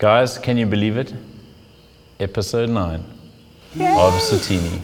Guys, 0.00 0.38
can 0.38 0.56
you 0.56 0.64
believe 0.64 0.96
it? 0.96 1.12
Episode 2.18 2.70
9 2.70 2.94
of 2.94 4.14
Satini. 4.14 4.80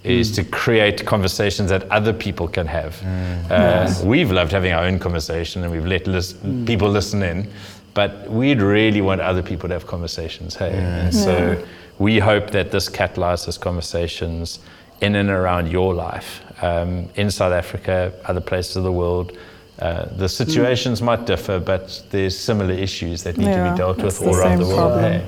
is 0.04 0.32
to 0.34 0.44
create 0.44 1.06
conversations 1.06 1.70
that 1.70 1.90
other 1.90 2.14
people 2.14 2.48
can 2.48 2.68
have. 2.68 3.02
Uh, 3.50 3.94
We've 4.04 4.32
loved 4.32 4.52
having 4.52 4.74
our 4.74 4.84
own 4.84 5.00
conversation 5.00 5.64
and 5.64 5.72
we've 5.72 5.86
let 5.86 6.08
lis- 6.08 6.36
people 6.66 6.90
listen 6.90 7.24
in, 7.24 7.48
but 7.94 8.30
we'd 8.30 8.62
really 8.62 9.02
want 9.02 9.22
other 9.22 9.42
people 9.42 9.70
to 9.70 9.74
have 9.76 9.88
conversations. 9.88 10.56
Hey, 10.56 10.74
and 10.74 11.14
so 11.14 11.64
we 12.00 12.20
hope 12.20 12.52
that 12.52 12.72
this 12.72 12.90
catalyzes 12.90 13.60
conversations 13.60 14.60
in 15.02 15.16
and 15.16 15.30
around 15.30 15.72
your 15.72 15.94
life 15.94 16.42
um, 16.64 17.08
in 17.16 17.32
South 17.32 17.54
Africa, 17.54 18.12
other 18.26 18.42
places 18.42 18.76
of 18.76 18.84
the 18.84 18.92
world. 18.92 19.38
Uh, 19.80 20.06
the 20.18 20.30
situations 20.30 21.02
might 21.02 21.26
differ, 21.26 21.60
but 21.60 22.04
there's 22.12 22.38
similar 22.38 22.74
issues 22.74 23.24
that 23.24 23.38
need 23.38 23.46
to 23.46 23.72
be 23.72 23.78
dealt 23.78 23.98
with 24.02 24.22
all 24.22 24.36
around 24.36 24.60
the 24.60 24.68
world. 24.68 25.00
Hey? 25.02 25.26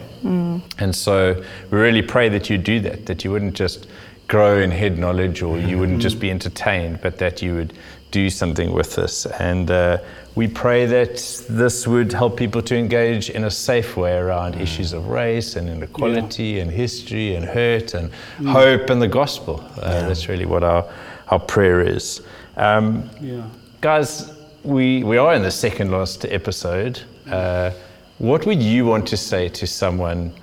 And 0.80 0.96
so 0.96 1.42
we 1.72 1.78
really 1.78 2.02
pray 2.02 2.30
that 2.30 2.50
you 2.50 2.58
do 2.58 2.80
that, 2.82 3.06
that 3.06 3.24
you 3.24 3.32
wouldn't 3.32 3.54
just 3.54 3.88
grow 4.28 4.60
in 4.60 4.72
head 4.72 4.98
knowledge 4.98 5.42
or 5.42 5.58
you 5.60 5.78
wouldn't 5.78 6.02
just 6.02 6.20
be 6.20 6.32
entertained, 6.32 7.00
but 7.02 7.18
that 7.20 7.42
you 7.42 7.56
would 7.56 7.74
do 8.12 8.30
something 8.30 8.72
with 8.74 8.96
this. 8.96 9.26
And 9.26 9.70
uh, 9.70 9.98
we 10.36 10.48
pray 10.48 10.86
that 10.86 11.16
this 11.50 11.86
would 11.88 12.12
help 12.12 12.38
people 12.38 12.62
to 12.64 12.76
engage 12.76 13.30
in 13.30 13.44
a 13.44 13.52
safe 13.52 13.98
way 13.98 14.16
around 14.18 14.56
issues 14.56 14.94
of 14.94 15.08
race 15.08 15.56
and 15.56 15.70
inequality 15.70 16.60
and 16.60 16.72
history 16.72 17.36
and 17.36 17.46
hurt 17.46 17.94
and 17.94 18.12
hope 18.48 18.90
and 18.90 19.02
the 19.02 19.08
gospel. 19.08 19.64
Uh, 19.78 20.08
That's 20.08 20.28
really 20.28 20.46
what 20.46 20.64
our, 20.64 20.86
our 21.30 21.40
prayer 21.40 21.82
is. 21.82 22.22
Um, 22.58 23.10
Yeah. 23.22 23.44
Guys, 23.82 24.34
we, 24.64 25.04
we 25.04 25.18
are 25.18 25.36
in 25.36 25.44
the 25.44 25.52
second 25.52 25.92
last 25.92 26.26
episode. 26.26 27.02
Uh, 27.30 27.72
what 28.18 28.46
would 28.46 28.64
you 28.64 28.86
want 28.86 29.06
to 29.08 29.18
say 29.18 29.50
to 29.50 29.68
someone? 29.68 30.34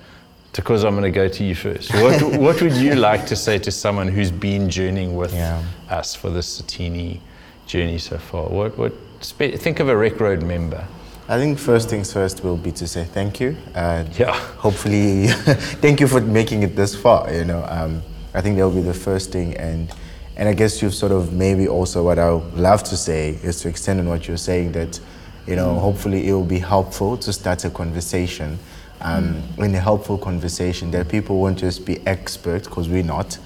Because 0.53 0.83
I'm 0.83 0.91
going 0.93 1.03
to 1.03 1.11
go 1.11 1.27
to 1.27 1.43
you 1.43 1.55
first. 1.55 1.93
What, 1.95 2.21
what 2.39 2.61
would 2.61 2.73
you 2.73 2.95
like 2.95 3.25
to 3.27 3.35
say 3.35 3.57
to 3.59 3.71
someone 3.71 4.07
who's 4.07 4.31
been 4.31 4.69
journeying 4.69 5.15
with 5.15 5.33
Yeah. 5.33 5.63
us 5.89 6.13
for 6.15 6.29
this 6.29 6.61
Satini 6.61 7.19
journey 7.65 7.97
so 7.97 8.17
far? 8.17 8.43
What, 8.49 8.77
what, 8.77 8.93
spe- 9.21 9.55
think 9.57 9.79
of 9.79 9.89
a 9.89 9.97
Rec 9.97 10.19
Road 10.19 10.43
member. 10.43 10.85
I 11.27 11.37
think 11.39 11.57
first 11.57 11.89
things 11.89 12.11
first 12.13 12.43
will 12.43 12.57
be 12.57 12.71
to 12.73 12.87
say 12.87 13.03
thank 13.05 13.39
you. 13.39 13.55
Uh, 13.73 14.03
Yeah. 14.17 14.33
Hopefully, 14.57 15.27
thank 15.81 15.99
you 15.99 16.07
for 16.07 16.21
making 16.21 16.63
it 16.63 16.75
this 16.75 16.95
far. 16.95 17.33
You 17.33 17.45
know, 17.45 17.65
um, 17.67 18.01
I 18.33 18.41
think 18.41 18.57
that 18.57 18.63
will 18.67 18.75
be 18.75 18.81
the 18.81 18.93
first 18.93 19.31
thing, 19.31 19.55
and 19.57 19.89
and 20.35 20.49
I 20.49 20.53
guess 20.53 20.81
you've 20.81 20.93
sort 20.95 21.11
of 21.11 21.31
maybe 21.31 21.67
also 21.67 22.03
what 22.03 22.17
I 22.19 22.31
would 22.31 22.53
love 22.55 22.83
to 22.85 22.97
say 22.97 23.39
is 23.43 23.61
to 23.61 23.69
extend 23.69 23.99
on 24.01 24.07
what 24.09 24.27
you're 24.27 24.35
saying 24.37 24.71
that, 24.73 24.99
you 25.47 25.55
know, 25.55 25.75
hopefully 25.79 26.27
it 26.27 26.33
will 26.33 26.43
be 26.43 26.57
helpful 26.59 27.17
to 27.17 27.31
start 27.31 27.63
a 27.65 27.69
conversation. 27.69 28.57
Um, 29.03 29.43
In 29.57 29.75
a 29.75 29.79
helpful 29.79 30.17
conversation, 30.17 30.91
that 30.91 31.09
people 31.09 31.37
won't 31.39 31.57
just 31.59 31.85
be 31.85 31.99
experts 32.07 32.67
because 32.67 32.87
we're 32.87 33.03
not, 33.03 33.37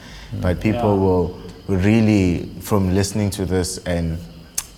but 0.41 0.59
people 0.59 0.93
Yeah. 0.95 1.03
will 1.03 1.37
really, 1.67 2.49
from 2.61 2.93
listening 2.93 3.29
to 3.31 3.45
this 3.45 3.79
and 3.85 4.17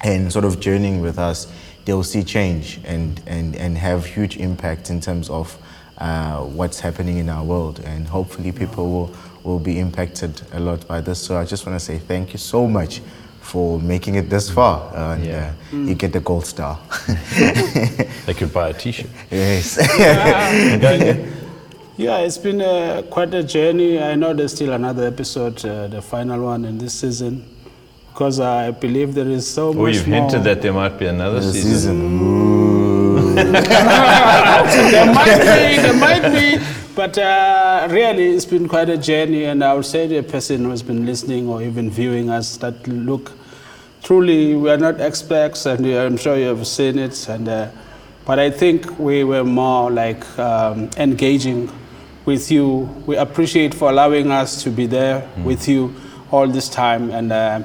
and 0.02 0.32
sort 0.32 0.46
of 0.46 0.62
journeying 0.62 1.02
with 1.02 1.20
us, 1.20 1.48
they'll 1.84 2.04
see 2.06 2.24
change 2.24 2.80
and, 2.86 3.22
and, 3.28 3.54
and 3.58 3.78
have 3.78 4.06
huge 4.06 4.38
impact 4.38 4.90
in 4.90 5.02
terms 5.02 5.30
of 5.30 5.58
uh, 5.98 6.38
what's 6.38 6.80
happening 6.80 7.18
in 7.18 7.28
our 7.30 7.44
world. 7.44 7.82
And 7.86 8.08
hopefully, 8.08 8.54
people 8.54 8.90
will, 8.90 9.12
will 9.44 9.60
be 9.60 9.78
impacted 9.78 10.42
a 10.54 10.60
lot 10.62 10.88
by 10.88 11.02
this. 11.02 11.20
So, 11.20 11.36
I 11.38 11.44
just 11.44 11.66
want 11.66 11.78
to 11.78 11.86
say 11.86 11.98
thank 11.98 12.32
you 12.32 12.40
so 12.40 12.66
much 12.66 13.02
for 13.50 13.80
making 13.82 14.16
it 14.16 14.30
this 14.30 14.50
far. 14.50 14.76
Uh, 14.96 15.16
and 15.16 15.26
Yeah. 15.26 15.52
uh, 15.74 15.78
you 15.90 15.96
get 15.96 16.12
the 16.14 16.20
gold 16.20 16.46
star. 16.46 16.78
They 18.26 18.34
could 18.34 18.54
buy 18.54 18.70
a 18.70 18.74
T-shirt. 18.74 19.10
yes. 19.32 19.78
Yeah, 22.00 22.20
it's 22.26 22.38
been 22.38 22.62
uh, 22.62 23.02
quite 23.10 23.34
a 23.34 23.44
journey. 23.44 24.00
I 24.02 24.16
know 24.16 24.34
there's 24.34 24.54
still 24.56 24.72
another 24.72 25.06
episode, 25.06 25.58
uh, 25.66 25.88
the 25.90 26.02
final 26.02 26.46
one 26.46 26.64
in 26.64 26.78
this 26.78 26.94
season, 26.94 27.44
because 28.14 28.40
I 28.40 28.72
believe 28.72 29.14
there 29.16 29.28
is 29.28 29.46
so 29.46 29.68
oh, 29.70 29.74
much 29.74 29.96
you've 29.96 30.08
more. 30.08 30.22
hinted 30.22 30.44
that 30.46 30.62
there 30.62 30.72
might 30.72 30.98
be 30.98 31.08
another 31.08 31.42
the 31.42 31.52
season. 31.52 31.76
season. 31.76 33.36
There 33.36 35.06
might 35.14 35.38
be, 35.44 35.82
there 35.82 35.94
might 35.94 36.26
be, 36.32 36.64
but 36.96 37.18
uh, 37.18 37.88
really, 37.92 38.28
it's 38.36 38.46
been 38.46 38.68
quite 38.70 38.90
a 38.90 38.98
journey. 38.98 39.44
And 39.52 39.62
I 39.62 39.74
would 39.74 39.86
say 39.86 40.08
to 40.08 40.16
a 40.20 40.24
person 40.24 40.64
who 40.64 40.70
has 40.70 40.82
been 40.82 41.06
listening 41.06 41.50
or 41.50 41.62
even 41.62 41.90
viewing 41.92 42.30
us 42.30 42.56
that 42.58 42.88
look, 42.88 43.32
truly, 44.04 44.56
we 44.56 44.70
are 44.70 44.78
not 44.78 45.00
experts, 45.00 45.66
and 45.66 45.86
I'm 45.86 46.18
sure 46.18 46.38
you 46.38 46.48
have 46.48 46.66
seen 46.68 47.00
it. 47.00 47.28
And 47.30 47.48
uh, 47.48 47.70
but 48.26 48.40
I 48.40 48.50
think 48.52 49.00
we 49.00 49.24
were 49.24 49.44
more 49.44 49.92
like 49.92 50.24
um, 50.38 50.90
engaging 50.98 51.72
with 52.26 52.52
you. 52.52 52.90
We 53.06 53.18
appreciate 53.18 53.74
for 53.74 53.90
allowing 53.90 54.32
us 54.32 54.64
to 54.64 54.70
be 54.70 54.86
there 54.86 55.28
with 55.44 55.68
you 55.68 55.96
all 56.32 56.48
this 56.48 56.70
time, 56.70 57.12
and. 57.12 57.32
Uh, 57.32 57.64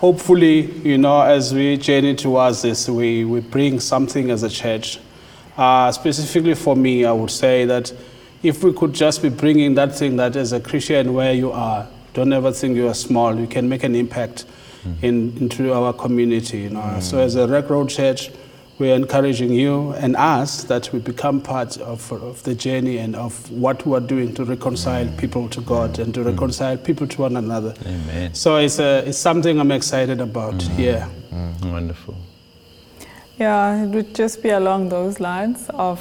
hopefully, 0.00 0.62
you 0.80 0.96
know, 0.96 1.20
as 1.20 1.52
we 1.52 1.76
journey 1.76 2.14
towards 2.14 2.62
this, 2.62 2.88
we, 2.88 3.22
we 3.26 3.40
bring 3.40 3.78
something 3.78 4.30
as 4.30 4.42
a 4.42 4.48
church. 4.48 4.98
Uh, 5.58 5.92
specifically 5.92 6.54
for 6.54 6.74
me, 6.74 7.04
I 7.04 7.12
would 7.12 7.30
say 7.30 7.66
that 7.66 7.92
if 8.42 8.64
we 8.64 8.72
could 8.72 8.94
just 8.94 9.20
be 9.20 9.28
bringing 9.28 9.74
that 9.74 9.94
thing 9.94 10.16
that 10.16 10.36
as 10.36 10.54
a 10.54 10.60
Christian 10.60 11.12
where 11.12 11.34
you 11.34 11.52
are, 11.52 11.86
don't 12.14 12.32
ever 12.32 12.50
think 12.50 12.76
you 12.76 12.88
are 12.88 12.94
small, 12.94 13.38
you 13.38 13.46
can 13.46 13.68
make 13.68 13.84
an 13.84 13.94
impact 13.94 14.46
in, 15.02 15.36
into 15.38 15.72
our 15.72 15.92
community. 15.92 16.62
You 16.62 16.70
know? 16.70 16.98
So 17.00 17.18
as 17.18 17.36
a 17.36 17.46
Rec 17.46 17.70
Road 17.70 17.88
Church, 17.88 18.30
we're 18.80 18.94
encouraging 18.94 19.52
you 19.52 19.92
and 19.92 20.16
us 20.16 20.64
that 20.64 20.90
we 20.90 21.00
become 21.00 21.42
part 21.42 21.76
of, 21.76 22.10
of 22.12 22.42
the 22.44 22.54
journey 22.54 22.96
and 22.96 23.14
of 23.14 23.50
what 23.50 23.86
we're 23.86 24.00
doing 24.00 24.34
to 24.34 24.44
reconcile 24.44 25.06
people 25.18 25.50
to 25.50 25.60
God 25.60 25.98
and 25.98 26.14
to 26.14 26.20
mm. 26.20 26.26
reconcile 26.32 26.78
people 26.78 27.06
to 27.06 27.20
one 27.20 27.36
another. 27.36 27.74
Amen. 27.84 28.34
So 28.34 28.56
it's, 28.56 28.78
a, 28.78 29.06
it's 29.06 29.18
something 29.18 29.60
I'm 29.60 29.70
excited 29.70 30.20
about. 30.22 30.54
Mm-hmm. 30.54 30.80
Yeah. 30.80 31.08
Mm-hmm. 31.30 31.72
Wonderful. 31.72 32.16
Yeah, 33.38 33.84
it 33.84 33.88
would 33.88 34.14
just 34.14 34.42
be 34.42 34.48
along 34.48 34.88
those 34.88 35.20
lines 35.20 35.68
of 35.74 36.00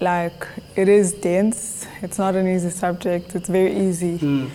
like 0.00 0.46
it 0.76 0.88
is 0.88 1.12
dense. 1.12 1.86
It's 2.02 2.18
not 2.18 2.34
an 2.34 2.46
easy 2.46 2.70
subject. 2.70 3.34
It's 3.34 3.48
very 3.48 3.74
easy 3.74 4.18
mm. 4.18 4.50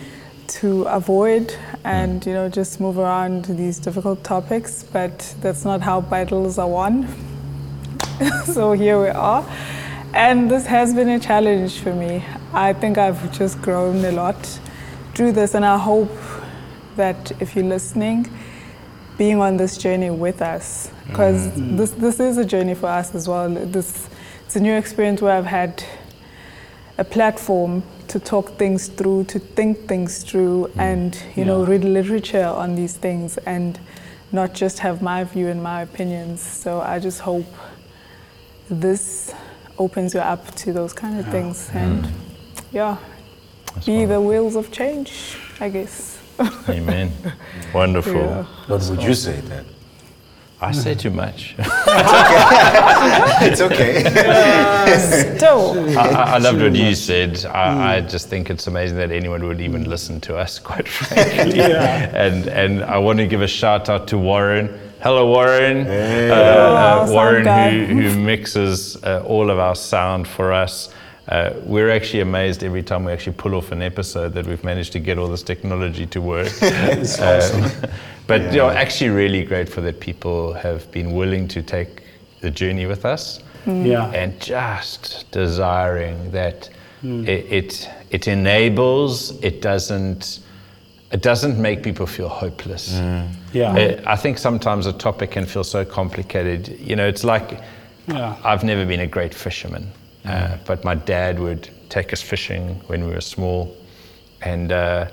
To 0.60 0.84
avoid 0.84 1.56
and 1.84 2.22
mm. 2.22 2.28
you 2.28 2.34
know 2.34 2.50
just 2.50 2.80
move 2.80 2.98
around 2.98 3.46
these 3.46 3.80
difficult 3.80 4.24
topics, 4.24 4.84
but 4.84 5.36
that's 5.42 5.66
not 5.66 5.82
how 5.82 6.02
battles 6.02 6.58
are 6.58 6.68
won. 6.68 7.08
so 8.46 8.74
here 8.74 9.02
we 9.02 9.10
are. 9.10 9.44
And 10.14 10.50
this 10.50 10.68
has 10.68 10.94
been 10.94 11.10
a 11.10 11.20
challenge 11.20 11.80
for 11.80 11.94
me. 11.94 12.24
I 12.54 12.74
think 12.74 12.98
I've 12.98 13.32
just 13.32 13.62
grown 13.62 14.06
a 14.06 14.12
lot 14.12 14.60
through 15.16 15.32
this 15.32 15.56
and 15.56 15.66
I 15.66 15.78
hope 15.78 16.12
that 16.98 17.32
if 17.42 17.56
you're 17.56 17.66
listening, 17.66 18.30
being 19.18 19.40
on 19.40 19.58
this 19.58 19.78
journey 19.78 20.10
with 20.10 20.42
us 20.42 20.90
because 21.08 21.48
mm. 21.48 21.54
mm. 21.54 21.78
this 21.78 21.92
this 21.92 22.20
is 22.20 22.38
a 22.38 22.46
journey 22.46 22.76
for 22.76 22.88
us 22.88 23.16
as 23.16 23.28
well. 23.28 23.50
This 23.50 24.08
it's 24.46 24.56
a 24.56 24.60
new 24.60 24.74
experience 24.74 25.22
where 25.22 25.36
I've 25.36 25.46
had 25.46 25.84
a 26.98 27.04
platform 27.04 27.84
to 28.08 28.20
talk 28.20 28.58
things 28.58 28.88
through, 28.88 29.26
to 29.26 29.40
think 29.40 29.88
things 29.88 30.24
through, 30.24 30.66
hmm. 30.66 30.80
and 30.80 31.24
you 31.36 31.46
know 31.46 31.64
read 31.66 31.84
literature 31.84 32.46
on 32.46 32.76
these 32.76 32.98
things 32.98 33.38
and 33.40 33.80
not 34.32 34.54
just 34.54 34.80
have 34.80 35.02
my 35.02 35.24
view 35.24 35.48
and 35.48 35.62
my 35.62 35.82
opinions. 35.82 36.42
So 36.42 36.82
I 36.82 37.00
just 37.00 37.22
hope 37.22 37.46
this 38.70 39.34
opens 39.78 40.14
you 40.14 40.20
up 40.20 40.54
to 40.56 40.74
those 40.74 40.94
kind 40.94 41.20
of 41.20 41.28
things 41.28 41.70
and 41.74 42.08
yeah, 42.72 42.98
be 43.86 44.06
the 44.06 44.20
wheels 44.20 44.56
of 44.56 44.72
change, 44.72 45.38
I 45.60 45.70
guess. 45.70 46.20
Amen. 46.68 47.12
Wonderful. 47.74 48.14
Yeah. 48.14 48.44
What 48.68 48.84
would 48.90 49.04
you 49.04 49.14
say 49.14 49.40
then? 49.42 49.66
I 50.64 50.72
say 50.72 50.96
too 50.96 51.10
much. 51.10 51.56
It's 53.46 53.62
okay. 53.62 54.04
So 55.38 55.74
I, 55.98 56.08
I- 56.08 56.34
I 56.36 56.38
loved 56.38 56.62
what 56.62 56.76
you 56.76 56.96
said. 56.96 57.46
I, 57.46 57.96
I 57.98 58.02
just 58.02 58.30
think 58.30 58.50
it's 58.50 58.68
amazing 58.68 58.98
that 58.98 59.12
anyone 59.12 59.46
would 59.48 59.60
even 59.62 59.90
listen 59.90 60.20
to 60.22 60.38
us, 60.38 60.60
quite 60.70 60.88
frankly. 60.88 61.62
And 61.62 62.48
and 62.48 62.84
I 62.84 62.98
want 62.98 63.20
to 63.20 63.28
give 63.28 63.42
a 63.42 63.48
shout 63.48 63.90
out 63.90 64.08
to 64.10 64.18
Warren. 64.18 64.70
Hello, 65.02 65.28
Warren. 65.28 65.86
Uh, 65.86 65.92
uh, 66.34 67.08
Warren, 67.12 67.46
who, 67.46 68.02
who 68.10 68.20
mixes 68.20 68.96
uh, 69.04 69.22
all 69.28 69.50
of 69.52 69.60
our 69.60 69.76
sound 69.76 70.28
for 70.28 70.54
us. 70.54 70.90
Uh, 71.30 71.54
we're 71.66 71.90
actually 71.90 72.20
amazed 72.22 72.64
every 72.64 72.84
time 72.84 73.06
we 73.06 73.12
actually 73.14 73.34
pull 73.38 73.56
off 73.56 73.72
an 73.72 73.82
episode 73.82 74.34
that 74.34 74.46
we've 74.46 74.64
managed 74.64 74.92
to 74.92 75.00
get 75.00 75.18
all 75.18 75.28
this 75.30 75.44
technology 75.44 76.06
to 76.06 76.20
work. 76.22 76.52
It's 76.62 77.20
awesome. 77.20 77.90
But 78.28 78.42
you 78.54 78.58
know, 78.60 78.70
actually, 78.70 79.10
really 79.10 79.44
grateful 79.44 79.84
that 79.84 80.00
people 80.00 80.54
have 80.54 80.90
been 80.92 81.12
willing 81.14 81.48
to 81.50 81.62
take 81.62 82.04
the 82.42 82.50
journey 82.52 82.86
with 82.86 83.06
us 83.06 83.40
Yeah. 83.66 84.12
and 84.22 84.40
just 84.40 85.26
desiring 85.32 86.32
that 86.32 86.70
it, 87.04 87.52
it 87.52 87.90
it 88.12 88.28
enables 88.28 89.32
it 89.42 89.62
doesn't 89.62 90.40
it 91.12 91.22
doesn't 91.22 91.58
make 91.62 91.84
people 91.84 92.06
feel 92.06 92.30
hopeless 92.30 92.94
Yeah. 93.54 93.72
Uh, 93.76 94.02
i 94.06 94.16
think 94.16 94.38
sometimes 94.38 94.86
a 94.88 94.94
topic 94.94 95.32
can 95.32 95.46
feel 95.46 95.64
so 95.66 95.84
complicated 95.86 96.68
you 96.80 96.96
know 96.96 97.06
it's 97.08 97.24
like 97.24 97.60
Yeah. 98.08 98.36
i've 98.46 98.64
never 98.64 98.86
been 98.86 99.02
a 99.02 99.08
great 99.08 99.34
fisherman 99.34 99.88
uh, 100.26 100.58
but 100.66 100.84
my 100.84 100.96
dad 100.96 101.40
would 101.40 101.70
take 101.90 102.14
us 102.14 102.22
fishing 102.22 102.76
when 102.88 103.06
we 103.06 103.14
were 103.14 103.22
small 103.22 103.76
and 104.42 104.72
uh, 104.72 105.08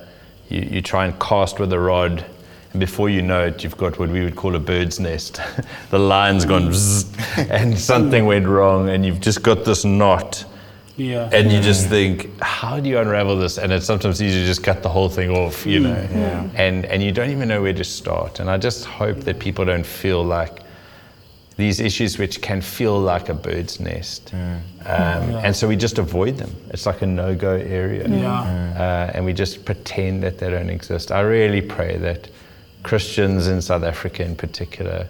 you, 0.49 0.61
you 0.63 0.83
try 0.83 1.05
and 1.07 1.19
cast 1.21 1.59
with 1.59 1.73
a 1.73 1.79
rod 1.79 2.25
and 2.73 2.79
before 2.79 3.09
you 3.09 3.21
know 3.21 3.47
it, 3.47 3.65
you've 3.65 3.77
got 3.77 3.99
what 3.99 4.11
we 4.11 4.23
would 4.23 4.37
call 4.37 4.55
a 4.55 4.61
bird's 4.61 5.01
nest. 5.01 5.41
the 5.91 5.99
line's 5.99 6.45
gone 6.45 6.69
bzzz, 6.69 7.51
and 7.51 7.77
something 7.77 8.27
went 8.27 8.47
wrong, 8.47 8.89
and 8.89 9.05
you've 9.05 9.21
just 9.21 9.43
got 9.43 9.65
this 9.65 9.85
knot. 9.85 10.45
Yeah. 10.97 11.31
And 11.33 11.51
you 11.51 11.61
just 11.61 11.89
think, 11.89 12.29
how 12.41 12.79
do 12.79 12.89
you 12.89 12.99
unravel 12.99 13.37
this? 13.39 13.59
And 13.59 13.73
it's 13.73 13.87
sometimes 13.87 14.23
easier 14.23 14.43
to 14.43 14.47
just 14.47 14.63
cut 14.63 14.83
the 14.83 14.89
whole 14.89 15.09
thing 15.09 15.31
off, 15.31 15.67
you 15.67 15.81
know. 15.81 16.51
And 16.55 16.85
and 16.85 17.03
you 17.03 17.11
don't 17.11 17.31
even 17.31 17.49
know 17.49 17.63
where 17.63 17.73
to 17.73 17.85
start. 17.85 18.39
And 18.39 18.51
I 18.51 18.59
just 18.59 18.85
hope 18.85 19.21
that 19.21 19.39
people 19.39 19.65
don't 19.65 19.87
feel 19.87 20.23
like 20.23 20.61
these 21.61 21.79
issues 21.81 22.19
which 22.19 22.41
can 22.41 22.61
feel 22.63 22.99
like 22.99 23.29
a 23.29 23.35
bird's 23.35 23.79
nest. 23.81 24.33
Um, 24.35 25.35
And 25.45 25.55
so 25.55 25.69
we 25.69 25.77
just 25.77 25.99
avoid 25.99 26.35
them. 26.39 26.51
It's 26.73 26.87
like 26.87 27.03
a 27.03 27.07
no-go 27.07 27.55
area. 27.83 28.09
Yeah. 28.09 28.41
Uh, 28.85 29.15
and 29.15 29.25
we 29.25 29.33
just 29.33 29.65
pretend 29.65 30.23
that 30.23 30.39
they 30.39 30.51
don't 30.51 30.71
exist. 30.71 31.11
I 31.11 31.21
really 31.21 31.61
pray 31.61 31.99
that 31.99 32.29
Christians 32.83 33.47
in 33.47 33.61
South 33.61 33.83
Africa, 33.85 34.25
in 34.25 34.35
particular, 34.37 35.07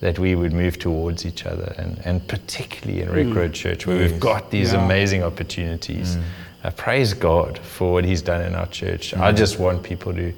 that 0.00 0.18
we 0.18 0.34
would 0.36 0.52
move 0.52 0.78
towards 0.78 1.26
each 1.26 1.46
other, 1.46 1.74
and, 1.76 2.00
and 2.04 2.16
particularly 2.28 3.02
in 3.02 3.08
Rec 3.10 3.34
Road 3.36 3.52
Church, 3.52 3.86
where 3.88 3.98
we've 3.98 4.20
got 4.20 4.50
these 4.50 4.72
Yeah. 4.72 4.84
amazing 4.84 5.22
opportunities. 5.24 6.16
Uh, 6.64 6.70
praise 6.70 7.14
God 7.14 7.58
for 7.58 7.92
what 7.92 8.04
He's 8.04 8.22
done 8.22 8.42
in 8.48 8.54
our 8.54 8.68
church. 8.68 9.14
I 9.14 9.32
just 9.32 9.58
want 9.58 9.82
people 9.82 10.12
to 10.14 10.32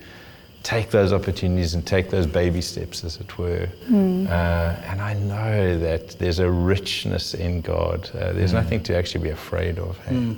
take 0.62 0.90
those 0.90 1.12
opportunities 1.12 1.74
and 1.74 1.86
take 1.86 2.10
those 2.10 2.26
baby 2.26 2.60
steps, 2.60 3.04
as 3.04 3.16
it 3.18 3.38
were. 3.38 3.68
Uh, 3.88 4.76
and 4.84 5.00
I 5.00 5.14
know 5.14 5.78
that 5.78 6.10
there's 6.18 6.38
a 6.38 6.50
richness 6.50 7.34
in 7.34 7.60
God. 7.62 8.10
Uh, 8.14 8.32
there's 8.32 8.52
nothing 8.52 8.82
to 8.84 8.96
actually 8.96 9.24
be 9.24 9.30
afraid 9.30 9.78
of. 9.78 9.98
Hey? 10.06 10.36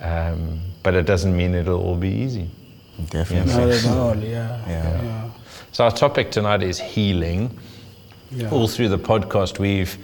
Um, 0.00 0.60
but 0.82 0.94
it 0.94 1.06
doesn't 1.06 1.36
mean 1.36 1.54
it'll 1.54 1.80
all 1.80 1.96
be 1.96 2.08
easy. 2.08 2.48
Definitely. 3.10 3.52
Not 3.52 3.68
at 3.70 3.86
all. 3.96 4.16
Yeah. 4.16 4.60
Yeah. 4.66 5.02
Yeah. 5.02 5.30
So, 5.70 5.84
our 5.84 5.90
topic 5.90 6.30
tonight 6.30 6.62
is 6.62 6.78
healing. 6.78 7.56
Yeah. 8.30 8.50
All 8.50 8.66
through 8.66 8.88
the 8.88 8.98
podcast, 8.98 9.58
we've 9.58 9.96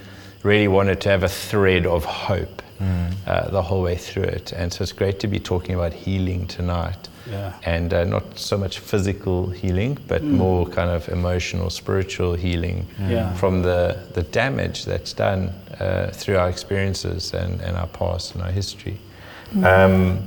really 0.43 0.69
wanted 0.69 1.00
to 1.02 1.08
have 1.08 1.25
a 1.25 1.28
thread 1.28 1.84
of 1.87 2.05
hope 2.05 2.62
uh, 2.80 3.50
the 3.50 3.62
whole 3.62 3.82
way 3.82 3.96
through 3.96 4.25
it. 4.25 4.52
And 4.52 4.72
so, 4.72 4.82
it's 4.82 4.92
great 4.92 5.19
to 5.20 5.26
be 5.28 5.38
talking 5.40 5.75
about 5.75 5.92
healing 5.92 6.46
tonight. 6.46 7.08
Yeah. 7.30 7.52
And 7.64 7.92
uh, 7.92 8.04
not 8.04 8.38
so 8.38 8.56
much 8.56 8.78
physical 8.78 9.50
healing, 9.50 9.98
but 10.08 10.22
more 10.22 10.66
kind 10.66 10.88
of 10.90 11.08
emotional, 11.08 11.69
spiritual 11.70 12.34
healing 12.34 12.86
Yeah. 13.00 13.34
from 13.34 13.62
the, 13.62 13.98
the 14.14 14.22
damage 14.22 14.84
that's 14.86 15.12
done 15.12 15.50
uh, 15.78 16.10
through 16.12 16.38
our 16.38 16.48
experiences 16.48 17.34
and, 17.34 17.60
and 17.60 17.76
our 17.76 17.86
past 17.88 18.34
and 18.34 18.42
our 18.42 18.50
history. 18.50 18.98
Um, 19.62 20.20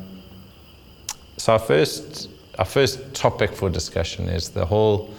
so 1.38 1.54
our 1.54 1.59
first, 1.59 2.30
our 2.59 2.65
first 2.65 3.13
topic 3.15 3.51
for 3.54 3.69
discussion 3.69 4.30
is 4.30 4.50
the 4.50 4.65
whole, 4.65 5.09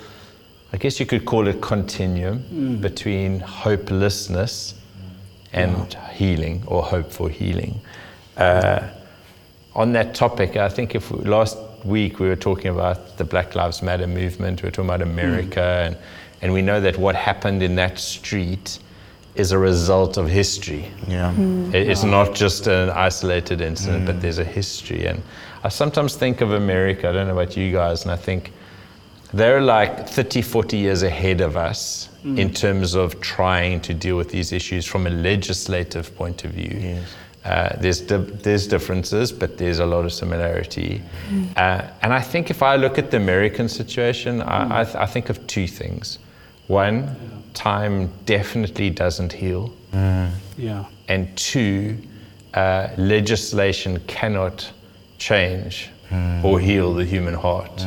I 0.72 0.76
guess 0.76 1.00
you 1.00 1.06
could 1.06 1.24
call 1.24 1.48
it 1.48 1.60
continuum 1.60 2.78
between 2.80 3.40
hopelessness 3.40 4.74
and 5.52 5.94
healing 6.12 6.62
or 6.66 6.82
hope 6.82 7.10
for 7.12 7.28
healing. 7.28 7.80
Uh, 8.36 8.88
on 9.74 9.92
that 9.92 10.14
topic, 10.14 10.56
I 10.56 10.68
think 10.68 10.94
if 10.94 11.10
we, 11.10 11.24
last 11.24 11.56
week 11.84 12.18
we 12.20 12.28
were 12.28 12.36
talking 12.36 12.70
about 12.70 13.16
the 13.16 13.24
Black 13.24 13.54
Lives 13.54 13.82
Matter 13.82 14.06
movement, 14.06 14.62
we 14.62 14.66
were 14.66 14.70
talking 14.70 14.88
about 14.88 15.02
America, 15.02 15.60
hmm. 15.60 15.94
and, 15.94 15.96
and 16.42 16.52
we 16.52 16.62
know 16.62 16.80
that 16.80 16.98
what 16.98 17.14
happened 17.14 17.62
in 17.62 17.74
that 17.76 17.98
street 17.98 18.78
is 19.34 19.52
a 19.52 19.58
result 19.58 20.18
of 20.18 20.28
history. 20.28 20.90
Yeah. 21.08 21.32
Hmm. 21.32 21.74
It- 21.74 21.88
It's 21.88 22.04
not 22.04 22.34
just 22.34 22.66
an 22.66 22.90
isolated 22.90 23.60
incident, 23.60 24.06
but 24.06 24.16
hmm. 24.16 24.20
there's 24.20 24.38
a 24.38 24.44
history. 24.44 25.06
And 25.06 25.22
I 25.64 25.68
sometimes 25.68 26.16
think 26.16 26.40
of 26.40 26.52
America, 26.52 27.08
I 27.08 27.12
don't 27.12 27.26
know 27.28 27.38
about 27.38 27.56
you 27.56 27.72
guys, 27.72 28.02
and 28.02 28.10
I 28.10 28.16
think 28.16 28.52
they're 29.32 29.62
like 29.62 30.06
30, 30.08 30.42
40 30.42 30.76
years 30.76 31.02
ahead 31.02 31.40
of 31.40 31.56
us 31.56 32.08
in 32.24 32.52
terms 32.52 32.94
of 32.94 33.20
trying 33.20 33.80
to 33.80 33.92
deal 33.94 34.16
with 34.16 34.30
these 34.30 34.52
issues 34.52 34.86
from 34.86 35.06
a 35.06 35.10
legislative 35.10 36.14
point 36.16 36.44
of 36.44 36.52
view. 36.52 36.98
Uh, 37.44 37.76
there's, 37.80 38.00
di- 38.00 38.16
there's 38.16 38.68
differences, 38.68 39.32
but 39.32 39.58
there's 39.58 39.80
a 39.80 39.86
lot 39.86 40.04
of 40.04 40.12
similarity. 40.12 41.02
Uh, 41.56 41.82
and 42.02 42.12
I 42.14 42.20
think 42.20 42.50
if 42.50 42.62
I 42.62 42.76
look 42.76 42.98
at 42.98 43.10
the 43.10 43.16
American 43.16 43.68
situation, 43.68 44.40
I, 44.42 44.80
I, 44.80 44.84
th- 44.84 44.94
I 44.96 45.06
think 45.06 45.28
of 45.30 45.44
two 45.48 45.66
things. 45.66 46.18
One, 46.68 47.16
time 47.54 48.12
definitely 48.26 48.90
doesn't 48.90 49.32
heal. 49.32 49.72
Yeah. 50.56 50.84
And 51.08 51.36
two, 51.36 51.98
uh, 52.54 52.88
legislation 52.96 53.98
cannot 54.06 54.70
change 55.18 55.90
or 56.44 56.60
heal 56.60 56.94
the 56.94 57.04
human 57.04 57.34
heart. 57.34 57.84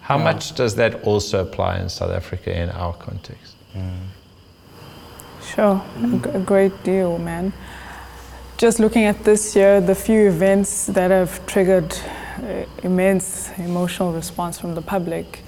How 0.00 0.18
much 0.18 0.54
does 0.54 0.74
that 0.76 1.02
also 1.04 1.42
apply 1.42 1.78
in 1.78 1.88
South 1.88 2.10
Africa 2.10 2.54
in 2.54 2.68
our 2.70 2.92
context? 2.94 3.54
Sure, 5.54 5.82
a 6.34 6.38
great 6.38 6.82
deal, 6.84 7.18
man. 7.18 7.52
Just 8.58 8.80
looking 8.80 9.04
at 9.04 9.24
this 9.24 9.56
year, 9.56 9.80
the 9.80 9.94
few 9.94 10.28
events 10.28 10.86
that 10.86 11.10
have 11.10 11.44
triggered 11.46 11.94
uh, 12.42 12.64
immense 12.82 13.50
emotional 13.58 14.12
response 14.12 14.58
from 14.58 14.74
the 14.74 14.82
public, 14.82 15.42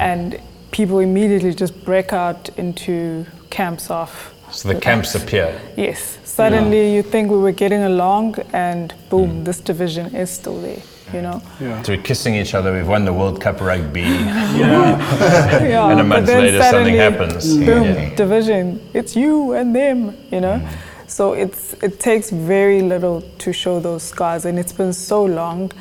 and 0.00 0.40
people 0.70 0.98
immediately 0.98 1.54
just 1.54 1.84
break 1.84 2.12
out 2.12 2.48
into 2.58 3.26
camps 3.50 3.90
of. 3.90 4.34
So 4.50 4.72
the 4.72 4.80
camps 4.80 5.14
appear. 5.14 5.60
Yes, 5.76 6.18
suddenly 6.24 6.94
you 6.94 7.02
think 7.02 7.30
we 7.30 7.38
were 7.38 7.52
getting 7.52 7.82
along, 7.82 8.36
and 8.52 8.94
boom, 9.10 9.44
this 9.44 9.60
division 9.60 10.14
is 10.14 10.30
still 10.30 10.60
there. 10.60 10.82
You 11.12 11.22
know. 11.22 11.42
Yeah. 11.60 11.82
So 11.82 11.92
we're 11.94 12.02
kissing 12.02 12.34
each 12.34 12.54
other, 12.54 12.72
we've 12.72 12.86
won 12.88 13.04
the 13.04 13.12
World 13.12 13.40
Cup 13.40 13.60
rugby. 13.60 14.00
yeah, 14.02 15.88
And 15.90 16.00
a 16.00 16.04
month 16.04 16.26
then 16.26 16.42
later, 16.42 16.58
something 16.62 16.94
suddenly, 16.94 16.98
happens. 16.98 17.56
Boom, 17.56 17.84
Yeah. 17.84 18.14
division. 18.14 18.80
It's 18.94 19.16
you 19.16 19.52
and 19.54 19.74
them, 19.74 20.16
you 20.30 20.40
know. 20.40 20.60
So 21.06 21.32
it's 21.32 21.74
it 21.82 21.98
takes 21.98 22.30
very 22.30 22.82
little 22.82 23.22
to 23.38 23.52
show 23.52 23.80
those 23.80 24.02
scars, 24.02 24.44
and 24.44 24.58
it's 24.58 24.72
been 24.74 24.92
so 24.92 25.24
long, 25.24 25.72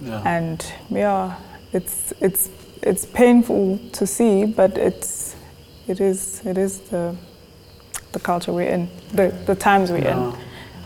Yeah. 0.00 0.22
and 0.36 0.64
yeah, 0.90 1.36
it's 1.72 2.12
it's 2.20 2.50
it's 2.82 3.06
painful 3.06 3.78
to 3.92 4.06
see, 4.06 4.44
but 4.44 4.76
it's 4.76 5.34
it 5.88 6.00
is 6.00 6.42
it 6.44 6.58
is 6.58 6.80
the 6.90 7.14
the 8.12 8.20
culture 8.20 8.52
we're 8.52 8.68
in, 8.74 8.88
the 9.14 9.32
the 9.46 9.54
times 9.54 9.90
we're 9.90 10.04
Yeah. 10.04 10.28
in, 10.28 10.34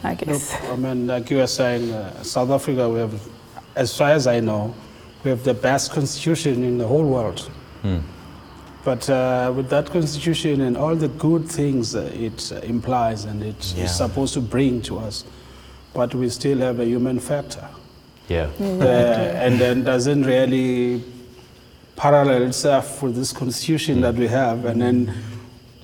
I 0.04 0.10
Look, 0.10 0.18
guess. 0.26 0.54
I 0.72 0.76
mean, 0.76 1.06
like 1.08 1.28
you 1.30 1.38
were 1.38 1.48
saying, 1.48 1.90
uh, 1.92 2.22
South 2.22 2.50
Africa, 2.50 2.88
we 2.88 3.00
have, 3.00 3.12
as 3.76 3.96
far 3.96 4.10
as 4.10 4.26
I 4.26 4.40
know, 4.40 4.74
we 5.24 5.30
have 5.30 5.44
the 5.44 5.54
best 5.54 5.92
constitution 5.92 6.62
in 6.64 6.78
the 6.78 6.86
whole 6.86 7.04
world. 7.06 7.50
But 8.84 9.08
uh, 9.10 9.52
with 9.54 9.68
that 9.70 9.90
constitution 9.90 10.60
and 10.62 10.76
all 10.76 10.94
the 10.94 11.08
good 11.08 11.46
things 11.48 11.94
uh, 11.94 12.10
it 12.14 12.52
uh, 12.52 12.56
implies 12.60 13.24
and 13.24 13.42
it 13.42 13.74
Yeah. 13.76 13.84
is 13.84 13.94
supposed 13.96 14.34
to 14.34 14.40
bring 14.40 14.80
to 14.82 14.98
us, 14.98 15.24
but 15.94 16.14
we 16.14 16.28
still 16.30 16.58
have 16.58 16.80
a 16.80 16.84
human 16.86 17.18
factor. 17.18 17.66
Yeah. 18.28 18.48
Uh, 18.60 19.44
and 19.44 19.58
then 19.58 19.84
doesn't 19.84 20.22
really 20.24 21.02
parallel 21.96 22.42
itself 22.44 23.02
with 23.02 23.14
this 23.16 23.32
constitution 23.32 24.00
that 24.02 24.14
we 24.14 24.28
have. 24.28 24.64
And 24.64 24.80
then, 24.80 25.14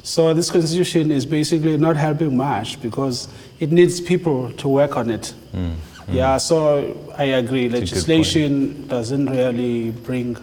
so 0.03 0.33
this 0.33 0.51
constitution 0.51 1.11
is 1.11 1.27
basically 1.27 1.77
not 1.77 1.97
helping 1.97 2.37
much 2.37 2.81
because 2.81 3.29
it 3.61 3.71
needs 3.73 4.01
people 4.01 4.51
to 4.53 4.69
work 4.69 4.97
on 4.97 5.11
it. 5.11 5.35
Yeah, 6.09 6.37
mm. 6.37 6.41
so 6.41 7.15
I 7.17 7.25
agree. 7.25 7.67
a 7.67 7.71
Legislation 7.71 8.87
doesn't 8.89 9.27
really 9.27 9.91
bring 9.91 10.37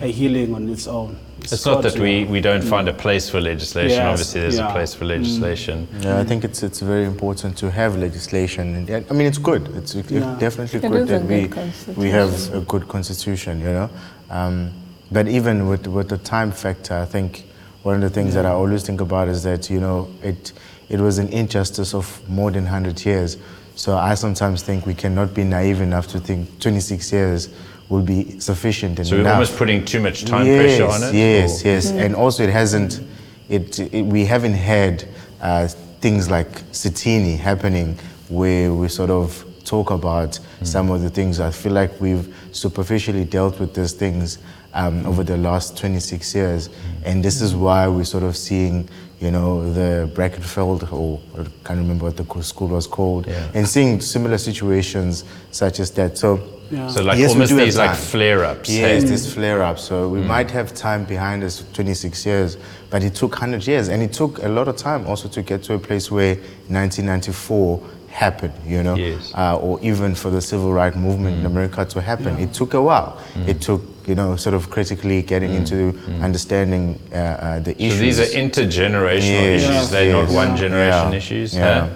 a 0.00 0.06
healing 0.06 0.54
on 0.54 0.68
its 0.68 0.86
own. 0.86 1.18
It's 1.40 1.66
not 1.66 1.82
that 1.82 1.98
we, 1.98 2.24
we 2.24 2.40
don't 2.40 2.62
find 2.62 2.88
a 2.88 2.92
mm. 2.92 2.98
place 2.98 3.28
for 3.28 3.40
legislation. 3.40 3.90
Yes, 3.90 4.06
Obviously, 4.06 4.40
there's 4.42 4.58
a 4.58 4.70
place 4.70 4.94
for 4.94 5.04
mm. 5.04 5.08
legislation. 5.08 5.88
Yeah, 6.00 6.20
I 6.20 6.24
think 6.24 6.44
it's 6.44 6.62
it's 6.62 6.80
very 6.80 7.04
important 7.04 7.56
to 7.58 7.70
have 7.70 7.96
legislation. 7.96 8.88
I 8.88 9.12
mean, 9.12 9.26
it's 9.26 9.38
good. 9.38 9.68
It's 9.76 9.94
it's 9.94 10.10
Yeah. 10.10 10.36
definitely 10.38 10.78
It 10.78 10.90
good 10.90 11.08
that 11.08 11.24
we 11.24 11.48
good 11.48 11.96
we 11.96 12.10
have 12.10 12.54
a 12.54 12.60
good 12.60 12.88
constitution. 12.88 13.60
You 13.60 13.72
know, 13.72 13.90
um, 14.30 14.70
but 15.10 15.26
even 15.26 15.68
with 15.68 15.86
with 15.86 16.08
the 16.08 16.18
time 16.18 16.52
factor, 16.52 16.94
I 16.94 17.06
think 17.06 17.44
one 17.82 17.96
of 17.96 18.02
the 18.02 18.10
things 18.10 18.34
that 18.34 18.46
I 18.46 18.50
always 18.50 18.84
think 18.84 19.00
about 19.00 19.28
is 19.28 19.42
that 19.42 19.68
you 19.68 19.80
know 19.80 20.08
it 20.22 20.52
it 20.88 21.00
was 21.00 21.18
an 21.18 21.28
injustice 21.28 21.94
of 21.94 22.22
more 22.28 22.52
than 22.52 22.66
hundred 22.66 23.04
years. 23.04 23.36
So 23.74 23.96
I 23.96 24.14
sometimes 24.14 24.62
think 24.62 24.86
we 24.86 24.94
cannot 24.94 25.34
be 25.34 25.44
naive 25.44 25.80
enough 25.80 26.06
to 26.08 26.20
think 26.20 26.60
26 26.60 27.12
years 27.12 27.48
will 27.88 28.02
be 28.02 28.38
sufficient 28.38 28.98
and 28.98 29.08
So 29.08 29.16
we're 29.16 29.20
enough. 29.22 29.34
almost 29.34 29.56
putting 29.56 29.84
too 29.84 30.00
much 30.00 30.24
time 30.24 30.46
yes, 30.46 30.60
pressure 30.78 30.86
on 30.92 31.02
it. 31.02 31.14
Yes, 31.14 31.64
or- 31.64 31.68
yes, 31.68 31.90
and 31.90 32.14
also 32.14 32.42
it 32.42 32.50
hasn't. 32.50 33.00
It, 33.48 33.78
it 33.80 34.02
we 34.06 34.24
haven't 34.24 34.54
had 34.54 35.04
uh, 35.40 35.68
things 36.00 36.30
like 36.30 36.48
Sitini 36.72 37.38
happening 37.38 37.98
where 38.28 38.72
we 38.72 38.88
sort 38.88 39.10
of 39.10 39.44
talk 39.64 39.90
about 39.90 40.38
some 40.62 40.90
of 40.90 41.02
the 41.02 41.10
things. 41.10 41.38
I 41.40 41.50
feel 41.50 41.72
like 41.72 42.00
we've 42.00 42.34
superficially 42.52 43.24
dealt 43.24 43.58
with 43.60 43.74
these 43.74 43.92
things 43.92 44.38
um, 44.74 45.04
over 45.06 45.22
the 45.24 45.36
last 45.36 45.76
26 45.76 46.34
years, 46.34 46.70
and 47.04 47.22
this 47.22 47.40
is 47.42 47.54
why 47.54 47.88
we're 47.88 48.04
sort 48.04 48.22
of 48.24 48.36
seeing. 48.36 48.88
You 49.22 49.30
know 49.30 49.72
the 49.72 50.10
Brackenfell, 50.12 50.92
or 50.92 51.20
I 51.38 51.44
can't 51.64 51.78
remember 51.78 52.06
what 52.06 52.16
the 52.16 52.42
school 52.42 52.66
was 52.68 52.88
called, 52.88 53.28
Yeah. 53.28 53.46
and 53.54 53.68
seeing 53.68 54.00
similar 54.00 54.36
situations 54.36 55.22
such 55.52 55.78
as 55.78 55.92
that. 55.92 56.18
So, 56.18 56.40
Yeah. 56.72 56.88
So 56.88 57.02
like 57.02 57.18
Yes, 57.18 57.32
almost 57.32 57.50
do 57.50 57.56
have 57.58 57.66
these 57.66 57.76
like 57.76 57.94
flare-ups. 57.94 58.68
Yes, 58.70 59.02
hey? 59.02 59.08
this 59.10 59.32
flare 59.34 59.62
up. 59.62 59.78
So 59.78 59.94
Mm. 60.08 60.10
we 60.14 60.20
might 60.22 60.50
have 60.50 60.72
time 60.74 61.04
behind 61.04 61.44
us, 61.44 61.62
26 61.74 62.24
years, 62.26 62.56
but 62.90 63.02
it 63.04 63.14
took 63.14 63.32
100 63.36 63.66
years. 63.68 63.88
And 63.88 64.02
it 64.02 64.12
took 64.14 64.42
a 64.42 64.48
lot 64.48 64.66
of 64.68 64.76
time 64.76 65.06
also 65.06 65.28
to 65.28 65.42
get 65.42 65.62
to 65.64 65.74
a 65.74 65.78
place 65.78 66.10
where 66.10 66.36
1994 66.70 67.78
happened, 68.08 68.54
you 68.66 68.82
know, 68.82 68.94
Yes. 68.96 69.32
uh, 69.36 69.56
or 69.56 69.78
even 69.82 70.14
for 70.14 70.30
the 70.30 70.40
civil 70.40 70.72
rights 70.72 70.96
movement 70.96 71.36
Mm. 71.36 71.40
in 71.40 71.46
America 71.46 71.84
to 71.84 72.00
happen. 72.00 72.38
It 72.38 72.54
took 72.54 72.72
a 72.74 72.80
while. 72.82 73.18
It 73.46 73.60
took, 73.60 73.82
you 74.06 74.14
know, 74.14 74.36
sort 74.36 74.54
of 74.54 74.70
critically 74.70 75.22
getting 75.22 75.52
into 75.54 75.98
understanding 76.20 76.98
uh, 77.12 77.16
uh, 77.16 77.58
the 77.60 77.74
Mm. 77.74 77.78
So 77.78 77.84
issues. 77.84 78.00
these 78.00 78.20
are 78.20 78.38
intergenerational 78.38 79.58
Yes, 79.58 79.62
issues. 79.62 79.90
They're 79.90 80.12
not 80.12 80.28
one 80.30 80.56
generation 80.56 81.12
Yeah, 81.12 81.16
issues. 81.18 81.54
yeah. 81.54 81.86
huh? 81.86 81.88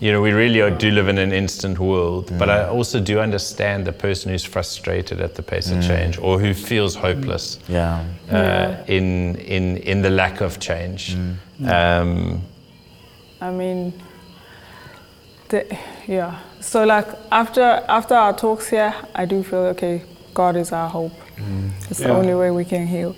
You 0.00 0.10
know, 0.10 0.20
we 0.20 0.32
really 0.32 0.60
are, 0.60 0.70
do 0.70 0.90
live 0.90 1.06
in 1.06 1.18
an 1.18 1.32
instant 1.32 1.78
world, 1.78 2.32
but 2.36 2.50
I 2.50 2.66
also 2.66 2.98
do 2.98 3.20
understand 3.20 3.84
the 3.86 3.92
person 3.92 4.32
who's 4.32 4.42
frustrated 4.42 5.20
at 5.20 5.36
the 5.36 5.42
pace 5.42 5.70
of 5.70 5.80
change 5.80 6.18
or 6.18 6.40
who 6.40 6.54
feels 6.54 6.96
hopeless 6.96 7.60
yeah. 7.68 8.02
uh, 8.28 8.82
in, 8.88 9.36
in, 9.36 9.76
in 9.76 10.02
the 10.02 10.10
lack 10.10 10.40
of 10.40 10.58
change. 10.58 11.16
Um, 11.64 12.42
I 13.40 13.50
mean, 13.52 13.92
the, 15.50 15.64
yeah. 16.08 16.40
So 16.60 16.84
like 16.84 17.06
after 17.30 17.62
after 17.88 18.14
our 18.14 18.32
talks 18.36 18.68
here, 18.70 18.92
I 19.14 19.24
do 19.24 19.42
feel 19.44 19.66
okay. 19.74 20.02
God 20.34 20.56
is 20.56 20.72
our 20.72 20.88
hope. 20.88 21.12
Mm. 21.36 21.70
It's 21.90 22.00
the 22.00 22.10
only 22.10 22.34
way 22.34 22.50
we 22.50 22.64
can 22.64 22.86
heal, 22.86 23.16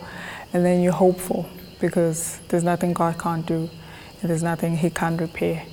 and 0.53 0.65
then 0.65 0.83
you're 0.83 0.93
hopeful 0.93 1.49
because 1.81 2.39
there's 2.49 2.65
nothing 2.65 2.93
God 2.93 3.19
can't 3.19 3.47
do, 3.47 3.69
and 4.21 4.31
there's 4.31 4.43
nothing 4.43 4.77
He 4.77 4.91
can't 4.91 5.21
repair. 5.21 5.65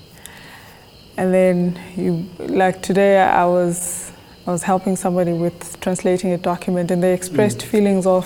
And 1.18 1.34
then 1.34 1.80
you 1.96 2.30
like 2.40 2.82
today, 2.82 3.20
I 3.22 3.46
was 3.46 4.12
I 4.48 4.52
was 4.52 4.64
helping 4.64 4.96
somebody 4.96 5.34
with 5.34 5.80
translating 5.82 6.32
a 6.32 6.38
document, 6.38 6.92
and 6.92 7.04
they 7.04 7.14
expressed 7.14 7.60
mm. 7.60 7.68
feelings 7.68 8.06
of, 8.08 8.26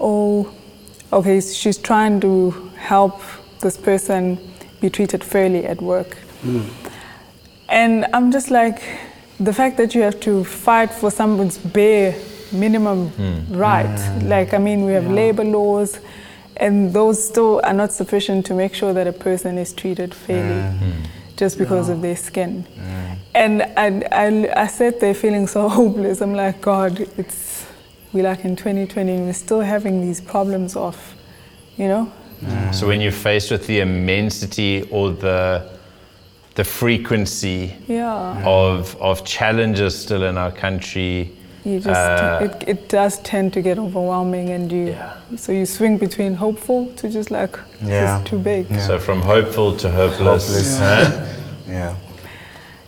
oh, 0.00 0.52
okay, 1.12 1.40
she's 1.40 1.76
trying 1.76 2.20
to 2.20 2.50
help 2.76 3.20
this 3.60 3.76
person 3.76 4.38
be 4.80 4.88
treated 4.88 5.22
fairly 5.22 5.66
at 5.66 5.82
work. 5.82 6.16
Mm. 6.42 6.70
And 7.68 8.06
I'm 8.14 8.32
just 8.32 8.50
like, 8.50 8.82
the 9.38 9.52
fact 9.52 9.76
that 9.76 9.94
you 9.94 10.02
have 10.02 10.18
to 10.20 10.44
fight 10.44 10.90
for 10.90 11.10
someone's 11.10 11.58
bare 11.58 12.14
minimum 12.52 13.08
hmm. 13.08 13.56
right. 13.56 13.98
Hmm. 13.98 14.28
Like, 14.28 14.54
I 14.54 14.58
mean, 14.58 14.84
we 14.84 14.92
have 14.92 15.08
labor 15.10 15.44
laws, 15.44 16.00
and 16.56 16.92
those 16.92 17.22
still 17.24 17.60
are 17.64 17.72
not 17.72 17.92
sufficient 17.92 18.46
to 18.46 18.54
make 18.54 18.74
sure 18.74 18.92
that 18.92 19.06
a 19.06 19.12
person 19.12 19.58
is 19.58 19.72
treated 19.72 20.14
fairly 20.14 20.62
hmm. 20.78 21.02
just 21.36 21.58
because 21.58 21.88
of 21.88 22.02
their 22.02 22.16
skin. 22.16 22.66
And 23.34 23.62
I, 23.62 24.02
I, 24.10 24.62
I 24.64 24.66
sat 24.66 25.00
there 25.00 25.14
feeling 25.14 25.46
so 25.46 25.68
hopeless. 25.80 26.20
I'm 26.20 26.34
like, 26.34 26.60
God, 26.60 27.00
it's, 27.16 27.66
we 28.12 28.22
like 28.22 28.44
in 28.44 28.56
2020, 28.56 29.12
and 29.12 29.26
we're 29.26 29.32
still 29.32 29.60
having 29.60 30.00
these 30.00 30.20
problems 30.20 30.76
of, 30.76 30.96
you 31.76 31.88
know? 31.88 32.12
So 32.72 32.86
when 32.86 33.00
you're 33.00 33.12
faced 33.12 33.50
with 33.50 33.66
the 33.66 33.80
immensity 33.80 34.88
or 34.90 35.10
the 35.12 35.68
the 36.54 36.64
frequency 36.64 37.74
Yeah. 37.86 38.42
of 38.44 38.96
of 39.00 39.24
challenges 39.24 39.98
still 39.98 40.24
in 40.24 40.36
our 40.36 40.50
country, 40.50 41.32
You 41.64 41.78
just, 41.78 41.88
uh, 41.88 42.38
it, 42.42 42.68
it 42.68 42.88
does 42.88 43.18
tend 43.18 43.52
to 43.52 43.60
get 43.62 43.78
overwhelming, 43.78 44.48
and 44.50 44.72
you, 44.72 44.86
Yeah. 44.88 45.12
so 45.36 45.52
you 45.52 45.66
swing 45.66 45.98
between 45.98 46.34
hopeful 46.34 46.86
to 46.96 47.08
just 47.08 47.30
like, 47.30 47.58
Yeah. 47.84 48.20
it's 48.20 48.30
too 48.30 48.38
big. 48.38 48.66
so 48.80 48.98
from 48.98 49.20
hopeful 49.20 49.76
to 49.76 49.90
hopeless. 49.90 50.46
Hopeless. 50.48 50.78
huh? 50.78 51.26
Yeah. 51.68 51.94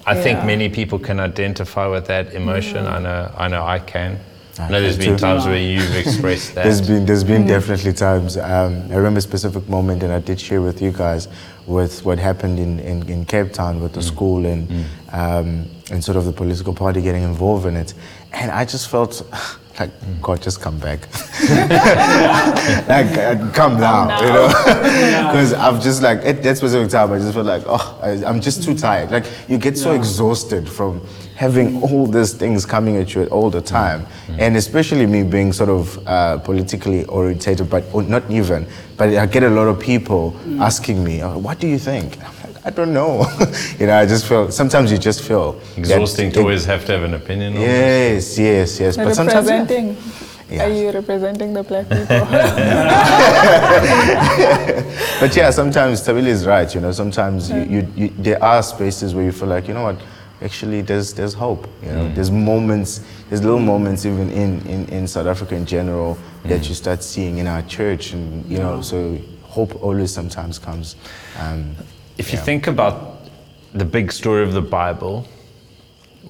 I 0.07 0.15
think 0.21 0.45
many 0.45 0.69
people 0.69 0.99
can 0.99 1.21
identify 1.21 1.87
with 1.87 2.07
that 2.07 2.33
emotion. 2.35 2.87
I 2.87 2.99
know, 2.99 3.31
I 3.37 3.49
know, 3.49 3.63
I 3.65 3.79
can. 3.79 4.19
I 4.59 4.65
I 4.65 4.69
know 4.71 4.81
there's 4.81 4.97
can 4.97 5.05
been 5.07 5.17
too. 5.17 5.21
times 5.27 5.47
where 5.47 5.57
you've 5.59 5.95
expressed 6.07 6.55
that. 6.55 6.65
There's 6.65 6.81
been 6.87 7.07
there's 7.07 7.25
been 7.25 7.47
definitely 7.47 7.93
times. 7.93 8.37
Um, 8.37 8.83
I 8.91 8.97
remember 8.97 9.19
a 9.19 9.23
specific 9.23 9.69
moment, 9.69 10.03
and 10.03 10.13
I 10.13 10.19
did 10.19 10.39
share 10.41 10.61
with 10.61 10.83
you 10.83 10.93
guys 10.93 11.29
with 11.67 12.05
what 12.05 12.19
happened 12.19 12.59
in, 12.59 12.81
in, 12.81 13.09
in 13.09 13.25
Cape 13.25 13.53
Town 13.53 13.81
with 13.81 13.93
the 13.93 14.03
school 14.03 14.45
and 14.45 14.69
um, 15.13 15.67
and 15.93 16.03
sort 16.03 16.17
of 16.17 16.25
the 16.25 16.33
political 16.33 16.73
party 16.75 17.03
getting 17.03 17.23
involved 17.23 17.67
in 17.67 17.77
it, 17.77 17.95
and 18.33 18.51
I 18.51 18.65
just 18.65 18.89
felt 18.89 19.23
like 19.79 19.91
God, 20.21 20.43
just 20.43 20.61
come 20.61 20.79
back, 20.79 21.01
like 22.89 23.17
uh, 23.19 23.51
come 23.53 23.79
down, 23.79 24.23
you 24.23 24.33
know, 24.33 24.49
because 25.29 25.53
I've 25.65 25.83
just 25.83 26.03
like 26.03 26.19
at 26.25 26.43
that 26.43 26.57
specific 26.57 26.91
time, 26.91 27.13
I 27.13 27.19
just 27.19 27.35
felt 27.35 27.47
like 27.47 27.63
oh, 27.67 28.01
I, 28.03 28.25
I'm 28.25 28.41
just 28.41 28.63
too 28.63 28.75
tired. 28.75 29.11
Like 29.11 29.27
you 29.49 29.59
get 29.59 29.77
so 29.79 29.93
exhausted 29.93 30.69
from 30.69 31.07
having 31.37 31.83
all 31.83 32.07
these 32.07 32.33
things 32.35 32.65
coming 32.65 32.97
at 32.97 33.15
you 33.15 33.25
all 33.27 33.51
the 33.51 33.61
time, 33.63 34.07
and 34.39 34.57
especially 34.57 35.07
me 35.07 35.23
being 35.23 35.53
sort 35.53 35.71
of 35.71 36.07
uh, 36.07 36.39
politically 36.39 37.05
orientated, 37.07 37.69
but 37.69 37.85
or 37.93 38.03
not 38.03 38.29
even. 38.31 38.67
But 38.97 39.15
I 39.17 39.27
get 39.27 39.43
a 39.43 39.51
lot 39.51 39.69
of 39.69 39.81
people 39.81 40.35
asking 40.59 41.05
me, 41.05 41.23
oh, 41.23 41.39
"What 41.39 41.59
do 41.59 41.67
you 41.67 41.79
think?" 41.79 42.19
I'm 42.65 42.65
like, 42.65 42.67
I 42.67 42.71
don't 42.77 42.93
know. 42.93 43.27
you 43.79 43.87
know, 43.87 43.99
I 43.99 44.07
just 44.07 44.27
feel. 44.27 44.51
Sometimes 44.51 44.91
you 44.93 44.99
just 44.99 45.23
feel 45.23 45.53
that 45.53 45.79
Exhausting 45.79 46.31
to 46.33 46.39
it- 46.39 46.43
always 46.43 46.65
have 46.65 46.85
to 46.87 46.93
have 46.93 47.03
an 47.05 47.15
opinion 47.15 47.57
on 47.57 47.63
it. 47.63 47.67
Yes, 47.67 48.39
yes, 48.39 48.81
yes. 48.81 48.97
But 48.97 49.15
sometimes 49.15 49.49
yeah. 49.49 49.59
representing, 49.61 49.97
Yeah. 50.51 50.65
are 50.65 50.69
you 50.71 50.91
representing 50.91 51.55
the 51.55 51.63
black 51.63 51.89
people? 51.97 52.27
But 55.21 55.37
yeah, 55.37 55.51
sometimes 55.51 56.01
Tabili 56.03 56.27
is 56.29 56.47
right. 56.47 56.73
You 56.75 56.81
know, 56.81 56.93
sometimes 56.93 57.51
you, 57.51 57.61
you, 57.63 57.89
you, 57.95 58.09
there 58.19 58.43
are 58.43 58.63
spaces 58.63 59.15
where 59.15 59.25
you 59.25 59.33
feel 59.33 59.49
like, 59.49 59.69
you 59.69 59.75
know 59.75 59.85
what, 59.85 60.01
actually, 60.43 60.81
there's 60.83 61.15
there's 61.15 61.35
hope. 61.35 61.69
You 61.83 61.93
know, 61.93 62.13
there's 62.15 62.31
moments, 62.31 63.01
there's 63.29 63.43
little 63.43 63.61
moments 63.61 64.05
even 64.05 64.31
in, 64.31 64.61
in, 64.67 64.89
in 64.89 65.07
South 65.07 65.27
Africa 65.27 65.55
in 65.55 65.65
general 65.65 66.19
that 66.45 66.69
you 66.69 66.75
start 66.75 67.03
seeing 67.05 67.39
in 67.39 67.47
our 67.47 67.63
church, 67.63 68.13
and 68.15 68.45
you 68.51 68.59
know, 68.59 68.81
so 68.83 69.17
hope 69.45 69.81
always 69.83 70.13
sometimes 70.13 70.59
comes. 70.59 70.97
Um, 71.39 71.77
If 72.23 72.33
you 72.33 72.39
think 72.39 72.69
about 72.69 73.19
the 73.75 73.85
big 73.85 74.13
story 74.13 74.45
of 74.45 74.53
the 74.53 74.63
Bible, 74.63 75.27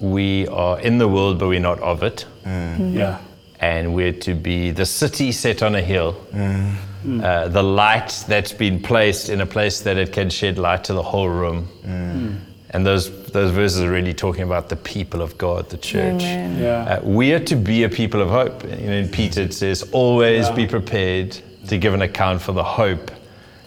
we 0.01 0.47
are 0.47 0.79
in 0.79 0.97
the 0.97 1.07
world, 1.07 1.37
but 1.37 1.47
we're 1.49 1.59
not 1.59 1.79
of 1.81 2.01
it. 2.01 2.25
Yeah. 2.45 3.19
and 3.59 3.93
we're 3.93 4.11
to 4.11 4.33
be 4.33 4.71
the 4.71 4.85
city 4.85 5.31
set 5.31 5.61
on 5.63 5.75
a 5.75 5.81
hill, 5.81 6.17
uh, 6.33 7.47
the 7.47 7.61
light 7.63 8.25
that's 8.27 8.51
been 8.51 8.81
placed 8.81 9.29
in 9.29 9.39
a 9.41 9.45
place 9.45 9.81
that 9.81 9.95
it 9.97 10.11
can 10.11 10.29
shed 10.31 10.57
light 10.57 10.83
to 10.85 10.93
the 10.93 11.03
whole 11.03 11.29
room. 11.29 11.67
And 12.71 12.83
those, 12.83 13.11
those 13.27 13.51
verses 13.51 13.81
are 13.81 13.91
really 13.91 14.15
talking 14.15 14.41
about 14.43 14.67
the 14.69 14.75
people 14.77 15.21
of 15.21 15.37
God, 15.37 15.69
the 15.69 15.77
church. 15.77 16.23
Yeah. 16.23 16.97
Uh, 17.03 17.07
we 17.07 17.31
are 17.33 17.39
to 17.45 17.55
be 17.55 17.83
a 17.83 17.89
people 17.89 18.19
of 18.19 18.29
hope. 18.29 18.63
You 18.63 18.87
know, 18.87 18.93
in 18.93 19.09
Peter 19.09 19.41
it 19.43 19.53
says, 19.53 19.83
always 19.91 20.47
Yeah. 20.49 20.55
be 20.55 20.65
prepared, 20.65 21.37
to 21.67 21.77
give 21.77 21.93
an 21.93 22.01
account 22.01 22.41
for 22.41 22.51
the 22.51 22.63
hope 22.63 23.11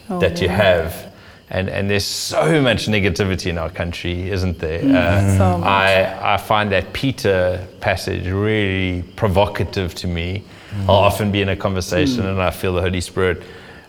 Oh, 0.09 0.19
that 0.19 0.41
you 0.41 0.47
yeah. 0.47 0.57
have. 0.57 1.06
And, 1.49 1.69
and 1.69 1.89
there's 1.89 2.03
so 2.05 2.61
much 2.61 2.87
negativity 2.87 3.47
in 3.47 3.57
our 3.57 3.69
country, 3.69 4.29
isn't 4.29 4.59
there? 4.59 4.79
Uh, 4.79 5.37
So 5.37 5.57
much. 5.57 5.67
I, 5.67 6.33
I 6.33 6.37
find 6.37 6.71
that 6.73 6.91
Peter 6.91 7.65
passage 7.79 8.27
really 8.27 9.03
provocative 9.15 9.95
to 9.95 10.07
me. 10.07 10.43
I'll 10.89 10.95
often 10.95 11.31
be 11.31 11.41
in 11.41 11.49
a 11.49 11.55
conversation 11.55 12.25
and 12.25 12.41
I 12.41 12.51
feel 12.51 12.73
the 12.73 12.81
Holy 12.81 13.01
Spirit 13.01 13.41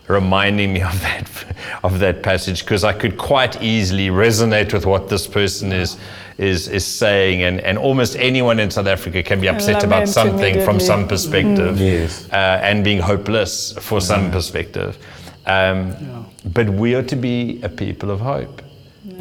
reminding 0.07 0.73
me 0.73 0.83
of 0.93 1.01
that, 1.03 1.45
of 1.83 1.99
that 1.99 2.23
passage 2.23 2.61
because 2.65 2.85
I 2.85 2.93
could 2.93 3.19
quite 3.19 3.61
easily 3.61 4.09
resonate 4.09 4.73
with 4.73 4.87
what 4.87 5.09
this 5.09 5.27
person 5.27 5.73
is, 5.73 5.99
is, 6.39 6.69
is 6.69 6.87
saying. 6.87 7.43
And, 7.43 7.61
and 7.61 7.77
almost 7.77 8.17
anyone 8.17 8.61
in 8.61 8.71
South 8.71 8.87
Africa 8.87 9.23
can 9.23 9.41
be 9.41 9.49
upset 9.49 9.83
about 9.83 10.09
something 10.09 10.65
from 10.65 10.79
some 10.81 11.09
perspective 11.09 11.81
Yes. 11.81 12.29
uh, 12.33 12.61
and 12.63 12.85
being 12.85 13.01
hopeless 13.01 13.73
for 13.81 14.01
some 14.01 14.29
mm. 14.29 14.33
perspective. 14.33 14.97
Um, 15.49 16.27
But 16.55 16.69
we 16.69 16.95
are 16.95 17.03
to 17.03 17.17
be 17.17 17.61
a 17.63 17.69
people 17.69 18.11
of 18.11 18.21
hope. 18.21 18.63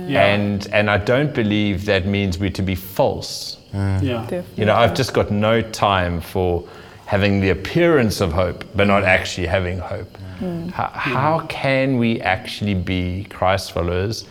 And, 0.08 0.68
and 0.72 0.90
I 0.90 0.98
don't 0.98 1.34
believe 1.34 1.86
that 1.86 2.06
means 2.06 2.38
we're 2.38 2.50
to 2.52 2.62
be 2.62 2.76
false. 2.76 3.58
Mm. 3.74 4.02
Yeah. 4.02 4.22
Definitely. 4.22 4.54
You 4.56 4.66
know, 4.66 4.76
I've 4.76 4.94
just 4.94 5.14
got 5.14 5.32
no 5.32 5.62
time 5.62 6.22
for 6.22 6.64
having 7.06 7.42
the 7.42 7.50
appearance 7.50 8.22
of 8.22 8.32
hope, 8.32 8.64
but 8.76 8.88
not 8.88 9.04
mm. 9.04 9.08
actually 9.08 9.48
having 9.48 9.80
hope. 9.80 10.18
Mm. 10.40 10.72
How, 10.72 10.90
how 10.94 11.40
can 11.48 11.98
we 11.98 12.22
actually 12.22 12.76
be 12.76 13.26
Christ 13.30 13.72
followers 13.72 14.26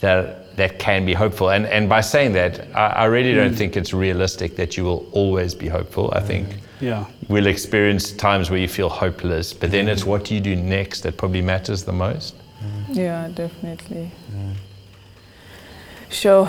that, 0.00 0.56
that 0.56 0.78
can 0.78 1.04
be 1.04 1.14
hopeful? 1.14 1.50
And, 1.50 1.66
and 1.66 1.88
by 1.88 2.00
saying 2.00 2.32
that, 2.32 2.66
I, 2.74 2.86
I 2.86 3.04
really 3.04 3.34
don't 3.34 3.54
think 3.54 3.76
it's 3.76 3.92
realistic 3.92 4.56
that 4.56 4.76
you 4.76 4.84
will 4.84 5.06
always 5.12 5.54
be 5.54 5.68
hopeful. 5.68 6.12
I 6.14 6.20
think 6.20 6.48
Yeah. 6.80 7.06
we'll 7.28 7.46
experience 7.46 8.12
times 8.12 8.50
where 8.50 8.58
you 8.58 8.68
feel 8.68 8.88
hopeless, 8.88 9.52
but 9.52 9.70
then 9.70 9.88
it's 9.88 10.04
what 10.04 10.30
you 10.30 10.40
do 10.40 10.56
next 10.56 11.02
that 11.02 11.16
probably 11.16 11.42
matters 11.42 11.84
the 11.84 11.92
most. 11.92 12.34
Mm. 12.60 12.96
Yeah, 12.96 13.28
definitely. 13.28 14.10
Sure. 16.10 16.48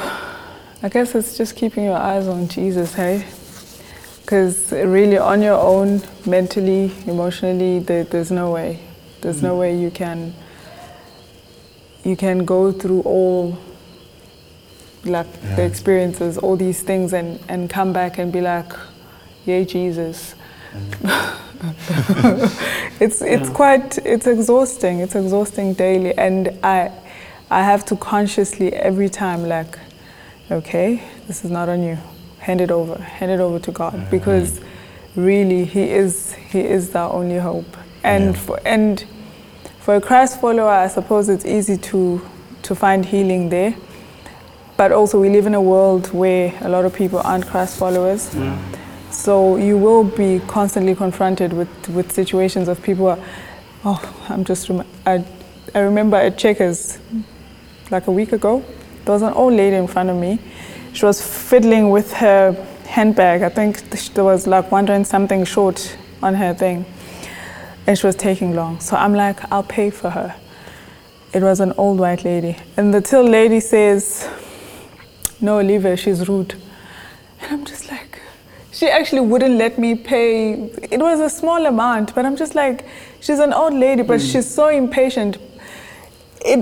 I 0.83 0.89
guess 0.89 1.15
it's 1.15 1.37
just 1.37 1.55
keeping 1.55 1.85
your 1.85 1.97
eyes 1.97 2.27
on 2.27 2.47
Jesus, 2.47 2.93
hey? 2.93 3.25
Because 4.21 4.71
really, 4.71 5.17
on 5.17 5.41
your 5.41 5.59
own, 5.59 6.01
mentally, 6.25 6.91
emotionally, 7.07 7.79
there, 7.79 8.03
there's 8.03 8.31
no 8.31 8.51
way. 8.51 8.79
There's 9.21 9.41
no 9.41 9.55
mm. 9.55 9.59
way 9.59 9.79
you 9.79 9.89
can. 9.89 10.33
You 12.03 12.15
can 12.15 12.45
go 12.45 12.71
through 12.71 13.01
all, 13.01 13.57
like 15.03 15.31
the 15.55 15.63
experiences, 15.63 16.37
all 16.37 16.55
these 16.55 16.83
things, 16.83 17.13
and 17.13 17.39
and 17.47 17.69
come 17.69 17.93
back 17.93 18.19
and 18.19 18.31
be 18.31 18.41
like, 18.41 18.71
"Yay, 19.45 19.65
Jesus." 19.65 20.35
Mm. 20.73 21.41
it's 22.99 23.21
it's 23.21 23.49
quite 23.49 23.97
it's 23.99 24.27
exhausting. 24.27 24.99
It's 24.99 25.15
exhausting 25.15 25.73
daily, 25.73 26.13
and 26.17 26.57
I 26.63 26.91
I 27.49 27.63
have 27.63 27.85
to 27.85 27.95
consciously 27.95 28.73
every 28.73 29.09
time 29.09 29.47
like, 29.47 29.77
okay, 30.51 31.03
this 31.27 31.45
is 31.45 31.51
not 31.51 31.69
on 31.69 31.83
you. 31.83 31.97
Hand 32.39 32.61
it 32.61 32.71
over. 32.71 33.01
Hand 33.01 33.31
it 33.31 33.39
over 33.39 33.59
to 33.59 33.71
God 33.71 34.09
because 34.11 34.61
really 35.15 35.65
He 35.65 35.83
is 35.83 36.33
He 36.33 36.59
is 36.59 36.93
our 36.95 37.11
only 37.13 37.37
hope. 37.37 37.77
And 38.03 38.37
for, 38.37 38.59
and 38.65 39.03
for 39.79 39.95
a 39.95 40.01
Christ 40.01 40.39
follower, 40.39 40.69
I 40.69 40.87
suppose 40.87 41.29
it's 41.29 41.45
easy 41.45 41.77
to 41.77 42.21
to 42.63 42.75
find 42.75 43.05
healing 43.05 43.49
there. 43.49 43.75
But 44.77 44.91
also, 44.91 45.21
we 45.21 45.29
live 45.29 45.45
in 45.45 45.53
a 45.55 45.61
world 45.61 46.11
where 46.13 46.53
a 46.61 46.69
lot 46.69 46.83
of 46.85 46.93
people 46.93 47.19
aren't 47.19 47.47
Christ 47.47 47.77
followers. 47.79 48.35
So 49.25 49.55
you 49.55 49.75
will 49.75 50.03
be 50.03 50.39
constantly 50.45 50.93
confronted 50.93 51.51
with, 51.51 51.89
with 51.89 52.11
situations 52.11 52.67
of 52.67 52.79
people. 52.83 53.07
Are, 53.07 53.17
oh, 53.83 54.25
I'm 54.29 54.43
just. 54.43 54.69
I, 55.03 55.25
I 55.73 55.79
remember 55.79 56.15
at 56.15 56.37
Checkers, 56.37 56.99
like 57.89 58.05
a 58.05 58.11
week 58.11 58.33
ago, 58.33 58.63
there 59.03 59.13
was 59.13 59.23
an 59.23 59.33
old 59.33 59.53
lady 59.53 59.77
in 59.77 59.87
front 59.87 60.11
of 60.11 60.15
me. 60.15 60.37
She 60.93 61.07
was 61.07 61.25
fiddling 61.25 61.89
with 61.89 62.13
her 62.13 62.51
handbag. 62.85 63.41
I 63.41 63.49
think 63.49 63.89
th- 63.89 64.13
there 64.13 64.23
was 64.23 64.45
like 64.45 64.71
wondering 64.71 65.03
something 65.03 65.43
short 65.43 65.97
on 66.21 66.35
her 66.35 66.53
thing, 66.53 66.85
and 67.87 67.97
she 67.97 68.05
was 68.05 68.15
taking 68.15 68.53
long. 68.53 68.79
So 68.79 68.95
I'm 68.95 69.15
like, 69.15 69.51
I'll 69.51 69.63
pay 69.63 69.89
for 69.89 70.11
her. 70.11 70.35
It 71.33 71.41
was 71.41 71.61
an 71.61 71.73
old 71.77 71.97
white 71.97 72.23
lady, 72.23 72.57
and 72.77 72.93
the 72.93 73.01
till 73.01 73.23
lady 73.27 73.59
says, 73.59 74.29
"No, 75.41 75.61
leave 75.61 75.81
her. 75.81 75.97
She's 75.97 76.29
rude." 76.29 76.53
And 77.41 77.51
I'm 77.51 77.65
just 77.65 77.89
like, 77.89 78.14
she 78.75 78.87
actually 78.89 79.21
wouldn't 79.21 79.55
let 79.55 79.77
me 79.79 79.95
pay. 79.95 80.53
It 80.91 80.99
was 80.99 81.21
a 81.21 81.29
small 81.29 81.65
amount, 81.65 82.13
but 82.13 82.25
I'm 82.25 82.35
just 82.35 82.55
like, 82.55 82.85
she's 83.21 83.39
an 83.39 83.53
old 83.53 83.73
lady, 83.73 84.01
but 84.03 84.19
hmm. 84.19 84.27
she's 84.27 84.53
so 84.53 84.67
impatient. 84.67 85.37
It 86.41 86.61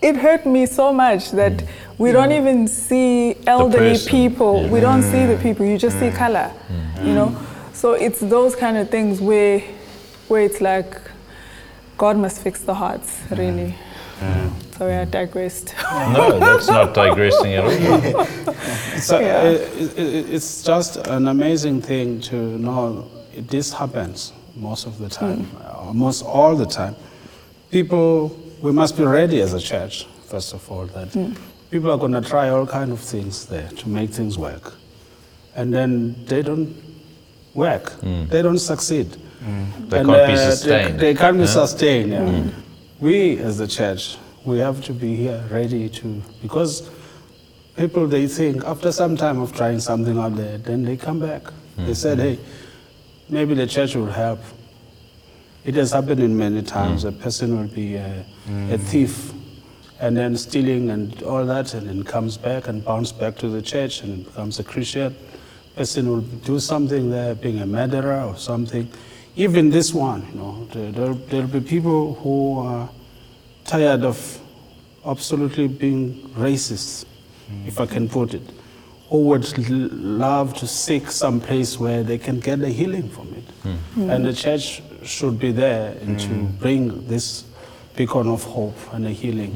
it 0.00 0.16
hurt 0.16 0.46
me 0.46 0.66
so 0.66 0.92
much 0.92 1.32
that 1.32 1.60
hmm. 1.60 2.02
we 2.02 2.12
don't 2.12 2.32
even 2.32 2.68
see 2.68 3.36
elderly 3.46 3.98
people. 4.06 4.68
We 4.68 4.78
don't 4.78 5.02
see 5.02 5.26
the 5.26 5.36
people. 5.42 5.66
You 5.66 5.78
just 5.78 5.98
see 5.98 6.10
hmm. 6.10 6.16
color, 6.16 6.52
you 7.02 7.12
know. 7.12 7.36
So 7.72 7.92
it's 7.92 8.20
those 8.20 8.54
kind 8.54 8.76
of 8.76 8.88
things 8.88 9.20
where 9.20 9.60
where 10.28 10.42
it's 10.42 10.60
like 10.60 11.00
God 11.98 12.16
must 12.16 12.40
fix 12.40 12.60
the 12.60 12.74
hearts, 12.74 13.18
really. 13.30 13.74
Uh, 14.20 14.50
Sorry, 14.76 14.94
I 14.96 15.04
digressed. 15.04 15.74
No, 16.12 16.38
that's 16.38 16.68
not 16.68 16.94
digressing 16.94 17.54
at 17.54 17.64
all. 17.64 18.26
So 19.00 19.18
Yeah. 19.18 19.38
uh, 19.38 19.44
it, 19.44 19.98
it, 19.98 20.30
it's 20.34 20.62
just 20.62 20.96
an 21.06 21.28
amazing 21.28 21.80
thing 21.80 22.20
to 22.22 22.36
know 22.58 23.10
this 23.34 23.72
happens 23.72 24.32
most 24.54 24.86
of 24.86 24.98
the 24.98 25.06
mm. 25.06 25.18
time, 25.18 25.50
uh, 25.64 25.86
almost 25.86 26.24
all 26.24 26.54
the 26.54 26.66
time. 26.66 26.94
People, 27.70 28.36
we 28.60 28.72
must 28.72 28.96
be 28.96 29.04
ready 29.04 29.40
as 29.40 29.54
a 29.54 29.60
church, 29.60 30.06
first 30.26 30.52
of 30.52 30.70
all, 30.70 30.86
that 30.86 31.08
mm. 31.08 31.34
people 31.70 31.90
are 31.90 31.98
going 31.98 32.12
to 32.12 32.20
try 32.20 32.50
all 32.50 32.66
kind 32.66 32.92
of 32.92 33.00
things 33.00 33.46
there 33.46 33.68
to 33.68 33.88
make 33.88 34.10
things 34.10 34.36
work, 34.36 34.74
and 35.56 35.72
then 35.72 36.14
they 36.26 36.42
don't 36.42 36.74
work, 37.54 37.84
mm. 38.02 38.28
they 38.28 38.42
don't 38.42 38.58
succeed. 38.58 39.16
They 39.88 39.98
And, 40.00 40.08
can't 40.08 40.26
be 40.26 40.34
uh, 40.34 40.50
sustained. 40.50 41.00
They, 41.00 41.12
they 41.12 41.14
can't 41.14 41.38
be 41.38 41.46
sustained. 41.46 42.52
We, 43.00 43.38
as 43.38 43.56
the 43.56 43.66
church, 43.66 44.18
we 44.44 44.58
have 44.58 44.84
to 44.84 44.92
be 44.92 45.16
here 45.16 45.42
ready 45.50 45.88
to 45.88 46.22
because 46.42 46.90
people 47.76 48.06
they 48.06 48.26
think 48.26 48.62
after 48.64 48.92
some 48.92 49.16
time 49.16 49.40
of 49.40 49.54
trying 49.54 49.80
something 49.80 50.18
out 50.18 50.36
there, 50.36 50.58
then 50.58 50.84
they 50.84 50.98
come 50.98 51.18
back. 51.18 51.44
They 51.76 51.84
hmm. 51.84 51.92
said, 51.94 52.18
hey, 52.18 52.38
maybe 53.30 53.54
the 53.54 53.66
church 53.66 53.94
will 53.94 54.10
help. 54.10 54.40
It 55.64 55.74
has 55.76 55.92
happened 55.92 56.20
in 56.20 56.36
many 56.36 56.62
times. 56.62 57.04
A 57.04 57.10
hmm. 57.10 57.20
person 57.20 57.58
will 57.58 57.74
be 57.74 57.96
a, 57.96 58.24
a 58.46 58.50
hmm. 58.50 58.76
thief 58.76 59.32
and 59.98 60.14
then 60.16 60.36
stealing 60.36 60.90
and 60.90 61.22
all 61.22 61.44
that, 61.44 61.72
and 61.74 61.86
then 61.88 62.02
comes 62.02 62.36
back 62.36 62.68
and 62.68 62.84
bounce 62.84 63.12
back 63.12 63.36
to 63.36 63.48
the 63.48 63.62
church 63.62 64.02
and 64.02 64.24
becomes 64.24 64.58
a 64.58 64.64
Christian. 64.64 65.14
Person 65.76 66.08
will 66.08 66.20
do 66.20 66.58
something 66.58 67.10
there, 67.10 67.34
being 67.34 67.60
a 67.60 67.66
murderer 67.66 68.22
or 68.22 68.36
something. 68.36 68.90
Even 69.36 69.70
this 69.70 69.94
one, 69.94 70.26
you 70.32 70.38
know, 70.38 70.64
there, 70.72 70.90
there, 70.92 71.14
there'll 71.14 71.46
be 71.46 71.60
people 71.60 72.14
who 72.14 72.58
are 72.58 72.88
tired 73.64 74.02
of 74.02 74.40
absolutely 75.06 75.68
being 75.68 76.14
racist, 76.36 77.06
hmm. 77.48 77.66
if 77.66 77.80
I 77.80 77.86
can 77.86 78.08
put 78.08 78.34
it, 78.34 78.42
who 79.08 79.20
would 79.22 79.68
love 79.68 80.54
to 80.54 80.66
seek 80.66 81.10
some 81.10 81.40
place 81.40 81.78
where 81.78 82.02
they 82.02 82.18
can 82.18 82.40
get 82.40 82.60
a 82.60 82.68
healing 82.68 83.08
from 83.08 83.32
it. 83.34 83.44
Hmm. 83.62 84.10
And 84.10 84.24
the 84.24 84.32
church 84.32 84.82
should 85.04 85.38
be 85.38 85.52
there 85.52 85.94
to 85.94 86.26
hmm. 86.26 86.46
bring 86.58 87.06
this 87.06 87.44
beacon 87.96 88.28
of 88.28 88.44
hope 88.44 88.76
and 88.92 89.06
a 89.06 89.10
healing 89.10 89.52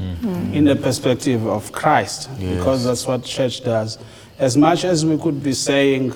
in 0.52 0.64
the 0.64 0.76
perspective 0.76 1.46
of 1.46 1.72
Christ, 1.72 2.28
because 2.38 2.84
that's 2.84 3.06
what 3.06 3.24
church 3.24 3.64
does. 3.64 3.98
As 4.38 4.56
much 4.56 4.84
as 4.84 5.06
we 5.06 5.16
could 5.18 5.42
be 5.42 5.52
saying, 5.52 6.12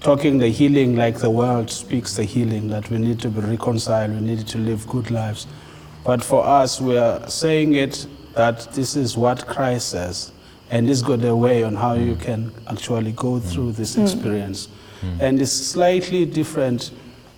talking 0.00 0.38
the 0.38 0.48
healing 0.48 0.96
like 0.96 1.18
the 1.18 1.30
world 1.30 1.70
speaks 1.70 2.16
the 2.16 2.24
healing, 2.24 2.68
that 2.68 2.90
we 2.90 2.98
need 2.98 3.20
to 3.20 3.28
be 3.28 3.40
reconciled, 3.40 4.12
we 4.12 4.20
need 4.20 4.46
to 4.48 4.58
live 4.58 4.86
good 4.88 5.10
lives. 5.10 5.46
But 6.04 6.22
for 6.24 6.44
us, 6.44 6.80
we 6.80 6.96
are 6.96 7.28
saying 7.28 7.74
it 7.74 8.06
that 8.34 8.72
this 8.72 8.96
is 8.96 9.16
what 9.16 9.46
Christ 9.46 9.90
says, 9.90 10.32
and 10.70 10.88
this 10.88 11.02
got 11.02 11.22
a 11.24 11.36
way 11.36 11.62
on 11.62 11.74
how 11.74 11.94
you 11.94 12.16
can 12.16 12.52
actually 12.68 13.12
go 13.12 13.38
through 13.40 13.72
this 13.72 13.96
experience. 13.96 14.68
And 15.18 15.40
it's 15.40 15.52
slightly 15.52 16.26
different 16.26 16.90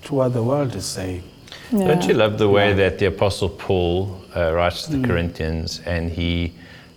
to 0.05 0.15
what 0.15 0.33
the 0.33 0.43
world 0.43 0.75
is 0.75 0.85
saying. 0.85 1.23
Don't 1.71 2.05
you 2.07 2.15
love 2.15 2.37
the 2.39 2.49
way 2.49 2.73
that 2.75 2.99
the 2.99 3.07
Apostle 3.07 3.49
Paul 3.49 4.21
uh, 4.37 4.53
writes 4.53 4.85
to 4.87 4.97
the 4.97 5.07
Corinthians 5.07 5.81
and 5.87 6.11
he, 6.11 6.53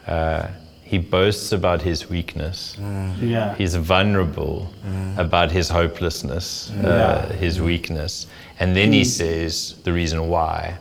uh, 0.08 0.48
he 0.86 1.00
boasts 1.00 1.52
about 1.52 1.82
his 1.82 2.10
weakness? 2.10 2.78
Mm. 2.80 3.30
Yeah. 3.30 3.56
He's 3.56 3.76
vulnerable 3.76 4.72
mm. 4.86 5.18
about 5.18 5.52
his 5.52 5.68
hopelessness, 5.68 6.72
mm. 6.72 6.86
uh, 6.86 7.34
his 7.34 7.60
weakness. 7.60 8.28
And 8.60 8.76
then 8.76 8.94
he 8.94 9.04
says 9.04 9.76
the 9.84 9.92
reason 9.92 10.30
why 10.30 10.78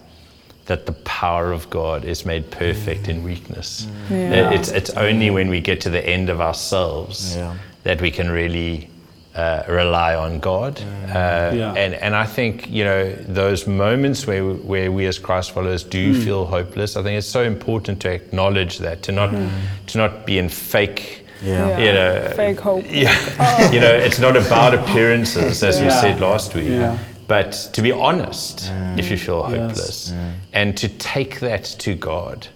that 0.67 0.85
the 0.87 0.93
power 0.93 1.53
of 1.53 1.69
God 1.71 2.05
is 2.05 2.25
made 2.25 2.51
perfect 2.51 3.09
in 3.09 3.23
weakness. 3.23 3.87
Yeah. 4.11 4.51
It's, 4.51 4.71
it's 4.71 4.91
only 4.91 5.31
when 5.31 5.49
we 5.49 5.61
get 5.61 5.81
to 5.83 5.91
the 5.91 6.07
end 6.07 6.29
of 6.29 6.41
ourselves 6.41 7.37
Yeah. 7.37 7.57
that 7.83 8.01
we 8.01 8.11
can 8.11 8.31
really 8.31 8.89
uh, 9.35 9.63
rely 9.69 10.15
on 10.15 10.39
God. 10.39 10.77
Mm. 10.77 11.11
Uh, 11.11 11.55
Yeah. 11.57 11.73
and, 11.75 11.95
and 11.95 12.15
I 12.15 12.25
think, 12.25 12.71
you 12.71 12.85
know, 12.85 13.13
those 13.13 13.67
moments 13.67 14.27
where, 14.27 14.45
where 14.45 14.93
we 14.93 15.07
as 15.07 15.19
Christ 15.19 15.51
followers 15.53 15.83
do 15.83 16.15
mm. 16.15 16.25
feel 16.25 16.45
hopeless, 16.47 16.97
I 16.97 17.03
think 17.03 17.19
it's 17.19 17.27
so 17.27 17.43
important 17.43 18.01
to 18.03 18.11
acknowledge 18.13 18.79
that, 18.79 19.03
to 19.03 19.13
not, 19.13 19.31
mm. 19.31 19.51
to 19.87 19.99
not 19.99 20.25
be 20.27 20.39
in 20.39 20.49
fake, 20.49 21.27
Yeah. 21.43 21.79
you 21.79 21.93
know, 21.93 22.33
Fake 22.37 22.61
hope. 22.61 22.85
yeah, 22.89 23.13
oh. 23.41 23.71
you 23.75 23.81
know, 23.81 23.93
it's 23.93 24.19
not 24.21 24.37
about 24.37 24.75
appearances, 24.75 25.63
as 25.63 25.81
we 25.81 25.91
said 25.91 26.21
last 26.21 26.55
week, 26.55 26.69
Yeah. 26.69 26.97
but 27.27 27.71
to 27.73 27.83
be 27.83 27.91
honest 27.93 28.71
if 28.97 29.11
you 29.11 29.17
feel 29.17 29.47
Yes. 29.51 29.59
hopeless 29.61 30.13
and 30.53 30.77
to 30.77 30.89
take 30.89 31.41
that 31.41 31.65
to 31.65 31.95
God. 31.95 32.47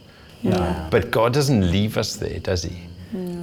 Yeah. 0.42 0.86
But 0.90 1.10
God 1.10 1.32
doesn't 1.32 1.72
leave 1.72 1.98
us 1.98 2.14
there, 2.16 2.38
does 2.38 2.62
He? 2.62 2.76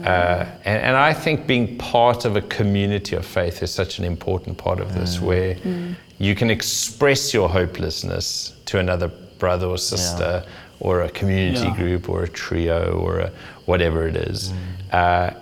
Uh, 0.05 0.45
and, 0.65 0.81
and 0.83 0.95
I 0.95 1.13
think 1.13 1.47
being 1.47 1.77
part 1.77 2.25
of 2.25 2.35
a 2.35 2.41
community 2.41 3.15
of 3.15 3.25
faith 3.25 3.63
is 3.63 3.71
such 3.71 3.99
an 3.99 4.05
important 4.05 4.57
part 4.57 4.79
of 4.79 4.93
this, 4.93 5.17
mm. 5.17 5.21
where 5.21 5.55
mm. 5.55 5.95
you 6.19 6.35
can 6.35 6.49
express 6.49 7.33
your 7.33 7.49
hopelessness 7.49 8.55
to 8.65 8.79
another 8.79 9.07
brother 9.39 9.67
or 9.67 9.77
sister, 9.77 10.43
or 10.79 11.01
a 11.01 11.09
community 11.09 11.65
Yeah. 11.65 11.75
group, 11.75 12.09
or 12.09 12.23
a 12.23 12.27
trio, 12.27 12.99
or 12.99 13.19
a, 13.19 13.31
whatever 13.65 14.07
it 14.07 14.15
is. 14.15 14.51
Mm. 14.51 14.93
Uh, 14.93 15.33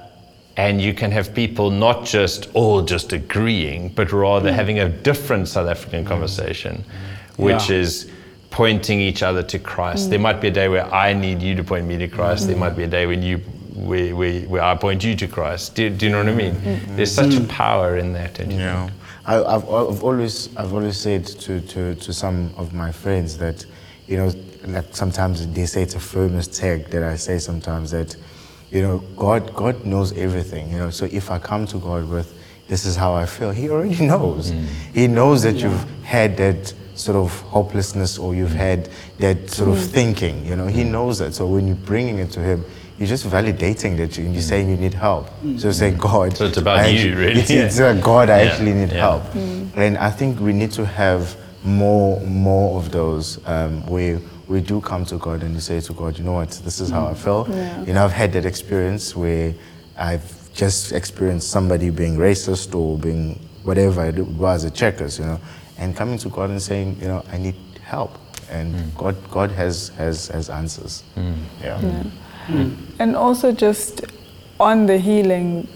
and 0.55 0.79
you 0.79 0.93
can 0.93 1.11
have 1.11 1.33
people 1.33 1.71
not 1.71 2.05
just 2.05 2.47
all 2.53 2.83
just 2.83 3.11
agreeing, 3.11 3.89
but 3.89 4.11
rather 4.11 4.53
having 4.53 4.79
a 4.79 4.87
different 4.87 5.47
South 5.47 5.67
African 5.67 6.05
conversation, 6.05 6.85
which 7.37 7.69
Yeah. 7.69 7.77
is 7.77 8.09
pointing 8.51 9.01
each 9.01 9.23
other 9.23 9.41
to 9.41 9.57
Christ. 9.57 10.11
There 10.11 10.19
might 10.19 10.39
be 10.39 10.49
a 10.49 10.51
day 10.51 10.69
where 10.69 10.85
I 10.93 11.13
need 11.13 11.41
you 11.41 11.55
to 11.55 11.63
point 11.63 11.87
me 11.87 11.97
to 11.97 12.07
Christ. 12.07 12.47
There 12.47 12.55
might 12.55 12.75
be 12.75 12.83
a 12.83 12.87
day 12.87 13.07
when 13.07 13.23
you 13.23 13.41
where, 13.75 14.15
where, 14.15 14.41
where 14.41 14.61
I 14.61 14.75
point 14.75 15.03
you 15.03 15.15
to 15.15 15.27
Christ. 15.27 15.75
Do, 15.75 15.89
do 15.89 16.05
you 16.05 16.11
know 16.11 16.19
what 16.19 16.29
I 16.29 16.35
mean? 16.35 16.55
Mm-hmm. 16.55 16.95
There's 16.95 17.11
such 17.11 17.33
a 17.35 17.39
mm. 17.39 17.49
power 17.49 17.97
in 17.97 18.13
that. 18.13 18.35
don't 18.35 18.51
you 18.51 18.59
Yeah. 18.59 18.87
think? 18.87 18.99
I, 19.25 19.37
I've, 19.37 19.63
I've 19.63 20.03
always 20.03 20.55
I've 20.57 20.73
always 20.73 20.97
said 20.97 21.25
to, 21.25 21.61
to, 21.61 21.95
to 21.95 22.13
some 22.13 22.53
of 22.57 22.73
my 22.73 22.91
friends 22.91 23.37
that, 23.37 23.65
you 24.07 24.17
know, 24.17 24.31
like 24.65 24.85
sometimes 24.91 25.47
they 25.47 25.65
say 25.65 25.81
it's 25.81 25.95
a 25.95 25.99
famous 25.99 26.47
tag 26.47 26.87
that 26.87 27.03
I 27.03 27.15
say 27.15 27.39
sometimes 27.39 27.91
that, 27.91 28.15
you 28.69 28.81
know, 28.81 28.99
God 29.15 29.53
God 29.55 29.85
knows 29.85 30.11
everything. 30.17 30.69
You 30.71 30.77
know, 30.77 30.89
so 30.89 31.05
if 31.05 31.31
I 31.31 31.39
come 31.39 31.65
to 31.67 31.77
God 31.77 32.09
with 32.09 32.33
this 32.67 32.85
is 32.85 32.95
how 32.97 33.13
I 33.13 33.25
feel, 33.25 33.51
He 33.51 33.69
already 33.69 34.05
knows. 34.05 34.51
Mm. 34.51 34.65
He 34.93 35.07
knows 35.07 35.41
that 35.43 35.55
you've 35.55 35.85
had 36.03 36.35
that 36.37 36.73
sort 36.95 37.15
of 37.15 37.31
hopelessness 37.41 38.17
or 38.19 38.35
you've 38.35 38.51
mm. 38.51 38.55
had 38.55 38.89
that 39.19 39.49
sort 39.49 39.69
of 39.69 39.79
thinking. 39.79 40.45
You 40.45 40.57
know, 40.57 40.67
He 40.67 40.83
knows 40.83 41.19
that. 41.19 41.33
So 41.33 41.47
when 41.47 41.65
you're 41.67 41.75
bringing 41.77 42.19
it 42.19 42.31
to 42.31 42.41
Him. 42.41 42.65
You're 42.99 43.07
just 43.07 43.25
validating 43.25 43.97
that 43.97 44.17
you, 44.17 44.25
you're 44.29 44.41
saying 44.41 44.69
you 44.69 44.77
need 44.77 44.93
help. 44.93 45.29
Mm. 45.43 45.59
So 45.59 45.71
saying, 45.71 45.97
God, 45.97 46.37
So 46.37 46.45
it's 46.45 46.57
about 46.57 46.79
I 46.79 46.87
you, 46.87 47.17
really. 47.17 47.39
It's, 47.41 47.49
it's 47.49 47.79
uh, 47.79 47.93
God, 47.95 48.29
I 48.29 48.43
Yeah, 48.43 48.51
actually 48.51 48.73
need 48.73 48.91
yeah. 48.91 48.97
help. 48.99 49.23
Mm. 49.33 49.75
And 49.77 49.97
I 49.97 50.11
think 50.11 50.39
we 50.39 50.53
need 50.53 50.71
to 50.73 50.85
have 50.85 51.35
more, 51.63 52.19
more 52.21 52.77
of 52.77 52.91
those 52.91 53.39
um, 53.47 53.85
where 53.87 54.19
we 54.47 54.61
do 54.61 54.79
come 54.81 55.05
to 55.05 55.17
God 55.17 55.41
and 55.41 55.55
you 55.55 55.59
say 55.61 55.79
to 55.81 55.93
God, 55.93 56.17
you 56.19 56.23
know 56.23 56.33
what, 56.33 56.51
this 56.63 56.79
is 56.79 56.89
how 56.89 57.07
I 57.07 57.13
feel. 57.15 57.45
Mm. 57.45 57.55
Yeah. 57.55 57.83
You 57.85 57.93
know, 57.93 58.05
I've 58.05 58.11
had 58.11 58.31
that 58.33 58.45
experience 58.45 59.15
where 59.15 59.53
I've 59.97 60.53
just 60.53 60.91
experienced 60.91 61.49
somebody 61.49 61.89
being 61.89 62.17
racist 62.17 62.75
or 62.75 62.97
being 62.99 63.39
whatever 63.63 64.05
it 64.05 64.17
was 64.19 64.65
at 64.65 64.75
Checkers, 64.75 65.17
you 65.17 65.25
know, 65.25 65.39
and 65.79 65.95
coming 65.95 66.17
to 66.19 66.29
God 66.29 66.51
and 66.51 66.61
saying, 66.61 66.97
you 67.01 67.07
know, 67.07 67.25
I 67.31 67.37
need 67.37 67.55
help. 67.81 68.11
And 68.51 68.95
God, 68.95 69.15
God 69.31 69.49
has, 69.51 69.89
has, 69.97 70.27
has 70.27 70.49
answers. 70.51 71.03
Yeah. 71.59 72.03
And 72.99 73.15
also 73.15 73.51
just 73.51 74.01
on 74.59 74.85
the 74.85 74.97
healing, 74.97 75.67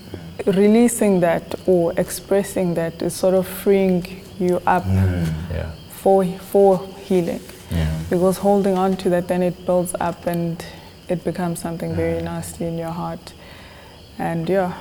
releasing 0.45 1.19
that 1.21 1.55
or 1.65 1.93
expressing 1.97 2.73
that 2.75 3.01
is 3.01 3.13
sort 3.15 3.33
of 3.33 3.47
freeing 3.47 4.05
you 4.39 4.61
up 4.65 4.85
Yeah. 4.85 5.71
for 5.89 6.23
for 6.51 6.79
healing. 7.07 7.41
Yeah. 7.71 7.87
Because 8.09 8.37
holding 8.37 8.77
on 8.77 8.95
to 8.97 9.09
that, 9.09 9.27
then 9.27 9.41
it 9.43 9.65
builds 9.65 9.93
up 9.99 10.25
and 10.27 10.63
it 11.09 11.23
becomes 11.23 11.59
something 11.59 11.95
very 11.95 12.21
nasty 12.21 12.65
in 12.65 12.77
your 12.77 12.91
heart. 12.91 13.33
And 14.19 14.47
yeah, 14.49 14.73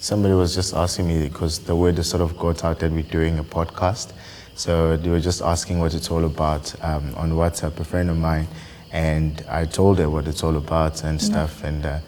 Somebody 0.00 0.34
was 0.34 0.54
just 0.54 0.74
asking 0.74 1.08
me 1.08 1.28
because 1.28 1.58
the 1.58 1.74
word 1.74 2.04
sort 2.04 2.22
of 2.22 2.38
got 2.38 2.62
out 2.64 2.78
that 2.78 2.92
we're 2.92 3.02
doing 3.02 3.38
a 3.40 3.44
podcast. 3.44 4.12
So 4.54 4.96
they 4.96 5.10
were 5.10 5.18
just 5.20 5.42
asking 5.42 5.80
what 5.80 5.92
it's 5.94 6.08
all 6.10 6.24
about 6.24 6.72
um, 6.84 7.14
on 7.16 7.32
WhatsApp, 7.32 7.78
a 7.80 7.84
friend 7.84 8.08
of 8.10 8.16
mine. 8.16 8.46
And 8.92 9.44
I 9.48 9.64
told 9.66 9.98
her 9.98 10.08
what 10.08 10.26
it's 10.26 10.42
all 10.42 10.56
about 10.56 11.04
and 11.04 11.20
stuff. 11.20 11.62
And 11.64 11.84
uh, 11.84 11.98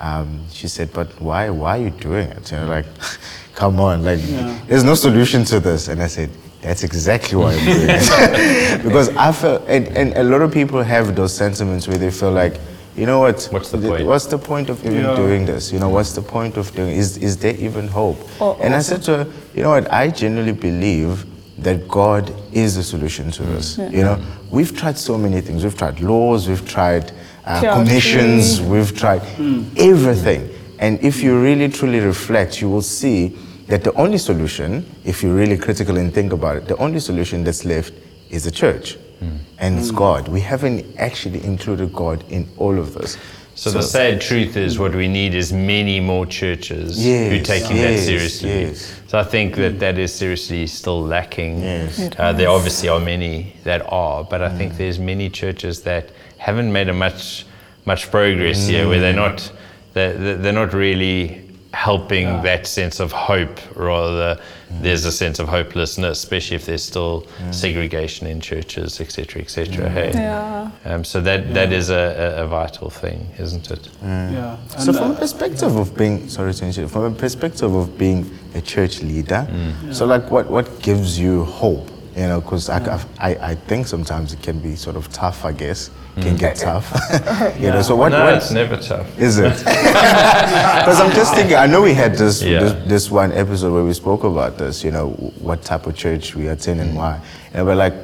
um, 0.00 0.40
she 0.50 0.68
said, 0.68 0.92
But 0.92 1.08
why, 1.20 1.48
why 1.50 1.78
are 1.78 1.82
you 1.84 1.90
doing 1.90 2.28
it? 2.28 2.50
You 2.52 2.58
know, 2.58 2.66
like, 2.66 2.86
come 3.54 3.80
on, 3.80 4.04
like, 4.04 4.20
there's 4.66 4.84
no 4.84 4.94
solution 4.94 5.44
to 5.46 5.60
this. 5.60 5.88
And 5.88 6.02
I 6.02 6.06
said, 6.08 6.30
That's 6.60 6.84
exactly 6.84 7.38
why 7.38 7.54
I'm 7.54 7.64
doing 7.64 7.88
it. 7.90 8.82
because 8.84 9.08
I 9.16 9.32
felt, 9.32 9.62
and, 9.66 9.88
and 9.96 10.14
a 10.14 10.24
lot 10.24 10.42
of 10.42 10.52
people 10.52 10.82
have 10.82 11.16
those 11.16 11.34
sentiments 11.34 11.88
where 11.88 11.96
they 11.98 12.10
feel 12.10 12.32
like, 12.32 12.60
you 12.96 13.04
know 13.06 13.20
what? 13.20 13.46
What's 13.50 13.70
the 13.70 13.78
point? 13.78 14.06
What's 14.06 14.26
the 14.26 14.38
point 14.38 14.70
of 14.70 14.84
even 14.84 15.04
Yeah. 15.04 15.16
doing 15.16 15.44
this? 15.44 15.70
You 15.70 15.78
know, 15.78 15.90
what's 15.90 16.12
the 16.12 16.22
point 16.22 16.56
of 16.56 16.74
doing? 16.74 16.96
Is 16.96 17.18
is 17.18 17.36
there 17.36 17.54
even 17.56 17.88
hope? 17.88 18.16
Or 18.40 18.56
and 18.62 18.74
I 18.74 18.80
said 18.80 19.02
to 19.02 19.18
her, 19.18 19.32
you 19.54 19.62
know 19.62 19.68
what? 19.70 19.92
I 19.92 20.08
genuinely 20.08 20.52
believe 20.54 21.26
that 21.58 21.88
God 21.88 22.34
is 22.52 22.76
the 22.76 22.82
solution 22.82 23.30
to 23.32 23.42
this. 23.42 23.78
You 23.78 24.02
know, 24.02 24.22
we've 24.50 24.76
tried 24.76 24.98
so 24.98 25.16
many 25.16 25.40
things. 25.40 25.64
We've 25.64 25.76
tried 25.76 26.00
laws. 26.00 26.48
We've 26.48 26.68
tried 26.68 27.12
uh, 27.44 27.60
commissions. 27.76 28.60
We've 28.60 28.96
tried 28.96 29.22
hmm. 29.22 29.64
everything. 29.76 30.50
And 30.78 31.00
if 31.00 31.22
you 31.22 31.40
really 31.40 31.68
truly 31.68 32.00
reflect, 32.00 32.60
you 32.60 32.68
will 32.68 32.82
see 32.82 33.28
that 33.68 33.82
the 33.84 33.92
only 33.94 34.18
solution, 34.18 34.84
if 35.04 35.22
you're 35.22 35.34
really 35.34 35.56
critical 35.56 35.96
and 35.96 36.12
think 36.12 36.32
about 36.32 36.56
it, 36.56 36.68
the 36.68 36.76
only 36.76 37.00
solution 37.00 37.42
that's 37.42 37.64
left 37.64 37.94
is 38.30 38.44
the 38.44 38.50
church. 38.50 38.94
Hmm. 39.18 39.36
And 39.58 39.78
it's 39.78 39.90
hmm. 39.90 39.96
God. 39.96 40.28
We 40.28 40.40
haven't 40.40 40.84
actually 40.98 41.42
included 41.42 41.92
God 41.92 42.22
in 42.30 42.46
all 42.58 42.78
of 42.78 42.92
this. 42.92 43.16
So, 43.56 43.70
the 43.70 43.80
sad 43.82 44.20
truth 44.20 44.54
is, 44.56 44.78
what 44.78 44.94
we 44.94 45.08
need 45.08 45.34
is 45.34 45.50
many 45.50 45.98
more 45.98 46.26
churches 46.26 47.02
who 47.02 47.36
are 47.36 47.42
taking 47.42 47.76
yes, 47.78 48.00
that 48.00 48.04
seriously. 48.06 48.50
yes. 48.50 49.00
So 49.08 49.18
I 49.18 49.24
think 49.24 49.56
that 49.56 49.78
that 49.80 49.96
is 49.98 50.12
seriously 50.14 50.66
still 50.66 51.00
lacking. 51.02 51.62
Yes. 51.62 51.98
Uh, 52.18 52.32
there 52.34 52.48
is. 52.50 52.54
obviously 52.54 52.90
are 52.90 53.00
many 53.00 53.54
that 53.64 53.80
are, 53.90 54.24
but 54.24 54.42
I 54.42 54.50
Mm. 54.50 54.56
think 54.58 54.76
there's 54.76 54.98
many 54.98 55.30
churches 55.30 55.80
that 55.82 56.10
haven't 56.36 56.70
made 56.70 56.88
a 56.90 56.92
much 56.92 57.46
much 57.86 58.10
progress 58.10 58.66
here, 58.66 58.88
where 58.88 59.00
they're 59.00 59.14
Mm. 59.14 59.26
not 59.26 59.52
they're, 59.94 60.36
they're 60.36 60.52
not 60.52 60.74
really 60.74 61.40
helping 61.74 62.26
that 62.42 62.66
sense 62.66 63.00
of 63.00 63.12
hope. 63.12 63.58
Rather, 63.76 64.38
Mm. 64.66 64.82
there's 64.82 65.04
a 65.04 65.12
sense 65.12 65.38
of 65.38 65.46
hopelessness, 65.48 66.18
especially 66.18 66.56
if 66.56 66.66
there's 66.66 66.82
still 66.82 67.24
segregation 67.52 68.26
in 68.26 68.40
churches, 68.40 69.00
etc., 69.00 69.40
etc. 69.42 69.88
Hey. 69.88 70.10
yeah. 70.12 70.70
Um, 70.84 71.04
so 71.04 71.20
that, 71.20 71.54
that 71.54 71.72
is 71.72 71.88
a, 71.88 72.34
a, 72.38 72.44
a 72.44 72.46
vital 72.48 72.90
thing, 72.90 73.28
isn't 73.38 73.70
it? 73.70 73.88
Yeah. 74.02 74.56
So 74.78 74.88
And, 74.88 74.96
from 74.98 75.10
uh, 75.12 75.14
a 75.14 75.18
perspective 75.18 75.76
of 75.76 75.96
being, 75.96 76.28
sorry 76.28 76.52
to 76.52 76.64
interrupt, 76.66 76.92
from 76.92 77.04
a 77.04 77.10
perspective 77.12 77.72
of 77.72 77.96
being 77.96 78.28
a 78.56 78.60
church 78.60 79.02
leader, 79.02 79.46
so 79.92 80.04
like 80.04 80.30
what, 80.32 80.50
what 80.50 80.82
gives 80.82 81.16
you 81.16 81.44
hope? 81.44 81.88
You 82.16 82.22
know, 82.28 82.40
because 82.40 82.70
I, 82.70 82.78
I, 83.18 83.30
I 83.50 83.54
think 83.54 83.86
sometimes 83.86 84.32
it 84.32 84.42
can 84.42 84.58
be 84.58 84.74
sort 84.74 84.96
of 84.96 85.12
tough, 85.12 85.44
I 85.44 85.52
guess, 85.52 85.90
can 86.18 86.34
get 86.36 86.56
tough. 86.56 86.90
you 87.60 87.68
know, 87.68 87.82
so 87.82 87.94
what, 87.94 88.08
no, 88.08 88.24
what 88.24 88.34
it's 88.34 88.50
never 88.50 88.78
tough. 88.78 89.18
is 89.18 89.38
it? 89.38 89.52
Because 89.52 90.98
I'm 91.00 91.12
just 91.12 91.34
thinking, 91.34 91.56
I 91.56 91.66
know 91.66 91.82
we 91.82 91.92
had 91.92 92.14
this, 92.16 92.42
Yeah. 92.42 92.60
this 92.60 92.72
this 92.88 93.10
one 93.10 93.32
episode 93.32 93.72
where 93.74 93.84
we 93.84 93.92
spoke 93.92 94.24
about 94.24 94.56
this, 94.56 94.82
you 94.82 94.92
know, 94.92 95.10
what 95.40 95.62
type 95.62 95.86
of 95.86 95.94
church 95.94 96.34
we 96.34 96.48
attend 96.48 96.80
and 96.80 96.96
why. 96.96 97.20
And 97.52 97.66
we're 97.66 97.74
like, 97.74 97.94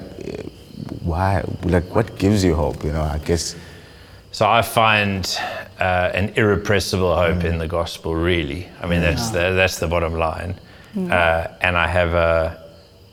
why? 1.02 1.42
Like, 1.64 1.94
what 1.94 2.18
gives 2.18 2.44
you 2.44 2.54
hope? 2.54 2.84
You 2.84 2.92
know, 2.92 3.02
I 3.02 3.18
guess. 3.18 3.56
So 4.30 4.48
I 4.48 4.62
find 4.62 5.24
uh, 5.80 6.10
an 6.14 6.32
irrepressible 6.36 7.14
hope 7.14 7.44
in 7.44 7.58
the 7.58 7.68
gospel. 7.68 8.14
Really, 8.14 8.68
I 8.82 8.86
mean 8.86 9.00
that's 9.00 9.30
the, 9.30 9.52
that's 9.52 9.78
the 9.78 9.86
bottom 9.88 10.14
line, 10.14 10.54
uh, 10.96 11.46
and 11.60 11.76
I 11.76 11.86
have 11.88 12.14
a, 12.14 12.61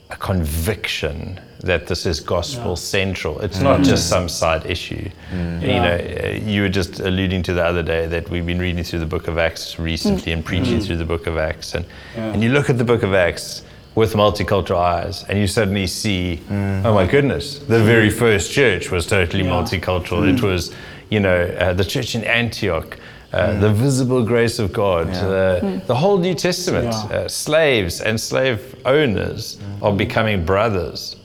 a 0.10 0.16
conviction 0.18 1.40
that 1.60 1.88
this 1.88 2.06
is 2.06 2.20
gospel 2.20 2.76
central. 2.76 3.40
It's 3.42 3.60
not 3.60 3.82
mm. 3.82 3.86
just 3.86 4.10
some 4.10 4.30
side 4.30 4.66
issue. 4.66 5.10
Mm. 5.32 5.62
You 5.62 5.68
know, 5.68 5.98
uh, 6.24 6.50
you 6.50 6.62
were 6.62 6.70
just 6.70 7.00
alluding 7.00 7.44
to 7.44 7.54
the 7.54 7.64
other 7.64 7.84
day 7.84 8.08
that 8.08 8.30
we've 8.30 8.46
been 8.46 8.60
reading 8.60 8.84
through 8.84 9.00
the 9.00 9.06
Book 9.06 9.28
of 9.28 9.38
Acts 9.38 9.78
recently 9.78 10.32
and 10.32 10.42
mm. 10.42 10.48
preaching 10.48 10.80
through 10.80 10.96
the 10.98 11.06
Book 11.06 11.28
of 11.28 11.38
Acts, 11.38 11.76
and 11.76 11.86
and 12.16 12.42
you 12.42 12.50
look 12.50 12.70
at 12.70 12.78
the 12.78 12.86
Book 12.86 13.04
of 13.04 13.14
Acts 13.14 13.64
with 13.96 14.14
multicultural 14.14 14.78
eyes, 14.78 15.26
and 15.26 15.38
you 15.38 15.48
suddenly 15.48 15.86
see, 15.86 16.42
oh 16.50 16.94
my 16.94 17.06
goodness, 17.06 17.60
the 17.60 17.84
very 17.84 18.10
first 18.10 18.52
church 18.52 18.92
was 18.92 19.06
totally 19.06 19.44
multicultural. 19.44 20.32
It 20.34 20.42
was, 20.42 20.74
you 21.10 21.20
know, 21.20 21.42
uh, 21.60 21.74
the 21.74 21.84
church 21.84 22.16
in 22.16 22.24
Antioch. 22.24 22.98
Uh, 23.32 23.60
The 23.60 23.70
visible 23.72 24.24
grace 24.26 24.58
of 24.60 24.74
God, 24.74 25.08
uh, 25.10 25.80
the 25.86 25.96
whole 25.96 26.18
New 26.18 26.34
Testament, 26.34 26.94
Yeah. 26.94 27.18
uh, 27.18 27.28
slaves 27.28 28.02
and 28.02 28.20
slave 28.20 28.60
owners 28.86 29.58
are 29.82 29.94
becoming 29.94 30.46
brothers. 30.46 31.16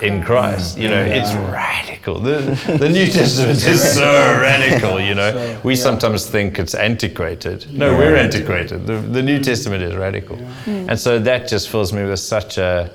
in 0.00 0.22
Christ. 0.22 0.78
You 0.78 0.88
know, 0.88 1.02
it's 1.04 1.32
radical. 1.52 2.20
The, 2.20 2.38
the 2.78 2.88
New 2.88 3.06
Testament 3.06 3.62
is 3.66 3.82
so 3.94 4.10
radical, 4.40 4.98
you 4.98 5.14
know. 5.14 5.32
So, 5.32 5.60
we 5.64 5.74
yeah. 5.74 5.82
sometimes 5.82 6.24
think 6.30 6.58
it's 6.58 6.74
antiquated. 6.74 7.66
No, 7.72 7.94
we're 7.98 8.16
antiquated. 8.16 8.86
The, 8.86 8.96
the 9.16 9.22
New 9.22 9.38
Testament 9.38 9.82
is 9.82 9.94
radical. 9.94 10.38
And 10.66 10.98
so 10.98 11.18
that 11.18 11.48
just 11.48 11.68
fills 11.68 11.92
me 11.92 12.04
with 12.04 12.20
such 12.20 12.56
a, 12.58 12.90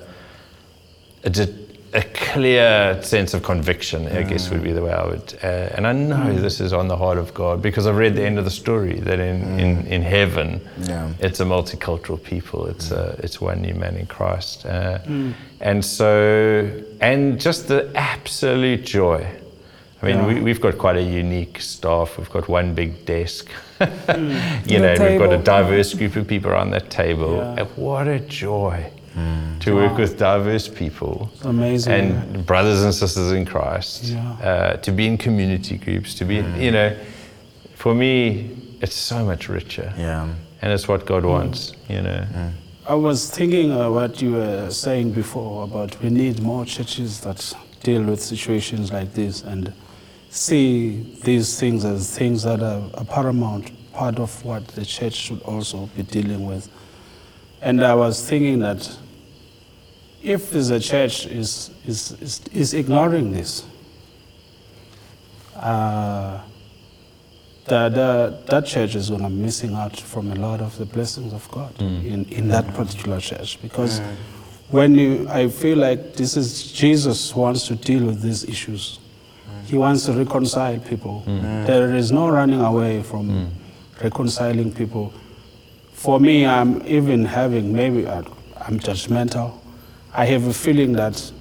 a, 1.22 1.30
di- 1.30 1.54
a 1.94 2.02
clear 2.02 3.02
sense 3.02 3.34
of 3.34 3.42
conviction, 3.42 4.06
I 4.06 4.22
guess 4.22 4.50
would 4.50 4.62
be 4.62 4.72
the 4.72 4.82
way 4.82 4.92
I 4.92 5.04
would. 5.06 5.34
Uh, 5.42 5.46
and 5.76 5.86
I 5.86 5.92
know 5.92 6.32
this 6.32 6.58
is 6.60 6.72
on 6.72 6.88
the 6.88 6.96
heart 6.96 7.18
of 7.18 7.34
God 7.34 7.60
because 7.60 7.86
I've 7.86 7.96
read 7.96 8.14
the 8.14 8.24
end 8.24 8.38
of 8.38 8.44
the 8.46 8.50
story 8.50 8.98
that 9.00 9.20
in, 9.20 9.58
in, 9.60 9.86
in 9.86 10.02
heaven, 10.02 10.60
Yeah. 10.80 11.12
it's 11.20 11.40
a 11.40 11.44
multicultural 11.44 12.22
people. 12.22 12.66
It's 12.66 12.90
a, 12.90 13.16
it's 13.22 13.40
one 13.40 13.60
new 13.60 13.74
man 13.74 13.96
in 13.96 14.06
Christ, 14.06 14.64
uh, 14.64 15.00
and 15.60 15.84
so 15.84 16.70
and 17.00 17.38
just 17.40 17.68
the 17.68 17.90
absolute 17.94 18.84
joy. 18.84 19.26
I 20.00 20.06
mean, 20.06 20.26
we, 20.26 20.40
we've 20.40 20.60
got 20.60 20.78
quite 20.78 20.96
a 20.96 21.02
unique 21.02 21.60
staff. 21.60 22.18
We've 22.18 22.30
got 22.30 22.48
one 22.48 22.74
big 22.74 23.04
desk, 23.06 23.48
you 23.80 23.86
The 23.86 24.78
know, 24.80 24.94
and 24.94 25.02
we've 25.04 25.18
got 25.20 25.32
a 25.32 25.38
diverse 25.42 25.94
group 25.94 26.16
of 26.16 26.26
people 26.26 26.50
around 26.50 26.70
that 26.70 26.90
table. 26.90 27.36
Yeah. 27.36 27.64
What 27.76 28.08
a 28.08 28.18
joy 28.18 28.90
to 29.60 29.74
work 29.74 29.96
with 29.98 30.18
diverse 30.18 30.68
people 30.68 31.30
It's 31.34 31.44
amazing. 31.44 31.92
and 31.92 32.46
brothers 32.46 32.82
and 32.82 32.94
sisters 32.94 33.32
in 33.32 33.44
Christ, 33.44 34.04
Yeah. 34.04 34.32
uh, 34.42 34.76
to 34.78 34.90
be 34.92 35.06
in 35.06 35.16
community 35.18 35.76
groups, 35.78 36.14
to 36.14 36.24
be, 36.24 36.38
in, 36.38 36.60
you 36.60 36.70
know, 36.70 36.96
for 37.74 37.94
me, 37.94 38.50
it's 38.80 38.96
so 38.96 39.24
much 39.24 39.48
richer. 39.48 39.92
Yeah. 39.98 40.28
And 40.62 40.72
it's 40.72 40.86
what 40.88 41.04
God 41.06 41.24
wants, 41.24 41.72
you 41.88 42.00
know. 42.02 42.24
I 42.88 42.94
was 42.94 43.30
thinking 43.30 43.70
uh, 43.72 43.90
what 43.90 44.20
you 44.22 44.32
were 44.32 44.70
saying 44.70 45.12
before 45.12 45.64
about 45.64 46.00
we 46.02 46.10
need 46.10 46.40
more 46.42 46.64
churches 46.64 47.20
that 47.20 47.52
deal 47.82 48.02
with 48.02 48.20
situations 48.20 48.92
like 48.92 49.12
this 49.14 49.42
and 49.42 49.72
see 50.30 51.16
these 51.24 51.58
things 51.60 51.84
as 51.84 52.16
things 52.16 52.42
that 52.42 52.60
are 52.62 52.82
a 52.94 53.04
paramount 53.04 53.70
part 53.92 54.18
of 54.18 54.44
what 54.44 54.66
the 54.68 54.84
church 54.84 55.14
should 55.14 55.42
also 55.42 55.88
be 55.96 56.02
dealing 56.02 56.46
with. 56.46 56.68
And 57.60 57.84
I 57.84 57.94
was 57.94 58.24
thinking 58.28 58.60
that 58.60 58.96
if 60.22 60.50
the 60.50 60.80
church 60.80 61.26
is, 61.26 61.70
is, 61.86 62.12
is, 62.20 62.40
is 62.52 62.74
ignoring 62.74 63.32
this, 63.32 63.64
uh, 65.56 66.40
the, 67.66 67.88
the, 67.88 68.42
that 68.46 68.66
church 68.66 68.94
is 68.94 69.10
going 69.10 69.22
to 69.22 69.30
missing 69.30 69.74
out 69.74 69.98
from 69.98 70.32
a 70.32 70.34
lot 70.34 70.60
of 70.60 70.76
the 70.78 70.84
blessings 70.84 71.32
of 71.32 71.48
God 71.50 71.74
mm. 71.76 72.04
in, 72.04 72.24
in 72.26 72.48
that 72.48 72.66
particular 72.74 73.20
church 73.20 73.62
because 73.62 74.00
when 74.70 74.94
you 74.96 75.28
I 75.28 75.48
feel 75.48 75.78
like 75.78 76.14
this 76.14 76.36
is 76.36 76.72
Jesus 76.72 77.36
wants 77.36 77.66
to 77.68 77.76
deal 77.76 78.04
with 78.04 78.20
these 78.20 78.44
issues. 78.44 78.98
Mm. 78.98 79.66
He 79.66 79.78
wants 79.78 80.06
to 80.06 80.12
reconcile 80.12 80.78
people. 80.80 81.22
Mm. 81.26 81.66
There 81.66 81.94
is 81.94 82.10
no 82.10 82.28
running 82.28 82.60
away 82.60 83.02
from 83.02 83.50
reconciling 84.02 84.72
people. 84.72 85.12
For 85.92 86.18
me, 86.18 86.46
I'm 86.46 86.84
even 86.86 87.24
having 87.24 87.72
maybe 87.72 88.08
I'm 88.08 88.80
judgmental. 88.80 89.61
I 90.14 90.26
have 90.26 90.46
a 90.46 90.52
feeling 90.52 90.92
that 90.92 91.32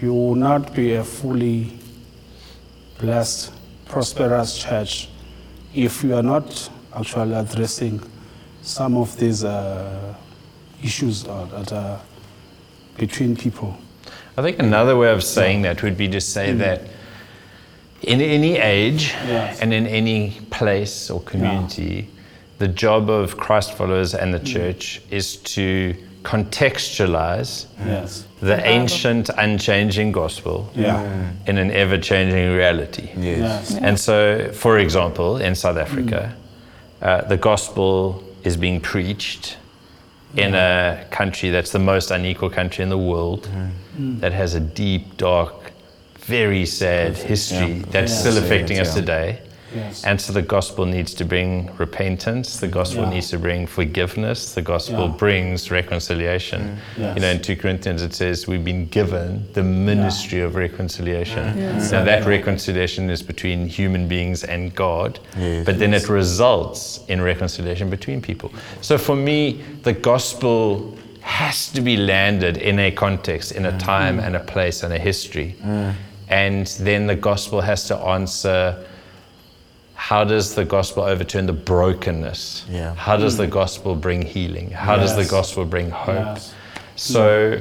you 0.00 0.12
will 0.12 0.34
not 0.34 0.74
be 0.74 0.94
a 0.94 1.04
fully 1.04 1.78
blessed, 2.98 3.52
prosperous 3.86 4.58
church 4.58 5.08
if 5.74 6.02
you 6.02 6.14
are 6.16 6.22
not 6.22 6.68
actually 6.94 7.34
addressing 7.34 8.00
some 8.62 8.96
of 8.96 9.16
these 9.18 9.44
uh, 9.44 10.14
issues 10.82 11.22
that 11.24 11.72
are 11.72 12.00
between 12.98 13.36
people. 13.36 13.76
I 14.36 14.42
think 14.42 14.58
another 14.58 14.96
way 14.96 15.10
of 15.12 15.22
saying 15.22 15.62
that 15.62 15.82
would 15.82 15.96
be 15.96 16.08
to 16.08 16.20
say 16.20 16.52
that 16.52 16.82
in 18.02 18.20
any 18.20 18.56
age 18.58 19.14
Yes. 19.26 19.60
and 19.60 19.72
in 19.72 19.86
any 19.86 20.40
place 20.50 21.08
or 21.10 21.20
community, 21.22 22.10
the 22.58 22.68
job 22.68 23.08
of 23.10 23.36
Christ 23.36 23.72
followers 23.74 24.14
and 24.14 24.34
the 24.34 24.40
church 24.40 25.00
is 25.10 25.36
to 25.36 25.94
contextualize 26.26 27.66
Yes. 27.86 28.24
the 28.40 28.58
ancient, 28.66 29.30
unchanging 29.38 30.10
gospel 30.12 30.68
Yeah. 30.74 31.00
in 31.46 31.58
an 31.58 31.70
ever 31.70 31.98
changing 31.98 32.56
reality. 32.56 33.08
Yes. 33.16 33.76
And 33.80 33.98
so, 33.98 34.50
for 34.52 34.78
example, 34.78 35.36
in 35.36 35.54
South 35.54 35.76
Africa, 35.76 36.32
mm. 36.32 37.06
uh, 37.06 37.28
the 37.28 37.36
gospel 37.36 38.22
is 38.42 38.56
being 38.56 38.80
preached 38.80 39.56
in 40.34 40.54
a 40.54 41.04
country 41.10 41.50
that's 41.50 41.70
the 41.70 41.78
most 41.78 42.10
unequal 42.10 42.50
country 42.50 42.82
in 42.82 42.90
the 42.90 42.98
world, 42.98 43.42
mm. 43.48 43.70
Mm. 44.00 44.20
that 44.20 44.32
has 44.32 44.54
a 44.54 44.60
deep, 44.60 45.16
dark, 45.16 45.54
very 46.26 46.66
sad 46.66 47.16
history 47.16 47.84
that's 47.92 48.12
Yeah. 48.12 48.20
still 48.20 48.32
Sad, 48.32 48.44
affecting 48.44 48.78
us 48.80 48.88
yeah. 48.88 49.00
today. 49.00 49.38
Yes. 49.76 50.04
And 50.04 50.20
so 50.20 50.32
the 50.32 50.42
gospel 50.42 50.86
needs 50.86 51.14
to 51.14 51.24
bring 51.24 51.70
repentance. 51.78 52.60
The 52.60 52.68
gospel 52.68 53.04
Yeah. 53.04 53.10
needs 53.10 53.30
to 53.30 53.38
bring 53.38 53.66
forgiveness. 53.66 54.54
The 54.54 54.62
gospel 54.62 55.04
Yeah. 55.06 55.14
Mm. 55.14 55.18
brings 55.18 55.70
reconciliation. 55.70 56.60
Mm. 56.60 57.00
Yes. 57.02 57.14
You 57.16 57.20
know, 57.22 57.30
in 57.30 57.40
2 57.40 57.56
Corinthians 57.56 58.02
it 58.02 58.14
says 58.14 58.46
we've 58.46 58.64
been 58.64 58.86
given 58.86 59.46
the 59.52 59.62
ministry 59.62 60.40
of 60.40 60.56
reconciliation. 60.56 61.44
Mm. 61.44 61.56
Yes. 61.58 61.92
Now 61.92 62.04
that 62.04 62.24
reconciliation 62.26 63.10
is 63.10 63.22
between 63.22 63.68
human 63.68 64.08
beings 64.08 64.44
and 64.44 64.74
God, 64.74 65.18
Yes. 65.38 65.64
but 65.66 65.78
then 65.78 65.92
it 65.94 66.08
results 66.08 67.00
in 67.08 67.20
reconciliation 67.20 67.90
between 67.90 68.20
people. 68.20 68.50
So 68.80 68.98
for 68.98 69.16
me, 69.16 69.60
the 69.82 69.92
gospel 69.92 70.96
has 71.20 71.68
to 71.72 71.80
be 71.80 71.96
landed 71.96 72.56
in 72.56 72.78
a 72.78 72.90
context, 72.92 73.52
in 73.52 73.66
a 73.66 73.72
mm. 73.72 73.78
time 73.78 74.20
and 74.20 74.36
a 74.36 74.40
place 74.40 74.84
and 74.84 74.92
a 74.94 74.98
history. 74.98 75.56
And 76.28 76.66
then 76.80 77.06
the 77.06 77.14
gospel 77.16 77.60
has 77.60 77.84
to 77.88 77.96
answer 77.96 78.76
how 79.96 80.24
does 80.24 80.54
the 80.54 80.64
gospel 80.64 81.02
overturn 81.02 81.46
the 81.46 81.54
brokenness? 81.54 82.66
Yeah. 82.68 82.94
How 82.94 83.16
does 83.16 83.38
the 83.38 83.46
gospel 83.46 83.96
bring 83.96 84.22
healing? 84.22 84.70
How 84.70 84.96
does 84.96 85.16
the 85.16 85.24
gospel 85.24 85.64
bring 85.64 85.90
hope? 85.90 86.36
Yes. 86.36 86.54
So, 86.96 87.60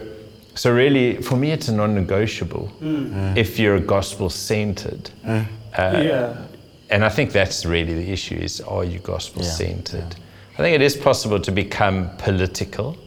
so 0.54 0.74
really, 0.74 1.22
for 1.22 1.38
me, 1.38 1.52
it's 1.52 1.70
a 1.70 1.74
non-negotiable. 1.74 2.72
Mm. 2.82 3.38
If 3.38 3.58
you're 3.58 3.80
gospel 3.80 4.30
centered, 4.30 5.10
uh, 5.26 5.46
yeah. 5.74 6.46
and 6.90 7.06
I 7.06 7.10
think 7.10 7.32
that's 7.32 7.66
really 7.66 7.94
the 7.94 8.12
issue: 8.12 8.36
is 8.36 8.62
are 8.62 8.84
you 8.84 9.00
gospel 9.00 9.42
centered? 9.44 10.16
I 10.54 10.58
think 10.58 10.76
it 10.76 10.82
is 10.82 10.96
possible 10.96 11.40
to 11.40 11.52
become 11.52 12.10
political, 12.18 12.98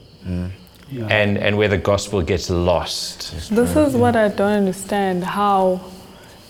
Yeah. 0.91 1.07
and 1.11 1.39
and 1.39 1.57
where 1.59 1.69
the 1.69 1.79
gospel 1.79 2.23
gets 2.23 2.49
lost. 2.51 3.33
This 3.51 3.77
is 3.77 3.95
what 3.95 4.17
I 4.17 4.29
don't 4.29 4.57
understand 4.65 5.23
how 5.25 5.81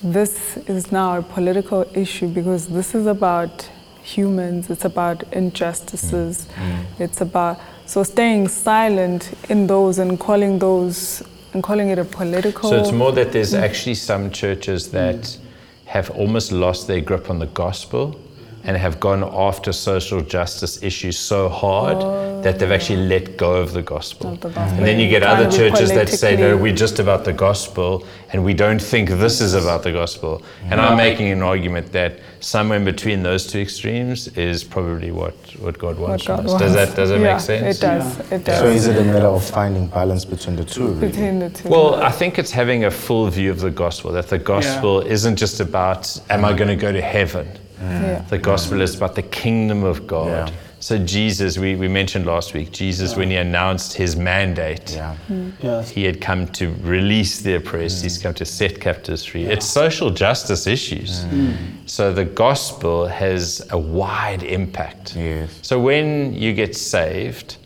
this 0.03 0.57
is 0.67 0.91
now 0.91 1.17
a 1.17 1.21
political 1.21 1.85
issue 1.93 2.27
because 2.27 2.67
this 2.67 2.95
is 2.95 3.05
about 3.05 3.69
humans, 4.03 4.69
it's 4.69 4.85
about 4.85 5.23
injustices, 5.33 6.47
mm, 6.55 6.71
mm. 6.71 6.85
it's 6.99 7.21
about 7.21 7.59
so 7.85 8.03
staying 8.03 8.47
silent 8.47 9.31
in 9.49 9.67
those 9.67 9.99
and 9.99 10.19
calling 10.19 10.59
those 10.59 11.23
and 11.53 11.63
calling 11.63 11.89
it 11.89 11.99
a 11.99 12.05
political 12.05 12.69
So 12.69 12.79
it's 12.79 12.91
more 12.91 13.11
that 13.13 13.31
there's 13.31 13.53
mm. 13.53 13.61
actually 13.61 13.95
some 13.95 14.31
churches 14.31 14.91
that 14.91 15.37
have 15.85 16.09
almost 16.11 16.51
lost 16.51 16.87
their 16.87 17.01
grip 17.01 17.29
on 17.29 17.39
the 17.39 17.47
gospel 17.47 18.19
and 18.63 18.77
have 18.77 18.99
gone 18.99 19.23
after 19.23 19.71
social 19.71 20.21
justice 20.21 20.81
issues 20.83 21.17
so 21.17 21.49
hard 21.49 22.43
that 22.43 22.59
they've 22.59 22.71
actually 22.71 23.07
let 23.07 23.37
go 23.37 23.53
of 23.53 23.73
the 23.73 23.81
gospel. 23.81 24.35
The 24.35 24.49
gospel. 24.49 24.77
And 24.77 24.85
then 24.85 24.99
you 24.99 25.09
get 25.09 25.23
other 25.23 25.49
churches 25.49 25.89
that 25.89 26.09
say, 26.09 26.35
no, 26.35 26.55
we're 26.57 26.75
just 26.75 26.99
about 26.99 27.25
the 27.25 27.33
gospel 27.33 28.05
and 28.31 28.43
we 28.43 28.53
don't 28.53 28.81
think 28.81 29.09
this 29.09 29.41
is 29.41 29.53
about 29.53 29.83
the 29.83 29.91
gospel. 29.91 30.43
And 30.63 30.79
I'm 30.79 30.97
making 30.97 31.27
an 31.29 31.41
argument 31.41 31.91
that 31.93 32.19
somewhere 32.39 32.77
in 32.77 32.85
between 32.85 33.23
those 33.23 33.45
two 33.47 33.59
extremes 33.59 34.27
is 34.29 34.63
probably 34.63 35.11
what, 35.11 35.35
what 35.59 35.77
God 35.77 35.97
wants 35.97 36.27
what 36.27 36.37
from 36.37 36.45
God 36.45 36.55
us. 36.55 36.61
Does 36.61 36.75
wants. 36.75 36.91
that, 36.91 36.95
does 36.95 37.11
it 37.11 37.21
yeah, 37.21 37.33
make 37.33 37.41
sense? 37.41 37.77
It 37.77 37.81
does. 37.81 38.31
It 38.31 38.43
does. 38.45 38.59
So 38.59 38.65
is 38.67 38.87
it 38.87 38.97
a 38.97 39.03
matter 39.03 39.27
of 39.27 39.43
finding 39.43 39.87
balance 39.87 40.25
between 40.25 40.55
the 40.55 40.65
two? 40.65 40.87
Really? 40.87 41.07
between 41.07 41.39
the 41.39 41.49
two. 41.49 41.69
Well, 41.69 41.95
I 41.95 42.11
think 42.11 42.39
it's 42.39 42.51
having 42.51 42.85
a 42.85 42.91
full 42.91 43.27
view 43.29 43.51
of 43.51 43.59
the 43.59 43.71
gospel, 43.71 44.11
that 44.11 44.27
the 44.27 44.37
gospel 44.37 45.01
isn't 45.01 45.35
just 45.35 45.59
about, 45.59 46.19
am 46.29 46.45
I 46.45 46.53
going 46.53 46.69
to 46.69 46.75
go 46.75 46.91
to 46.91 47.01
heaven? 47.01 47.47
Yeah. 47.81 48.25
The 48.29 48.37
gospel 48.37 48.81
is 48.81 48.95
about 48.95 49.15
the 49.15 49.21
kingdom 49.23 49.83
of 49.83 50.07
God. 50.07 50.49
Yeah. 50.49 50.55
So, 50.81 50.97
Jesus, 50.97 51.57
we, 51.57 51.75
we 51.75 51.89
mentioned 51.89 52.25
last 52.25 52.53
week, 52.53 52.71
Jesus, 52.71 53.17
when 53.17 53.29
he 53.29 53.35
announced 53.35 53.93
his 53.93 54.15
mandate, 54.15 54.91
Yeah. 54.91 55.15
Hmm. 55.27 55.49
Yes. 55.61 55.89
he 55.89 56.05
had 56.05 56.21
come 56.21 56.47
to 56.53 56.73
release 56.81 57.41
the 57.41 57.55
oppressed, 57.55 58.01
he's 58.01 58.17
hmm. 58.17 58.23
come 58.23 58.33
to 58.35 58.45
set 58.45 58.79
captives 58.79 59.25
free. 59.25 59.43
It's 59.43 59.65
social 59.65 60.09
justice 60.09 60.67
issues. 60.67 61.23
Hmm. 61.23 61.51
So, 61.85 62.13
the 62.13 62.23
gospel 62.23 63.07
has 63.07 63.67
a 63.71 63.77
wide 63.77 64.43
impact. 64.43 65.17
Yes. 65.17 65.59
So, 65.63 65.79
when 65.79 66.33
you 66.33 66.53
get 66.53 66.77
saved, 66.77 67.57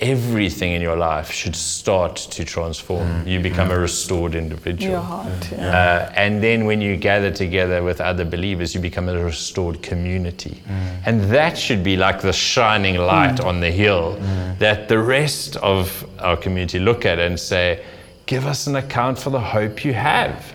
everything 0.00 0.72
in 0.72 0.80
your 0.80 0.96
life 0.96 1.30
should 1.32 1.56
start 1.56 2.16
to 2.16 2.44
transform. 2.44 3.08
Mm. 3.08 3.26
You 3.26 3.40
become 3.40 3.70
a 3.70 3.74
mm. 3.74 3.80
restored 3.80 4.34
individual. 4.34 4.92
Your 4.92 5.00
heart. 5.00 5.26
Mm. 5.26 5.58
Yeah. 5.58 5.78
Uh, 5.78 6.12
and 6.14 6.42
then 6.42 6.66
when 6.66 6.80
you 6.80 6.96
gather 6.96 7.32
together 7.32 7.82
with 7.82 8.00
other 8.00 8.24
believers, 8.24 8.74
you 8.74 8.80
become 8.80 9.08
a 9.08 9.24
restored 9.24 9.82
community. 9.82 10.62
And 11.04 11.22
that 11.32 11.58
should 11.58 11.82
be 11.82 11.96
like 11.96 12.20
the 12.20 12.32
shining 12.32 12.96
light 12.96 13.40
on 13.40 13.60
the 13.60 13.70
hill 13.70 14.16
that 14.58 14.88
the 14.88 14.98
rest 14.98 15.56
of 15.56 16.08
our 16.20 16.36
community 16.36 16.78
look 16.78 17.04
at 17.04 17.18
and 17.18 17.38
say, 17.38 17.84
give 18.26 18.46
us 18.46 18.66
an 18.66 18.76
account 18.76 19.18
for 19.18 19.30
the 19.30 19.40
hope 19.40 19.84
you 19.84 19.94
have. 19.94 20.54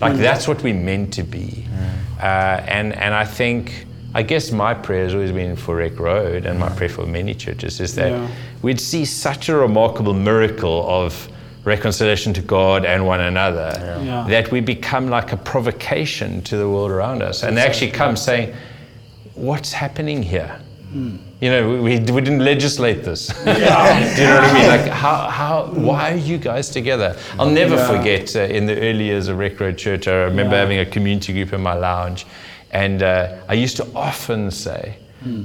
Like 0.00 0.16
that's 0.16 0.46
what 0.46 0.62
we're 0.62 0.74
meant 0.74 1.14
to 1.14 1.22
be. 1.22 1.66
Uh, 2.20 2.62
and, 2.66 2.92
and 2.94 3.14
I 3.14 3.24
think, 3.24 3.86
I 4.16 4.22
guess 4.22 4.52
my 4.52 4.74
prayer 4.74 5.04
has 5.04 5.14
always 5.14 5.32
been 5.32 5.56
for 5.56 5.76
Rec 5.76 5.98
Road 5.98 6.46
and 6.46 6.58
my 6.58 6.68
prayer 6.68 6.88
for 6.88 7.04
many 7.04 7.34
churches 7.34 7.80
is 7.80 7.94
that 7.96 8.12
Yeah. 8.12 8.28
we'd 8.62 8.80
see 8.80 9.04
such 9.04 9.48
a 9.48 9.56
remarkable 9.56 10.14
miracle 10.14 10.86
of 10.88 11.28
reconciliation 11.64 12.32
to 12.34 12.40
God 12.42 12.84
and 12.84 13.06
one 13.06 13.20
another 13.20 13.72
Yeah. 14.04 14.24
that 14.28 14.52
we 14.52 14.60
become 14.60 15.08
like 15.08 15.32
a 15.32 15.36
provocation 15.36 16.42
to 16.42 16.56
the 16.56 16.68
world 16.68 16.92
around 16.92 17.22
us. 17.22 17.42
And 17.42 17.56
they 17.56 17.62
actually 17.62 17.90
come 17.90 18.16
saying, 18.16 18.54
What's 19.34 19.72
happening 19.72 20.22
here? 20.22 20.60
You 21.40 21.50
know, 21.50 21.68
we, 21.68 21.80
we, 21.80 21.98
we 21.98 22.20
didn't 22.20 22.44
legislate 22.44 23.02
this. 23.02 23.26
Do 23.44 23.50
you 23.50 23.58
know 23.58 24.36
what 24.36 24.44
I 24.44 24.52
mean? 24.54 24.68
Like, 24.68 24.86
how, 24.92 25.28
how, 25.28 25.64
why 25.74 26.12
are 26.12 26.16
you 26.16 26.38
guys 26.38 26.68
together? 26.70 27.16
I'll 27.36 27.50
never 27.50 27.74
Yeah. 27.74 27.88
forget 27.88 28.36
uh, 28.36 28.42
in 28.42 28.66
the 28.66 28.76
early 28.80 29.06
years 29.06 29.26
of 29.26 29.38
Rec 29.38 29.58
Road 29.58 29.76
Church, 29.76 30.06
I 30.06 30.14
remember 30.30 30.54
Yeah. 30.54 30.60
having 30.60 30.78
a 30.78 30.86
community 30.86 31.32
group 31.32 31.52
in 31.52 31.60
my 31.62 31.74
lounge. 31.74 32.26
And 32.74 33.02
uh, 33.02 33.36
I 33.48 33.54
used 33.54 33.76
to 33.76 33.86
often 33.94 34.50
say 34.50 34.98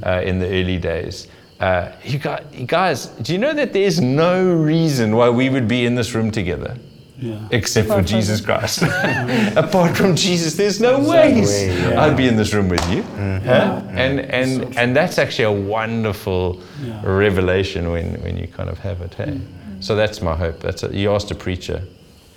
uh, 0.03 0.21
in 0.25 0.39
the 0.39 0.47
early 0.47 0.77
days, 0.77 1.27
uh, 1.59 1.91
you, 2.03 2.17
guys, 2.17 2.43
you 2.53 2.65
guys, 2.65 3.05
do 3.21 3.33
you 3.33 3.37
know 3.39 3.53
that 3.53 3.71
there's 3.71 4.01
no 4.01 4.51
reason 4.53 5.15
why 5.15 5.29
we 5.29 5.49
would 5.49 5.67
be 5.67 5.85
in 5.85 5.93
this 5.95 6.15
room 6.15 6.31
together? 6.31 6.75
Yeah. 7.19 7.37
Except 7.51 7.87
for 7.89 8.01
Jesus 8.01 8.39
Christ. 8.47 8.81
Apart 9.55 9.95
from 9.95 10.15
Jesus, 10.15 10.55
there's 10.55 10.79
no 10.81 10.99
ways 10.99 11.47
way, 11.49 11.67
yeah. 11.91 12.01
I'd 12.01 12.15
be 12.17 12.27
in 12.27 12.35
this 12.37 12.53
room 12.53 12.69
with 12.69 12.83
you. 12.89 13.03
Huh? 13.03 13.81
And, 13.89 14.21
and, 14.21 14.77
and 14.77 14.95
that's 14.95 15.17
actually 15.19 15.45
a 15.45 15.51
wonderful 15.69 16.61
Yeah. 16.81 17.01
revelation 17.05 17.91
when, 17.91 18.21
when 18.23 18.37
you 18.37 18.47
kind 18.47 18.69
of 18.69 18.79
have 18.79 19.01
it. 19.01 19.13
Hey? 19.15 19.39
So 19.81 19.95
that's 19.95 20.21
my 20.21 20.35
hope. 20.35 20.61
That's 20.61 20.83
a, 20.83 20.95
you 20.95 21.11
asked 21.13 21.29
a 21.31 21.35
preacher. 21.35 21.81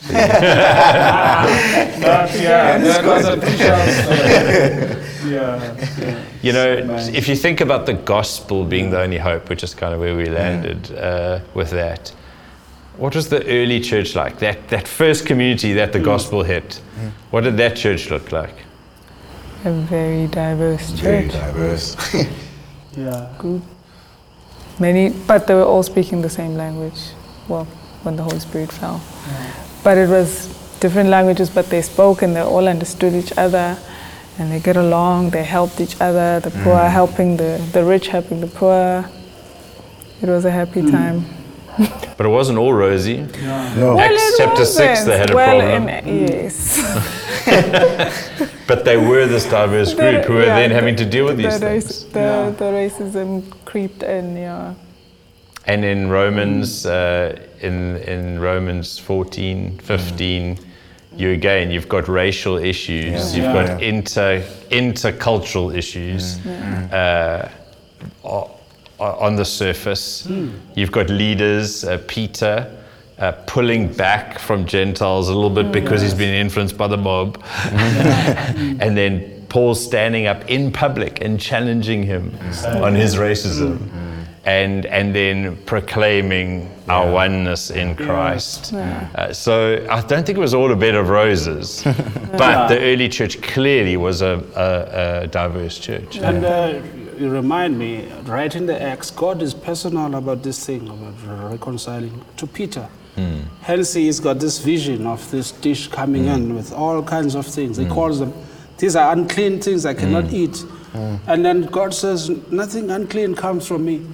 But 0.09 0.17
yeah, 2.35 2.79
that 2.79 3.05
was 3.05 3.25
a 3.29 3.37
push 3.37 3.61
Yeah. 5.31 6.25
You 6.43 6.53
know, 6.53 6.73
Amen. 6.73 7.15
if 7.15 7.29
you 7.29 7.37
think 7.37 7.61
about 7.61 7.87
the 7.87 7.95
gospel 7.95 8.65
being 8.65 8.91
the 8.91 9.01
only 9.01 9.19
hope, 9.19 9.49
which 9.49 9.63
is 9.63 9.75
kind 9.75 9.95
of 9.95 10.01
where 10.01 10.17
we 10.17 10.27
landed 10.27 10.91
uh, 10.99 11.41
with 11.55 11.71
that, 11.71 12.13
what 12.97 13.15
was 13.15 13.29
the 13.29 13.47
early 13.47 13.81
church 13.81 14.17
like? 14.17 14.39
That, 14.41 14.69
that 14.69 14.89
first 14.89 15.25
community 15.25 15.73
that 15.75 15.93
the 15.93 16.01
gospel 16.01 16.43
hit, 16.43 16.81
what 17.31 17.45
did 17.45 17.57
that 17.59 17.77
church 17.77 18.11
look 18.11 18.33
like? 18.33 18.55
A 19.65 19.71
very 19.71 20.27
diverse 20.27 20.91
church. 20.91 21.01
Very 21.01 21.29
diverse. 21.29 21.97
Yeah. 22.95 23.33
Group. 23.39 23.63
Many, 24.79 25.09
but 25.27 25.47
they 25.47 25.55
were 25.55 25.65
all 25.65 25.83
speaking 25.83 26.21
the 26.21 26.29
same 26.29 26.57
language. 26.57 27.13
Well, 27.49 27.65
when 28.03 28.17
the 28.17 28.23
Holy 28.23 28.39
Spirit 28.39 28.71
fell. 28.71 29.01
But 29.85 29.99
it 29.99 30.09
was 30.09 30.49
different 30.81 31.11
languages, 31.11 31.51
but 31.51 31.67
they 31.71 31.83
spoke 31.83 32.23
and 32.23 32.35
they 32.37 32.41
all 32.41 32.69
understood 32.69 33.15
each 33.15 33.33
other 33.37 33.77
and 34.39 34.51
they 34.51 34.61
get 34.61 34.77
along, 34.77 35.31
they 35.31 35.45
helped 35.45 35.81
each 35.81 36.01
other, 36.01 36.41
the 36.41 36.51
mm. 36.51 36.65
poor 36.65 36.79
helping 36.89 37.37
the, 37.37 37.61
the 37.73 37.85
rich, 37.85 38.09
helping 38.09 38.41
the 38.41 38.47
poor. 38.47 39.05
It 40.23 40.29
was 40.29 40.45
a 40.45 40.51
happy 40.51 40.83
mm. 40.83 40.91
time. 40.91 41.25
But 42.17 42.27
it 42.27 42.29
wasn't 42.29 42.59
all 42.59 42.73
rosy. 42.73 43.17
No. 43.77 43.99
Acts 43.99 44.37
chapter 44.39 44.65
6, 44.65 44.79
wasn't. 44.79 45.07
they 45.07 45.19
had 45.19 45.31
a 45.31 45.35
well, 45.35 45.59
problem. 45.61 45.89
in- 45.89 46.29
uh, 46.29 46.33
yes. 46.33 46.79
But 48.67 48.85
they 48.85 48.97
were 48.97 49.27
this 49.27 49.45
diverse 49.47 49.93
group 50.01 50.25
who 50.27 50.35
were 50.35 50.47
Yeah, 50.47 50.57
then 50.61 50.69
the- 50.71 50.75
having 50.75 50.97
to 50.97 51.05
deal 51.05 51.25
with 51.25 51.37
the 51.39 51.45
these 51.49 51.63
race- 51.63 52.03
things. 52.03 52.13
The, 52.13 52.21
Yeah. 52.21 52.51
the 52.51 52.65
racism 52.65 53.43
creeped 53.65 54.03
in, 54.03 54.37
yeah. 54.37 54.75
And 55.67 55.85
in 55.85 56.09
Romans, 56.11 56.85
uh, 56.87 57.39
in, 57.61 57.97
in 57.99 58.41
Romans 58.41 58.99
14, 58.99 59.79
15, 59.79 60.59
you 61.17 61.31
again, 61.31 61.71
you've 61.71 61.89
got 61.89 62.09
racial 62.09 62.57
issues, 62.59 63.37
Yeah. 63.37 63.45
you've 63.47 63.55
Yeah. 63.55 63.67
got 63.67 63.83
inter, 63.83 64.43
intercultural 64.71 65.77
issues 65.77 66.39
uh, 66.47 67.49
o- 68.25 68.51
o- 68.99 69.05
on 69.21 69.37
the 69.37 69.45
surface. 69.45 70.27
You've 70.75 70.91
got 70.93 71.09
leaders, 71.11 71.85
uh, 71.85 71.99
Peter. 72.09 72.67
Uh, 73.19 73.31
pulling 73.47 73.87
back 73.93 74.37
from 74.41 74.67
Gentiles 74.67 75.29
a 75.29 75.35
little 75.35 75.51
bit 75.51 75.71
because 75.71 76.03
he's 76.03 76.15
been 76.15 76.35
influenced 76.35 76.77
by 76.77 76.89
the 76.89 76.97
mob. 76.97 77.41
and 77.71 78.97
then 78.97 79.47
Paul 79.49 79.77
standing 79.77 80.27
up 80.27 80.51
in 80.51 80.73
public 80.73 81.21
and 81.21 81.39
challenging 81.39 82.03
him 82.03 82.37
on 82.67 82.97
his 82.97 83.15
racism. 83.15 83.79
And, 84.45 84.87
and 84.87 85.15
then 85.15 85.57
proclaiming 85.67 86.69
our 86.89 87.09
oneness 87.13 87.71
in 87.71 87.95
Christ. 87.95 88.73
Uh, 88.75 89.33
so 89.33 89.87
I 89.89 90.01
don't 90.01 90.27
think 90.27 90.37
it 90.37 90.41
was 90.41 90.53
all 90.53 90.73
a 90.73 90.77
bed 90.77 90.97
of 90.97 91.11
roses, 91.11 91.83
but 92.33 92.67
the 92.67 92.81
early 92.81 93.09
church 93.09 93.41
clearly 93.41 93.97
was 93.97 94.21
a, 94.21 94.43
a, 94.57 95.23
a 95.23 95.27
diverse 95.29 95.79
church. 95.79 96.19
And 96.19 96.45
uh, 96.45 96.81
you 97.17 97.31
remind 97.31 97.79
me, 97.79 98.09
right 98.25 98.53
in 98.55 98.67
the 98.67 98.83
Acts, 98.83 99.13
God 99.13 99.43
is 99.43 99.55
personal 99.55 100.13
about 100.15 100.43
this 100.43 100.67
thing, 100.67 100.89
about 100.89 101.15
reconciling 101.51 102.25
to 102.37 102.47
Peter. 102.47 102.89
Hmm. 103.15 103.43
Hence, 103.61 103.93
he's 103.93 104.19
got 104.21 104.39
this 104.41 104.59
vision 104.59 105.07
of 105.07 105.31
this 105.31 105.53
dish 105.53 105.87
coming 105.87 106.25
hmm. 106.25 106.31
in 106.31 106.55
with 106.55 106.73
all 106.73 107.03
kinds 107.03 107.35
of 107.35 107.47
things. 107.47 107.77
He 107.77 107.85
hmm. 107.85 107.93
calls 107.93 108.19
them, 108.19 108.33
these 108.79 108.97
are 108.97 109.13
unclean 109.13 109.61
things 109.61 109.87
I 109.87 109.95
cannot 109.95 110.33
eat. 110.33 110.65
And 111.27 111.45
then 111.45 111.63
God 111.63 111.95
says, 111.95 112.29
nothing 112.51 112.91
unclean 112.91 113.35
comes 113.35 113.67
from 113.67 113.85
me. 113.85 114.05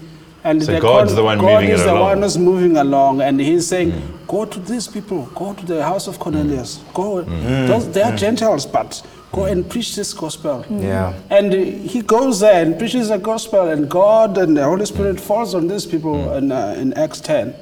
And 0.44 0.62
So 0.62 0.81
God's 0.81 1.14
the 1.14 1.24
one 1.24 1.38
God 1.38 1.62
moving 1.62 1.70
is 1.70 1.83
the 1.83 1.92
along. 1.92 2.03
one 2.03 2.22
who's 2.22 2.38
moving 2.38 2.77
along, 2.77 3.20
and 3.22 3.40
he's 3.40 3.66
saying, 3.66 3.92
mm. 3.92 4.27
"Go 4.29 4.44
to 4.44 4.61
these 4.61 4.87
people. 4.87 5.29
Go 5.35 5.53
to 5.53 5.66
the 5.66 5.83
house 5.83 6.07
of 6.07 6.18
Cornelius. 6.18 6.79
Mm. 6.79 6.94
Go. 6.94 7.24
Mm. 7.24 7.66
Those, 7.66 7.90
they 7.90 8.03
are 8.03 8.16
Gentiles, 8.16 8.64
but 8.64 9.03
go 9.33 9.44
and 9.46 9.68
preach 9.68 9.96
this 9.96 10.14
gospel." 10.14 10.64
Yeah. 10.70 11.12
And 11.29 11.53
he 11.53 12.03
goes 12.03 12.38
there 12.40 12.62
and 12.64 12.79
preaches 12.79 13.09
the 13.09 13.18
gospel, 13.18 13.68
and 13.68 13.90
God 13.90 14.38
and 14.38 14.57
the 14.57 14.64
Holy 14.64 14.87
Spirit 14.87 15.18
falls 15.20 15.55
on 15.55 15.66
these 15.66 15.87
people 15.87 16.33
in, 16.35 16.53
uh, 16.53 16.77
in 16.79 16.92
Acts 16.94 17.20
10. 17.20 17.55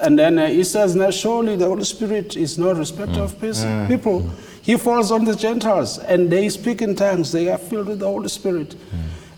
And 0.00 0.18
then 0.18 0.38
uh, 0.38 0.46
he 0.48 0.64
says, 0.64 0.94
Now 0.94 1.10
surely 1.10 1.56
the 1.56 1.66
Holy 1.66 1.84
Spirit 1.84 2.36
is 2.36 2.58
no 2.58 2.72
respecter 2.74 3.20
of 3.22 3.38
pers- 3.38 3.64
people. 3.88 4.28
He 4.62 4.76
falls 4.76 5.10
on 5.10 5.24
the 5.24 5.34
Gentiles, 5.34 5.98
and 5.98 6.30
they 6.30 6.48
speak 6.48 6.82
in 6.82 6.94
tongues. 6.96 7.32
They 7.32 7.48
are 7.48 7.56
filled 7.58 7.86
with 7.86 8.00
the 8.00 8.06
Holy 8.06 8.28
Spirit. 8.28 8.74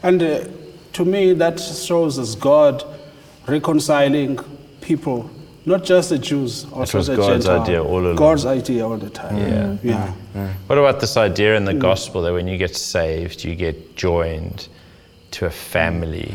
And 0.03 0.23
uh, 0.23 0.45
to 0.99 1.05
me, 1.05 1.33
that 1.33 1.61
shows 1.61 2.19
us 2.19 2.35
God 2.35 2.85
reconciling 3.47 4.37
people, 4.81 5.31
not 5.65 5.85
just 5.85 6.11
the 6.11 6.19
Jews, 6.19 6.67
also 6.73 6.99
was 6.99 7.07
the 7.07 7.17
God's 7.17 7.45
Gentile. 7.45 7.63
idea 7.63 7.85
all 7.85 8.01
along. 8.01 8.17
God's 8.17 8.45
idea 8.47 8.85
all 8.85 8.97
the 8.97 9.09
time. 9.11 9.37
Yeah. 9.39 10.13
Yeah. 10.35 10.53
What 10.67 10.77
about 10.77 10.99
this 11.01 11.17
idea 11.17 11.57
in 11.57 11.65
the 11.65 11.75
gospel 11.75 12.21
that 12.23 12.33
when 12.33 12.49
you 12.49 12.59
get 12.59 12.75
saved, 12.75 13.45
you 13.45 13.55
get 13.55 13.95
joined 13.95 14.67
to 15.31 15.47
a 15.47 15.51
family 15.51 16.35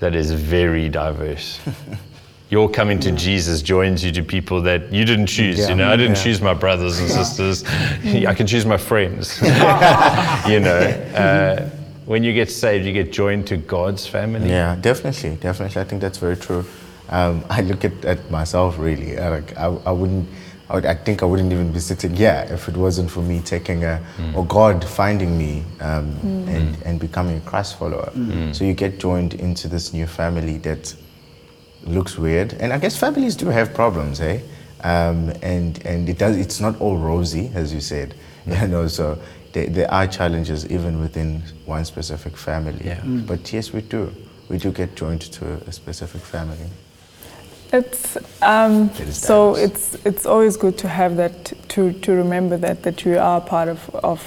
that 0.00 0.14
is 0.14 0.30
very 0.32 0.90
diverse? 0.90 1.58
Your 2.50 2.68
coming 2.68 3.00
to 3.00 3.10
Jesus 3.10 3.62
joins 3.62 4.04
you 4.04 4.12
to 4.12 4.22
people 4.22 4.60
that 4.62 4.92
you 4.92 5.06
didn't 5.06 5.26
choose. 5.28 5.58
Yeah. 5.58 5.70
You 5.70 5.76
know, 5.76 5.88
I 5.90 5.96
didn't 5.96 6.16
Yeah. 6.18 6.24
choose 6.24 6.42
my 6.42 6.52
brothers 6.52 7.00
and 7.00 7.08
sisters. 7.10 7.64
I 8.30 8.34
can 8.34 8.46
choose 8.46 8.66
my 8.66 8.76
friends. 8.76 9.40
you 10.46 10.60
know, 10.60 10.78
uh, 11.16 11.70
when 12.06 12.22
you 12.24 12.32
get 12.32 12.50
saved, 12.50 12.84
you 12.86 12.92
get 12.92 13.12
joined 13.12 13.46
to 13.48 13.56
God's 13.56 14.06
family. 14.06 14.48
Yeah, 14.50 14.76
definitely, 14.80 15.36
definitely. 15.36 15.80
I 15.80 15.84
think 15.84 16.02
that's 16.02 16.18
very 16.18 16.36
true. 16.36 16.64
Um, 17.08 17.44
I 17.50 17.60
look 17.62 17.84
at, 17.84 18.04
at 18.04 18.30
myself 18.30 18.78
really. 18.78 19.18
uh, 19.18 19.30
Like 19.30 19.56
I, 19.56 19.66
I 19.86 19.90
wouldn't. 19.92 20.28
I, 20.70 20.74
would, 20.76 20.86
I 20.86 20.94
think 20.94 21.22
I 21.22 21.26
wouldn't 21.26 21.52
even 21.52 21.72
be 21.72 21.78
sitting 21.78 22.16
here 22.16 22.46
if 22.50 22.68
it 22.68 22.76
wasn't 22.76 23.10
for 23.10 23.20
me 23.20 23.40
taking 23.40 23.84
a 23.84 24.00
or 24.34 24.46
God 24.46 24.82
finding 24.82 25.36
me 25.36 25.62
um, 25.80 26.16
and 26.48 26.76
and 26.86 26.98
becoming 26.98 27.36
a 27.36 27.40
Christ 27.40 27.78
follower. 27.78 28.10
So 28.54 28.64
you 28.64 28.72
get 28.72 28.98
joined 28.98 29.34
into 29.34 29.68
this 29.68 29.92
new 29.92 30.06
family 30.06 30.56
that 30.58 30.94
looks 31.84 32.16
weird, 32.18 32.54
and 32.60 32.72
I 32.72 32.78
guess 32.78 32.96
families 32.96 33.36
do 33.36 33.48
have 33.48 33.74
problems, 33.74 34.20
eh? 34.20 34.40
Um, 34.82 35.32
and 35.42 35.84
and 35.86 36.08
it 36.08 36.16
does. 36.18 36.36
It's 36.38 36.60
not 36.60 36.80
all 36.80 36.96
rosy, 36.96 37.50
as 37.54 37.72
you 37.72 37.80
said. 37.80 38.14
You 38.46 38.68
know, 38.68 38.88
so 38.88 39.18
there, 39.54 39.66
there 39.68 39.90
are 39.90 40.06
challenges 40.06 40.70
even 40.70 41.00
within 41.00 41.42
one 41.64 41.84
specific 41.84 42.36
family. 42.36 42.84
Yeah. 42.84 43.00
But 43.04 43.50
yes, 43.52 43.72
we 43.72 43.80
do. 43.80 44.12
We 44.50 44.58
do 44.58 44.70
get 44.70 44.94
joined 44.94 45.22
to 45.22 45.54
a 45.66 45.72
specific 45.72 46.20
family. 46.20 46.68
It's 47.72 48.18
um, 48.42 48.92
so 49.10 49.56
it's 49.56 49.96
it's 50.04 50.26
always 50.26 50.56
good 50.56 50.76
to 50.78 50.88
have 50.88 51.16
that 51.16 51.52
to 51.70 51.92
to 51.92 52.12
remember 52.12 52.56
that 52.58 52.82
that 52.82 53.04
you 53.04 53.18
are 53.18 53.40
part 53.40 53.68
of 53.68 53.90
of 54.04 54.20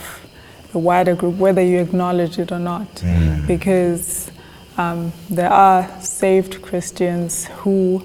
the 0.72 0.80
wider 0.80 1.16
group, 1.16 1.36
whether 1.36 1.62
you 1.62 1.80
acknowledge 1.80 2.40
it 2.40 2.52
or 2.52 2.60
not, 2.60 3.04
because 3.48 4.30
um, 4.78 5.14
there 5.30 5.50
are 5.50 5.88
saved 6.02 6.62
Christians 6.62 7.46
who, 7.60 8.04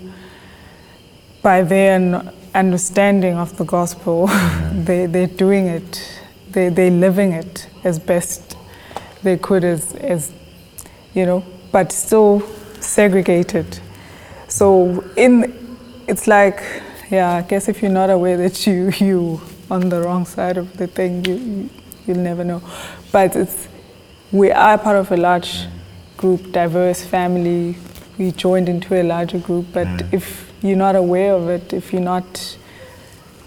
by 1.42 1.62
their 1.62 2.22
understanding 2.54 3.34
of 3.34 3.56
the 3.56 3.64
gospel, 3.64 4.26
they 4.72 5.06
they're 5.06 5.26
doing 5.26 5.66
it, 5.66 6.21
they 6.52 6.68
they're 6.68 6.90
living 6.90 7.32
it 7.32 7.68
as 7.84 7.98
best 7.98 8.56
they 9.22 9.36
could 9.36 9.64
as 9.64 9.94
as 9.96 10.32
you 11.14 11.26
know, 11.26 11.44
but 11.70 11.92
still 11.92 12.42
segregated. 12.80 13.78
So 14.48 15.04
in, 15.16 15.78
it's 16.06 16.26
like, 16.26 16.62
yeah, 17.10 17.32
I 17.32 17.42
guess 17.42 17.68
if 17.68 17.82
you're 17.82 17.90
not 17.90 18.10
aware 18.10 18.36
that 18.36 18.66
you 18.66 18.90
you 18.98 19.40
on 19.70 19.88
the 19.88 20.00
wrong 20.02 20.26
side 20.26 20.56
of 20.56 20.76
the 20.76 20.86
thing, 20.86 21.24
you, 21.24 21.34
you 21.34 21.70
you'll 22.06 22.18
never 22.18 22.44
know. 22.44 22.62
But 23.10 23.36
it's 23.36 23.68
we 24.30 24.50
are 24.50 24.78
part 24.78 24.96
of 24.96 25.12
a 25.12 25.16
large 25.16 25.66
group, 26.16 26.52
diverse 26.52 27.04
family. 27.04 27.76
We 28.18 28.32
joined 28.32 28.68
into 28.68 29.00
a 29.00 29.02
larger 29.02 29.38
group, 29.38 29.66
but 29.72 29.86
mm. 29.86 30.12
if 30.12 30.50
you're 30.62 30.76
not 30.76 30.96
aware 30.96 31.34
of 31.34 31.48
it, 31.48 31.72
if 31.72 31.92
you're 31.92 32.02
not 32.02 32.56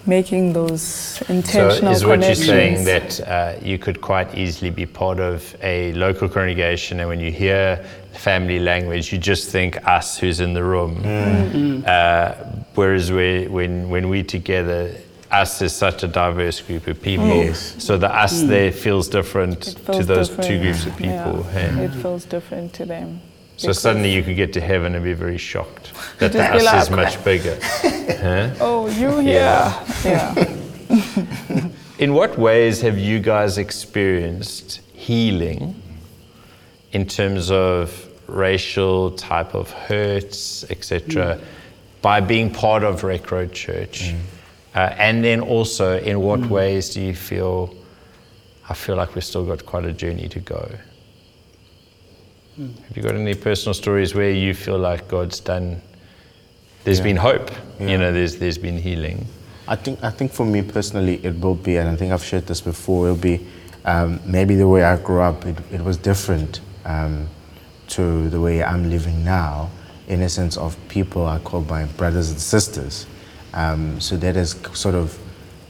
making 0.07 0.53
those 0.53 1.21
intentional 1.29 1.71
So 1.71 1.77
intentional 1.77 1.91
is 1.91 2.05
what 2.05 2.19
you're 2.19 2.35
connections, 2.35 2.45
saying 2.45 2.83
that 2.85 3.19
uh, 3.27 3.55
you 3.61 3.77
could 3.77 4.01
quite 4.01 4.35
easily 4.35 4.69
be 4.69 4.85
part 4.85 5.19
of 5.19 5.55
a 5.61 5.93
local 5.93 6.29
congregation, 6.29 6.99
and 6.99 7.09
when 7.09 7.19
you 7.19 7.31
hear 7.31 7.83
family 8.13 8.59
language, 8.59 9.11
you 9.11 9.17
just 9.17 9.49
think 9.49 9.85
us 9.87 10.17
who's 10.17 10.39
in 10.39 10.53
the 10.53 10.63
room. 10.63 11.83
Uh, 11.85 12.33
whereas 12.75 13.11
we, 13.11 13.47
when 13.47 13.89
when 13.89 14.09
we 14.09 14.23
together, 14.23 14.95
us 15.31 15.61
is 15.61 15.73
such 15.73 16.03
a 16.03 16.07
diverse 16.07 16.61
group 16.61 16.87
of 16.87 17.01
people. 17.01 17.27
Yes. 17.27 17.75
So 17.83 17.97
the 17.97 18.09
us 18.13 18.41
there 18.43 18.71
feels 18.71 19.07
different 19.09 19.67
it 19.67 19.75
to 19.75 19.79
feels 19.79 20.07
those 20.07 20.29
two 20.29 20.35
different. 20.35 20.61
groups 20.61 20.85
of 20.85 20.97
people. 20.97 21.45
Yeah, 21.53 21.69
hey? 21.71 21.85
It 21.85 21.91
feels 21.91 22.25
different 22.25 22.73
to 22.73 22.85
them. 22.85 23.21
So 23.57 23.67
Because- 23.67 23.81
suddenly 23.81 24.13
you 24.13 24.21
could 24.23 24.35
get 24.35 24.53
to 24.53 24.61
heaven 24.61 24.95
and 24.95 25.03
be 25.03 25.13
very 25.13 25.37
shocked 25.37 25.93
that 26.19 26.33
the 26.33 26.43
us 26.43 26.83
is 26.83 26.89
much 26.89 27.23
bigger. 27.23 27.57
huh? 27.61 28.49
Oh, 28.59 28.87
you 28.87 29.19
here? 29.19 29.73
Yeah. 30.03 30.55
In 31.99 32.13
what 32.13 32.37
ways 32.37 32.81
have 32.81 32.97
you 32.97 33.19
guys 33.19 33.57
experienced 33.57 34.81
healing 34.93 35.81
in 36.91 37.05
terms 37.05 37.51
of 37.51 38.07
racial 38.27 39.11
type 39.11 39.55
of 39.55 39.71
hurts, 39.71 40.65
etc., 40.69 41.37
mm. 41.37 41.43
by 42.01 42.19
being 42.19 42.51
part 42.51 42.83
of 42.83 43.03
Rec 43.03 43.31
Road 43.31 43.53
Church? 43.53 44.11
Mm. 44.11 44.19
Uh, 44.75 44.79
and 44.97 45.23
then 45.23 45.39
also, 45.39 45.97
in 45.99 46.19
what 46.19 46.41
mm. 46.41 46.49
ways 46.49 46.93
do 46.93 47.01
you 47.01 47.15
feel? 47.15 47.73
I 48.67 48.73
feel 48.73 48.97
like 48.97 49.15
we've 49.15 49.23
still 49.23 49.45
got 49.45 49.65
quite 49.65 49.85
a 49.85 49.93
journey 49.93 50.27
to 50.27 50.39
go. 50.41 50.69
Have 52.57 52.95
you 52.95 53.03
got 53.03 53.15
any 53.15 53.35
personal 53.35 53.73
stories 53.73 54.15
where 54.15 54.31
you 54.31 54.53
feel 54.53 54.77
like 54.77 55.09
God's 55.09 55.41
done? 55.41 55.81
There's 56.85 57.01
been 57.01 57.17
hope. 57.17 57.51
You 57.81 57.97
know, 57.97 58.13
there's 58.13 58.37
there's 58.37 58.57
been 58.57 58.77
healing. 58.77 59.25
I 59.67 59.75
think 59.75 60.01
I 60.01 60.09
think 60.09 60.31
for 60.31 60.45
me 60.45 60.61
personally, 60.61 61.19
it 61.25 61.37
will 61.41 61.55
be, 61.55 61.75
and 61.75 61.89
I 61.89 61.97
think 61.97 62.13
I've 62.13 62.23
shared 62.23 62.47
this 62.47 62.61
before. 62.61 63.07
It'll 63.07 63.17
be 63.17 63.45
um, 63.83 64.21
maybe 64.25 64.55
the 64.55 64.69
way 64.69 64.85
I 64.85 64.95
grew 64.95 65.19
up. 65.19 65.45
It, 65.45 65.57
it 65.69 65.81
was 65.81 65.97
different 65.97 66.61
um, 66.85 67.27
to 67.89 68.29
the 68.29 68.39
way 68.39 68.63
I'm 68.63 68.89
living 68.89 69.25
now, 69.25 69.69
in 70.07 70.21
a 70.21 70.29
sense 70.29 70.55
of 70.55 70.77
people 70.87 71.25
I 71.25 71.39
call 71.39 71.59
my 71.59 71.83
brothers 71.83 72.31
and 72.31 72.39
sisters. 72.39 73.05
Um, 73.53 73.99
so 73.99 74.15
that 74.15 74.37
has 74.37 74.55
sort 74.71 74.95
of 74.95 75.19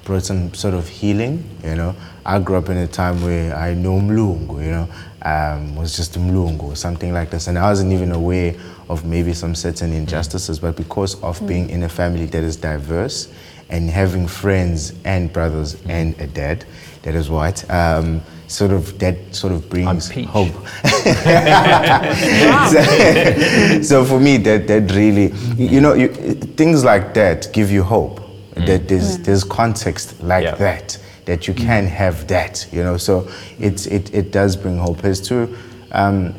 brought 0.04 0.24
some 0.24 0.54
sort 0.54 0.76
of 0.76 0.88
healing. 0.88 1.50
You 1.64 1.74
know, 1.74 1.96
I 2.24 2.38
grew 2.38 2.58
up 2.58 2.70
in 2.70 2.78
a 2.78 2.88
time 2.88 3.24
where 3.24 3.56
I 3.56 3.74
know 3.74 4.00
Mlungu. 4.00 4.64
You 4.64 4.72
know, 4.72 4.90
um, 5.26 5.76
was 5.76 5.96
just 5.98 6.14
Mlungu 6.14 6.64
or 6.64 6.76
something 6.76 7.12
like 7.12 7.30
this, 7.32 7.48
and 7.48 7.58
I 7.58 7.70
wasn't 7.70 7.92
even 7.92 8.12
aware 8.12 8.56
of 8.90 9.04
maybe 9.06 9.34
some 9.34 9.56
certain 9.56 9.92
injustices. 9.92 10.60
But 10.60 10.76
because 10.78 11.22
of 11.24 11.46
being 11.48 11.70
in 11.70 11.84
a 11.84 11.90
family 11.90 12.26
that 12.28 12.44
is 12.44 12.56
diverse 12.56 13.34
and 13.70 13.90
having 13.90 14.28
friends 14.28 14.94
and 15.04 15.34
brothers 15.34 15.76
and 15.90 16.18
a 16.22 16.28
dad 16.28 16.64
that 17.02 17.16
is 17.16 17.30
white, 17.30 17.68
um, 17.72 18.22
sort 18.48 18.72
of 18.72 19.00
that 19.00 19.18
sort 19.36 19.52
of 19.52 19.68
brings 19.70 20.12
hope. 20.12 20.54
so, 22.70 23.82
so 23.82 24.06
for 24.06 24.20
me, 24.20 24.38
that 24.38 24.68
that 24.68 24.92
really, 24.94 25.34
you 25.58 25.82
know, 25.82 25.94
you, 25.94 26.10
things 26.10 26.84
like 26.86 27.14
that 27.16 27.52
give 27.52 27.72
you 27.72 27.84
hope. 27.84 28.22
That 28.56 28.88
there's 28.88 29.18
there's 29.20 29.44
context 29.44 30.22
like 30.24 30.44
Yeah. 30.44 30.56
that 30.56 30.98
that 31.26 31.48
you 31.48 31.54
can 31.54 31.88
have 31.88 32.28
that, 32.28 32.68
you 32.72 32.84
know. 32.84 32.98
So 32.98 33.28
it's 33.60 33.86
it 33.88 34.14
it 34.14 34.32
does 34.32 34.56
bring 34.56 34.78
hope. 34.78 35.04
As 35.04 35.20
to 35.28 35.56
um, 35.92 36.34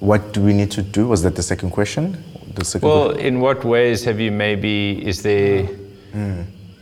what 0.00 0.32
do 0.32 0.40
we 0.42 0.52
need 0.52 0.70
to 0.72 0.82
do? 0.82 1.08
Was 1.08 1.22
that 1.22 1.34
the 1.36 1.42
second 1.42 1.70
question? 1.70 2.22
The 2.54 2.64
second 2.64 2.88
Well, 2.88 3.10
in 3.10 3.40
what 3.40 3.64
ways 3.64 4.04
have 4.04 4.20
you 4.20 4.30
maybe 4.30 5.04
is 5.06 5.22
there 5.22 5.68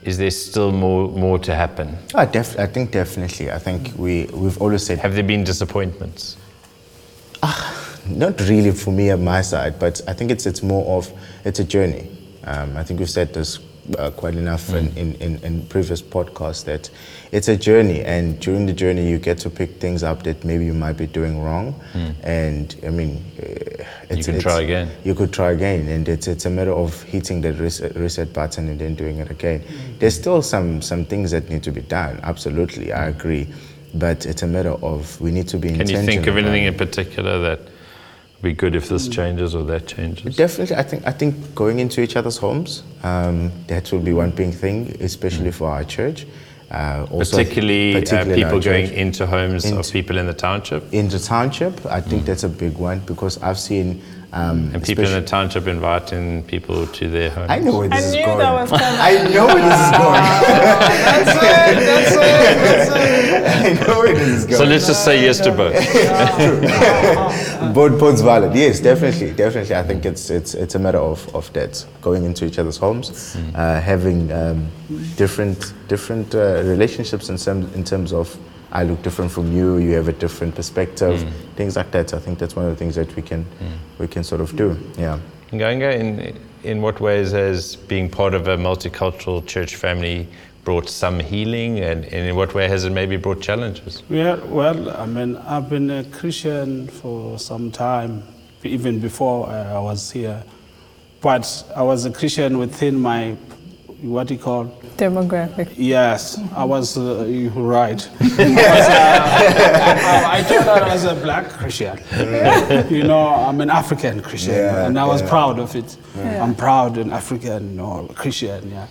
is 0.04 0.18
there 0.18 0.30
still 0.30 0.72
more 0.72 1.08
more 1.08 1.38
to 1.38 1.54
happen? 1.54 1.96
Ah, 2.14 2.24
def- 2.24 2.58
I 2.58 2.66
think 2.66 2.90
definitely. 2.90 3.50
I 3.50 3.58
think 3.58 3.92
we 3.96 4.26
we've 4.32 4.60
always 4.60 4.84
said 4.84 4.98
Have 4.98 5.14
there 5.14 5.22
been 5.26 5.44
disappointments? 5.44 6.36
not 8.08 8.40
really 8.40 8.72
for 8.72 8.90
me 8.90 9.10
on 9.10 9.22
my 9.24 9.42
side, 9.42 9.78
but 9.78 10.00
I 10.08 10.12
think 10.12 10.30
it's 10.30 10.46
it's 10.46 10.62
more 10.62 10.84
of 10.98 11.10
it's 11.44 11.60
a 11.60 11.64
journey. 11.64 12.08
Um, 12.44 12.76
I 12.76 12.82
think 12.82 12.98
we've 12.98 13.10
said 13.10 13.32
this 13.32 13.58
uh, 13.99 14.11
quite 14.11 14.35
enough 14.35 14.72
in, 14.72 14.97
in, 14.97 15.14
in, 15.16 15.37
in 15.43 15.66
previous 15.66 16.01
podcasts 16.01 16.64
that 16.64 16.89
it's 17.33 17.49
a 17.49 17.57
journey, 17.57 18.01
and 18.03 18.39
during 18.41 18.66
the 18.66 18.72
journey 18.72 19.09
you 19.09 19.18
get 19.18 19.39
to 19.39 19.51
pick 19.51 19.80
things 19.80 20.03
up 20.03 20.22
that 20.22 20.45
maybe 20.45 20.64
you 20.64 20.74
might 20.74 20.97
be 20.97 21.07
doing 21.07 21.43
wrong, 21.43 21.74
and 22.22 22.76
I 22.87 22.91
mean, 22.91 23.24
uh, 23.39 23.43
it's, 24.09 24.18
you 24.18 24.24
can 24.24 24.35
it's- 24.37 24.43
try 24.43 24.61
again. 24.61 24.91
You 25.05 25.14
could 25.14 25.33
try 25.33 25.53
again, 25.53 25.89
and 25.89 26.09
it's 26.09 26.28
it's 26.28 26.47
a 26.47 26.51
matter 26.51 26.72
of 26.72 27.03
hitting 27.03 27.41
the 27.41 27.53
reset, 27.55 27.97
reset 27.97 28.33
button 28.33 28.68
and 28.68 28.78
then 28.78 28.95
doing 28.95 29.18
it 29.18 29.30
again. 29.30 29.62
There's 29.99 30.14
still 30.14 30.43
some 30.43 30.80
some 30.83 31.05
things 31.05 31.30
that 31.33 31.49
need 31.49 31.62
to 31.64 31.72
be 31.72 31.80
done. 31.83 32.20
Absolutely, 32.22 32.93
I 32.93 33.09
agree. 33.09 33.49
But 33.95 34.24
it's 34.24 34.43
a 34.43 34.47
matter 34.47 34.70
of 34.83 35.20
we 35.20 35.30
need 35.30 35.49
to 35.49 35.59
be 35.59 35.76
Can 35.76 35.89
you 35.89 36.03
think 36.03 36.26
of 36.26 36.37
anything 36.39 36.64
in 36.64 36.74
particular 36.74 37.39
that 37.41 37.61
be 38.43 38.53
good 38.53 38.74
if 38.74 38.88
this 38.88 39.09
changes 39.09 39.55
or 39.55 39.64
that 39.64 39.86
changes? 39.86 40.36
Definitely, 40.36 40.76
I 40.76 40.82
think 40.82 41.07
I 41.07 41.12
think 41.12 41.55
going 41.55 41.78
into 41.78 42.01
each 42.03 42.16
other's 42.16 42.36
homes 42.36 42.82
um, 43.03 43.53
that 43.68 43.93
will 43.93 44.01
be 44.01 44.12
one 44.12 44.30
big 44.30 44.55
thing, 44.55 44.97
especially 45.01 45.53
for 45.53 45.68
our 45.70 45.84
church. 45.84 46.26
Uh, 46.70 47.07
also 47.11 47.36
Particularly, 47.36 47.93
particularly 47.93 48.43
uh, 48.43 48.47
people 48.47 48.61
going 48.61 48.86
church. 48.86 48.97
into 48.97 49.26
homes 49.26 49.70
of 49.70 49.90
people 49.93 50.16
in 50.16 50.26
the 50.26 50.32
township, 50.32 50.82
in 50.93 51.09
the 51.09 51.18
township. 51.18 51.84
I 51.86 52.01
think 52.01 52.24
that's 52.24 52.45
a 52.45 52.49
big 52.49 52.78
one 52.78 53.01
because 53.01 53.36
I've 53.43 53.59
seen 53.59 54.03
um, 54.35 54.70
and 54.72 54.83
people 54.83 55.05
in 55.05 55.11
especially- 55.11 55.20
the 55.20 55.26
township 55.26 55.66
inviting 55.66 56.43
people 56.45 56.87
to 56.87 57.07
their 57.09 57.28
homes. 57.30 57.51
I 57.51 57.59
know 57.59 57.76
where 57.78 57.89
this 57.89 58.05
I 58.05 58.07
is 58.09 58.14
knew 58.14 58.24
going. 58.24 58.39
that 58.39 58.53
was 58.53 58.70
coming. 58.80 59.01
I 59.01 59.12
know 59.35 59.47
where 59.47 59.62
this 59.68 59.80
is 59.87 59.91
going. 60.01 60.22
That's 61.12 61.35
it. 61.37 61.41
That's 61.91 62.12
it. 62.12 62.16
That's 62.64 62.89
it. 62.91 62.93
I 63.83 63.87
know 63.87 63.99
where 64.01 64.14
this 64.14 64.28
is 64.28 64.45
going. 64.47 64.59
So 64.59 64.64
let's 64.64 64.87
just 64.87 65.05
say 65.05 65.20
yes 65.22 65.39
to 65.41 65.51
both. 65.53 65.74
both 67.74 67.99
points 67.99 68.20
valid. 68.22 68.55
Yes, 68.55 68.80
definitely, 68.80 69.33
definitely. 69.33 69.74
I 69.76 69.83
think 69.83 70.05
it's 70.07 70.30
it's 70.30 70.55
it's 70.55 70.74
a 70.74 70.78
matter 70.78 70.99
of, 70.99 71.28
of 71.35 71.53
that 71.53 71.85
going 72.01 72.24
into 72.24 72.45
each 72.47 72.59
other's 72.59 72.76
homes, 72.78 73.37
uh, 73.55 73.80
having 73.80 74.30
um, 74.33 74.68
different 75.16 75.72
different 75.89 76.35
uh, 76.35 76.62
relationships 76.64 77.28
in 77.28 77.37
some 77.39 77.70
in 77.74 77.85
terms 77.85 78.12
of 78.12 78.37
I 78.72 78.84
look 78.84 79.02
different 79.02 79.30
from 79.30 79.52
you. 79.52 79.76
You 79.76 79.92
have 79.92 80.08
a 80.08 80.12
different 80.12 80.54
perspective. 80.54 81.20
Mm. 81.20 81.54
Things 81.56 81.76
like 81.76 81.90
that. 81.90 82.14
I 82.14 82.18
think 82.18 82.38
that's 82.38 82.56
one 82.56 82.64
of 82.64 82.70
the 82.70 82.76
things 82.76 82.94
that 82.94 83.14
we 83.14 83.22
can 83.22 83.44
mm. 83.44 83.76
we 83.98 84.08
can 84.08 84.24
sort 84.24 84.40
of 84.40 84.56
do. 84.56 84.76
Yeah. 84.98 85.18
Nganga, 85.52 85.94
in, 85.94 86.38
in 86.64 86.80
what 86.80 86.98
ways 87.00 87.32
has 87.32 87.76
being 87.76 88.08
part 88.08 88.32
of 88.32 88.48
a 88.48 88.56
multicultural 88.56 89.46
church 89.46 89.76
family 89.76 90.26
brought 90.64 90.88
some 90.88 91.18
healing, 91.20 91.80
and, 91.80 92.04
and 92.04 92.28
in 92.28 92.36
what 92.36 92.54
way 92.54 92.68
has 92.68 92.84
it 92.84 92.90
maybe 92.90 93.16
brought 93.16 93.42
challenges? 93.42 94.02
Yeah, 94.08 94.36
well, 94.36 94.90
I 94.90 95.06
mean, 95.06 95.36
I've 95.36 95.68
been 95.68 95.90
a 95.90 96.04
Christian 96.04 96.86
for 96.88 97.38
some 97.38 97.70
time, 97.70 98.22
even 98.62 99.00
before 99.00 99.48
I 99.48 99.78
was 99.80 100.10
here. 100.10 100.42
But 101.20 101.64
I 101.76 101.82
was 101.82 102.04
a 102.04 102.10
Christian 102.10 102.58
within 102.58 102.98
my, 102.98 103.36
what 104.03 104.26
do 104.26 104.34
you 104.34 104.40
call? 104.40 104.64
Demographic. 104.96 105.72
Yes, 105.76 106.40
I 106.57 106.64
was 106.64 106.98
uh, 106.98 107.24
right. 107.55 108.09
I, 108.20 108.24
was, 108.24 108.88
uh, 108.88 109.22
I, 110.26 110.38
I 110.38 110.42
thought 110.42 110.82
I 110.82 110.92
was 110.92 111.05
a 111.05 111.14
black 111.14 111.48
Christian. 111.48 111.98
you 112.90 113.05
know, 113.05 113.28
I'm 113.28 113.61
an 113.61 113.70
African 113.70 114.20
Christian, 114.20 114.55
Yeah, 114.55 114.86
and 114.86 114.98
I 114.98 115.05
was 115.07 115.22
yeah. 115.22 115.28
proud 115.28 115.59
of 115.59 115.76
it. 115.76 115.96
Yeah. 116.16 116.42
I'm 116.42 116.55
proud 116.55 116.98
and 116.98 117.12
African 117.12 117.78
or 117.78 118.09
Christian, 118.09 118.70
yeah. 118.70 118.86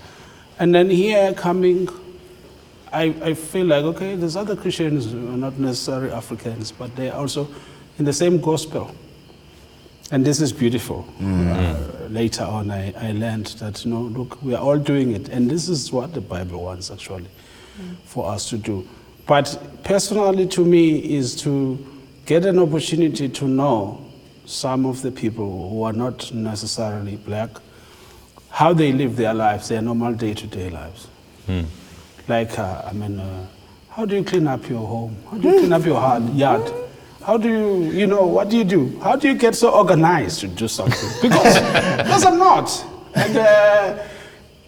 And 0.59 0.73
then 0.73 0.89
here 0.89 1.33
coming, 1.33 1.89
I, 2.93 3.13
I 3.21 3.33
feel 3.33 3.65
like 3.65 3.83
okay, 3.83 4.15
there's 4.15 4.35
other 4.37 4.55
Christians 4.55 5.11
who 5.11 5.33
are 5.33 5.37
not 5.37 5.59
necessarily 5.59 6.11
Africans, 6.11 6.71
but 6.71 6.95
they're 6.95 7.15
also 7.15 7.47
in 7.99 8.05
the 8.05 8.13
same 8.13 8.39
gospel. 8.39 8.95
And 10.11 10.25
this 10.25 10.41
is 10.41 10.51
beautiful. 10.51 11.05
Uh, 11.21 12.07
later 12.09 12.43
on, 12.43 12.69
I, 12.69 12.93
I 12.97 13.11
learned 13.13 13.47
that, 13.59 13.85
you 13.85 13.91
know, 13.91 14.01
look, 14.01 14.41
we 14.43 14.53
are 14.53 14.61
all 14.61 14.77
doing 14.77 15.13
it. 15.15 15.29
And 15.29 15.49
this 15.49 15.69
is 15.69 15.91
what 15.91 16.13
the 16.13 16.19
Bible 16.21 16.61
wants, 16.63 16.91
actually, 16.91 17.29
for 18.05 18.29
us 18.29 18.49
to 18.49 18.57
do. 18.57 18.85
But 19.25 19.57
personally, 19.83 20.47
to 20.47 20.65
me, 20.65 21.15
is 21.15 21.35
to 21.43 21.77
get 22.25 22.45
an 22.45 22.59
opportunity 22.59 23.29
to 23.29 23.47
know 23.47 24.01
some 24.45 24.85
of 24.85 25.01
the 25.01 25.11
people 25.11 25.69
who 25.69 25.83
are 25.83 25.93
not 25.93 26.33
necessarily 26.33 27.15
black, 27.15 27.49
how 28.49 28.73
they 28.73 28.91
live 28.91 29.15
their 29.15 29.33
lives, 29.33 29.69
their 29.69 29.81
normal 29.81 30.13
day 30.13 30.33
to 30.33 30.47
day 30.47 30.69
lives. 30.69 31.07
Like, 32.27 32.59
uh, 32.59 32.81
I 32.85 32.91
mean, 32.93 33.19
uh, 33.19 33.45
how 33.89 34.05
do 34.05 34.15
you 34.17 34.23
clean 34.25 34.47
up 34.47 34.67
your 34.67 34.85
home? 34.85 35.15
How 35.29 35.37
do 35.37 35.49
you 35.49 35.59
clean 35.59 35.73
up 35.73 35.85
your 35.85 35.99
hard 36.01 36.29
yard? 36.33 36.69
How 37.23 37.37
do 37.37 37.49
you, 37.49 37.91
you 37.91 38.07
know, 38.07 38.25
what 38.25 38.49
do 38.49 38.57
you 38.57 38.63
do? 38.63 38.99
How 38.99 39.15
do 39.15 39.27
you 39.27 39.35
get 39.35 39.55
so 39.55 39.69
organized 39.69 40.39
to 40.41 40.47
do 40.47 40.67
something? 40.67 41.09
Because, 41.21 41.55
because 41.97 42.25
I'm 42.25 42.39
not. 42.39 42.85
And, 43.13 43.37
uh, 43.37 44.07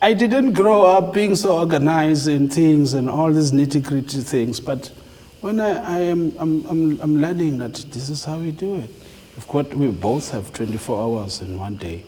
I 0.03 0.13
didn't 0.13 0.51
grow 0.51 0.85
up 0.85 1.13
being 1.13 1.33
so 1.33 1.57
organized 1.57 2.27
in 2.27 2.49
things 2.49 2.93
and 2.93 3.09
all 3.09 3.31
these 3.31 3.53
nitty 3.53 3.81
gritty 3.81 4.19
things, 4.19 4.59
but 4.59 4.91
when 5.39 5.61
I, 5.61 5.97
I 5.97 5.99
am 5.99 6.33
I'm, 6.37 6.65
I'm, 6.65 7.01
I'm 7.01 7.21
learning 7.21 7.57
that 7.59 7.75
this 7.75 8.09
is 8.09 8.25
how 8.25 8.37
we 8.37 8.51
do 8.51 8.75
it. 8.75 8.89
Of 9.37 9.47
course, 9.47 9.67
we 9.69 9.87
both 9.87 10.29
have 10.31 10.51
24 10.51 11.01
hours 11.01 11.41
in 11.41 11.57
one 11.57 11.77
day, 11.77 12.03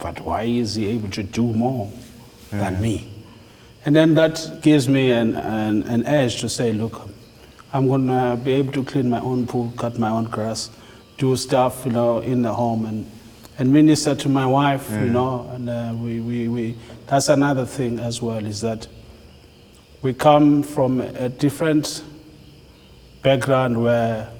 but 0.00 0.20
why 0.20 0.42
is 0.42 0.74
he 0.74 0.88
able 0.88 1.10
to 1.10 1.22
do 1.22 1.44
more 1.44 1.92
than 2.50 2.80
me? 2.82 3.08
And 3.86 3.94
then 3.94 4.14
that 4.14 4.58
gives 4.60 4.88
me 4.88 5.12
an, 5.12 5.36
an, 5.36 5.84
an 5.84 6.06
edge 6.06 6.40
to 6.40 6.48
say, 6.48 6.72
look, 6.72 7.08
I'm 7.72 7.86
going 7.86 8.06
to 8.06 8.40
be 8.42 8.52
able 8.52 8.72
to 8.72 8.84
clean 8.84 9.10
my 9.10 9.20
own 9.20 9.46
pool, 9.46 9.72
cut 9.76 9.98
my 9.98 10.10
own 10.10 10.24
grass, 10.24 10.70
do 11.18 11.36
stuff, 11.36 11.84
you 11.84 11.92
know, 11.92 12.20
in 12.20 12.42
the 12.42 12.52
home 12.52 12.86
and, 12.86 13.10
and 13.58 13.72
minister 13.72 14.14
to 14.14 14.28
my 14.28 14.46
wife, 14.46 14.88
you 14.90 14.96
mm. 14.96 15.10
know. 15.10 15.50
And 15.52 15.68
uh, 15.68 15.92
we, 15.94 16.20
we, 16.20 16.48
we, 16.48 16.76
that's 17.06 17.28
another 17.28 17.66
thing 17.66 17.98
as 17.98 18.22
well, 18.22 18.44
is 18.46 18.60
that 18.62 18.88
we 20.00 20.14
come 20.14 20.62
from 20.62 21.00
a 21.00 21.28
different 21.28 22.04
background 23.22 23.82
where 23.82 24.30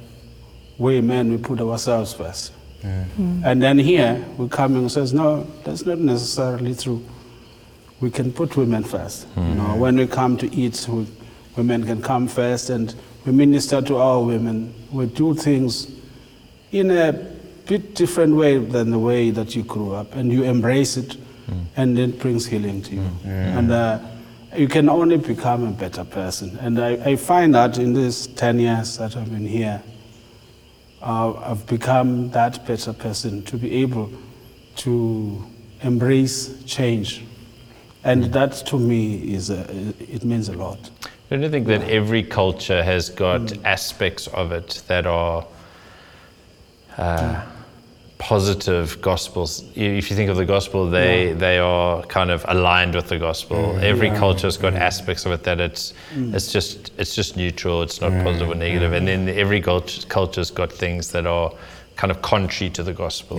we 0.78 1.00
men, 1.00 1.30
we 1.30 1.36
put 1.36 1.60
ourselves 1.60 2.14
first. 2.14 2.52
Mm. 2.82 3.04
Mm. 3.04 3.44
And 3.44 3.62
then 3.62 3.78
here, 3.78 4.24
we 4.38 4.48
come 4.48 4.76
and 4.76 4.90
says, 4.90 5.12
no, 5.12 5.46
that's 5.64 5.84
not 5.84 5.98
necessarily 5.98 6.74
true. 6.74 7.04
We 8.00 8.10
can 8.10 8.32
put 8.32 8.56
women 8.56 8.84
first. 8.84 9.26
You 9.36 9.42
know, 9.42 9.74
when 9.74 9.96
we 9.96 10.06
come 10.06 10.36
to 10.36 10.54
eat, 10.54 10.86
we, 10.88 11.06
women 11.56 11.84
can 11.84 12.00
come 12.00 12.28
first, 12.28 12.70
and 12.70 12.94
we 13.26 13.32
minister 13.32 13.82
to 13.82 13.96
our 13.96 14.22
women. 14.22 14.72
We 14.90 15.06
do 15.06 15.34
things 15.34 15.90
in 16.72 16.90
a 16.90 17.12
bit 17.66 17.94
different 17.94 18.34
way 18.36 18.58
than 18.58 18.90
the 18.90 18.98
way 18.98 19.30
that 19.30 19.54
you 19.54 19.62
grew 19.62 19.92
up, 19.92 20.14
and 20.14 20.32
you 20.32 20.44
embrace 20.44 20.96
it, 20.96 21.16
and 21.76 21.98
it 21.98 22.18
brings 22.18 22.46
healing 22.46 22.82
to 22.82 22.94
you. 22.94 23.10
And 23.58 23.70
uh, 23.70 23.98
you 24.56 24.68
can 24.68 24.88
only 24.88 25.16
become 25.18 25.64
a 25.66 25.70
better 25.70 26.04
person. 26.04 26.56
And 26.60 26.78
I, 26.80 26.90
I 27.10 27.16
find 27.16 27.54
that 27.54 27.78
in 27.78 27.92
these 27.92 28.26
10 28.28 28.58
years 28.60 28.96
that 28.98 29.16
I've 29.16 29.30
been 29.30 29.46
here, 29.46 29.82
uh, 31.02 31.34
I've 31.34 31.66
become 31.66 32.30
that 32.30 32.66
better 32.66 32.92
person 32.92 33.42
to 33.44 33.56
be 33.56 33.72
able 33.82 34.10
to 34.76 35.44
embrace 35.82 36.62
change. 36.64 37.24
And 38.04 38.24
that 38.32 38.52
to 38.66 38.78
me 38.78 39.34
is 39.34 39.50
a, 39.50 39.66
it 39.98 40.24
means 40.24 40.48
a 40.48 40.54
lot. 40.54 40.90
Don't 41.30 41.42
you 41.42 41.50
think 41.50 41.66
that 41.66 41.82
every 41.90 42.22
culture 42.22 42.82
has 42.82 43.10
got 43.10 43.52
aspects 43.66 44.28
of 44.28 44.50
it 44.52 44.82
that 44.86 45.06
are 45.06 45.46
uh, 46.96 47.42
positive 48.16 49.00
gospels? 49.02 49.62
If 49.74 50.10
you 50.10 50.16
think 50.16 50.30
of 50.30 50.38
the 50.38 50.46
gospel, 50.46 50.88
they 50.88 51.34
they 51.34 51.58
are 51.58 52.02
kind 52.04 52.30
of 52.30 52.46
aligned 52.48 52.94
with 52.94 53.08
the 53.08 53.18
gospel. 53.18 53.78
Every 53.80 54.10
culture's 54.10 54.56
got 54.56 54.72
aspects 54.74 55.26
of 55.26 55.32
it 55.32 55.42
that 55.44 55.60
it's 55.60 55.92
it's 56.14 56.50
just 56.50 56.92
it's 56.96 57.14
just 57.14 57.36
neutral. 57.36 57.82
It's 57.82 58.00
not 58.00 58.12
positive 58.24 58.48
or 58.48 58.54
negative. 58.54 58.94
And 58.94 59.06
then 59.06 59.28
every 59.28 59.60
culture's 59.60 60.50
got 60.50 60.72
things 60.72 61.12
that 61.12 61.26
are 61.26 61.52
kind 61.98 62.10
of 62.12 62.22
contrary 62.22 62.70
to 62.70 62.82
the 62.84 62.92
gospel. 62.94 63.36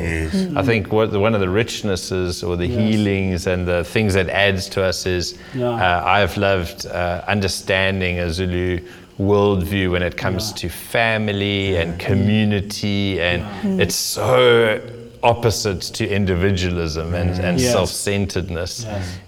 I 0.60 0.62
think 0.64 0.91
what 0.91 1.12
the, 1.12 1.20
one 1.20 1.34
of 1.34 1.39
the 1.39 1.47
richnesses 1.47 2.45
or 2.45 2.57
the 2.57 2.68
healings 2.68 3.47
and 3.47 3.66
the 3.66 3.84
things 3.86 4.14
that 4.16 4.28
adds 4.30 4.68
to 4.70 4.84
us 4.84 5.05
is 5.05 5.38
Yeah. 5.55 5.70
uh, 5.70 6.03
I've 6.05 6.36
loved 6.38 6.86
uh, 6.86 7.24
understanding 7.28 8.20
a 8.20 8.30
Zulu 8.32 8.82
worldview 9.18 9.91
when 9.93 10.03
it 10.03 10.18
comes 10.18 10.51
to 10.53 10.68
family 10.70 11.78
and 11.78 11.97
community, 11.99 13.20
and 13.22 13.82
it's 13.82 13.95
so 13.95 14.80
opposite 15.22 15.82
to 15.82 16.07
individualism 16.07 17.13
and, 17.13 17.32
mm. 17.32 17.43
and 17.43 17.59
Yes. 17.59 17.72
self 17.72 17.89
centeredness. 17.89 18.86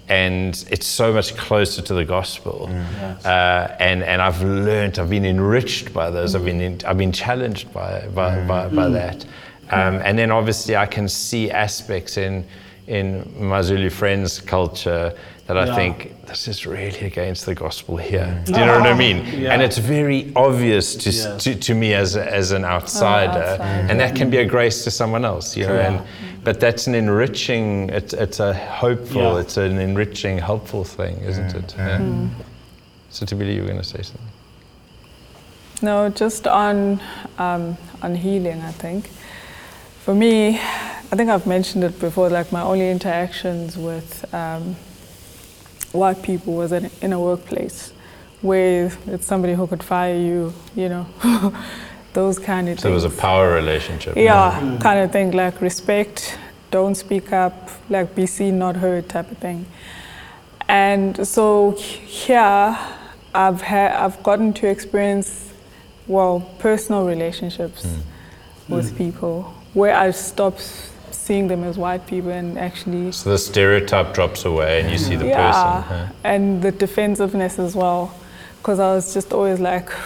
And 0.07 0.63
it's 0.69 0.85
so 0.85 1.13
much 1.13 1.35
closer 1.37 1.81
to 1.81 1.93
the 1.93 2.05
gospel. 2.05 2.69
Mm. 2.71 3.25
Uh, 3.25 3.75
and, 3.79 4.03
and 4.03 4.21
I've 4.21 4.41
learned, 4.41 4.99
I've 4.99 5.09
been 5.09 5.25
enriched 5.25 5.93
by 5.93 6.09
those, 6.09 6.35
I've 6.35 6.41
mm. 6.41 6.45
been, 6.45 6.61
in, 6.61 6.79
I've 6.85 6.97
been 6.97 7.11
challenged 7.11 7.73
by, 7.73 8.07
by, 8.13 8.43
by, 8.45 8.67
by 8.69 8.89
that. 8.89 9.25
Um, 9.69 10.01
and 10.03 10.17
then 10.17 10.31
obviously 10.31 10.75
I 10.75 10.85
can 10.85 11.07
see 11.07 11.49
aspects 11.49 12.17
in, 12.17 12.45
in 12.87 13.25
my 13.37 13.61
Zulu 13.61 13.89
friends' 13.89 14.39
culture 14.41 15.15
that 15.47 15.57
I 15.57 15.65
Yeah. 15.65 15.75
think 15.75 16.25
this 16.27 16.47
is 16.47 16.65
really 16.65 16.99
against 17.05 17.45
the 17.45 17.55
gospel 17.55 17.97
here. 17.97 18.41
Do 18.45 18.53
you 18.53 18.65
know 18.65 18.79
what 18.79 18.87
I 18.87 18.93
mean? 18.93 19.17
Yeah. 19.25 19.53
And 19.53 19.61
it's 19.61 19.77
very 19.77 20.31
obvious 20.35 20.95
to, 20.95 21.09
Yes. 21.09 21.43
to, 21.43 21.55
to 21.55 21.73
me 21.73 21.93
as, 21.93 22.15
as 22.15 22.51
an 22.51 22.63
outsider, 22.63 23.31
outsider. 23.31 23.63
and 23.89 23.99
that 23.99 24.15
can 24.15 24.29
be 24.29 24.37
a 24.37 24.45
grace 24.45 24.83
to 24.85 24.91
someone 24.91 25.25
else, 25.25 25.57
you 25.57 25.65
know. 25.67 25.75
Yeah. 25.75 25.87
And, 25.93 26.01
but 26.43 26.59
that's 26.59 26.87
an 26.87 26.95
enriching. 26.95 27.89
It's, 27.89 28.13
it's 28.13 28.39
a 28.39 28.53
hopeful. 28.53 29.21
Yeah. 29.21 29.39
It's 29.41 29.57
an 29.57 29.77
enriching, 29.77 30.37
helpful 30.37 30.83
thing, 30.83 31.17
isn't 31.17 31.53
it? 31.55 31.75
Yeah. 31.77 32.27
So, 33.09 33.25
to 33.25 33.35
believe 33.35 33.55
you 33.55 33.61
were 33.61 33.67
going 33.67 33.81
to 33.81 33.87
say 33.87 34.01
something. 34.01 34.27
No, 35.81 36.09
just 36.09 36.47
on 36.47 37.01
um, 37.39 37.75
on 38.01 38.15
healing. 38.15 38.61
I 38.61 38.71
think 38.71 39.09
for 40.05 40.13
me, 40.15 40.59
I 40.59 41.15
think 41.17 41.29
I've 41.29 41.45
mentioned 41.47 41.83
it 41.83 41.99
before. 41.99 42.29
Like 42.29 42.51
my 42.51 42.61
only 42.61 42.89
interactions 42.89 43.77
with 43.77 44.31
um, 44.33 44.75
white 45.93 46.21
people 46.21 46.53
was 46.53 46.71
in, 46.71 46.89
in 47.01 47.13
a 47.13 47.19
workplace 47.19 47.93
where 48.41 48.91
it's 49.07 49.25
somebody 49.25 49.53
who 49.53 49.67
could 49.67 49.83
fire 49.83 50.15
you. 50.15 50.53
You 50.75 50.89
know, 50.89 51.05
those 52.13 52.39
kind 52.39 52.67
of 52.67 52.75
things. 52.75 52.83
So 52.83 52.89
it 52.89 52.93
was 52.93 53.05
a 53.05 53.09
power 53.09 53.53
relationship. 53.53 54.15
Yeah, 54.15 54.77
kind 54.81 54.99
of 54.99 55.11
thing 55.11 55.31
like 55.31 55.61
respect, 55.61 56.37
don't 56.71 56.95
speak 56.95 57.31
up, 57.31 57.69
like 57.89 58.15
be 58.15 58.25
seen, 58.25 58.59
not 58.59 58.75
heard 58.75 59.09
type 59.09 59.31
of 59.31 59.37
thing. 59.37 59.65
And 60.67 61.27
so 61.27 61.71
here, 61.71 62.77
I've 63.33 63.61
had, 63.61 63.91
I've 63.93 64.21
gotten 64.23 64.53
to 64.53 64.67
experience, 64.67 65.51
well, 66.07 66.49
personal 66.59 67.05
relationships 67.05 67.83
hmm. 67.85 68.73
with 68.73 68.97
people 68.97 69.53
where 69.73 69.95
I 69.95 70.11
stopped 70.11 70.90
seeing 71.31 71.47
them 71.47 71.63
as 71.63 71.77
white 71.77 72.05
people 72.07 72.29
and 72.29 72.57
actually, 72.59 73.09
So 73.13 73.29
the 73.29 73.37
stereotype 73.37 74.13
drops 74.13 74.43
away, 74.43 74.81
and 74.81 74.91
you 74.91 74.97
see 74.97 75.15
the 75.15 75.27
yeah, 75.27 75.37
person. 75.47 75.81
huh? 75.89 76.13
and 76.25 76.61
the 76.61 76.73
defensiveness 76.73 77.57
as 77.57 77.73
well, 77.73 78.13
because 78.57 78.79
I 78.79 78.93
was 78.95 79.13
just 79.13 79.31
always 79.31 79.59
like. 79.59 79.89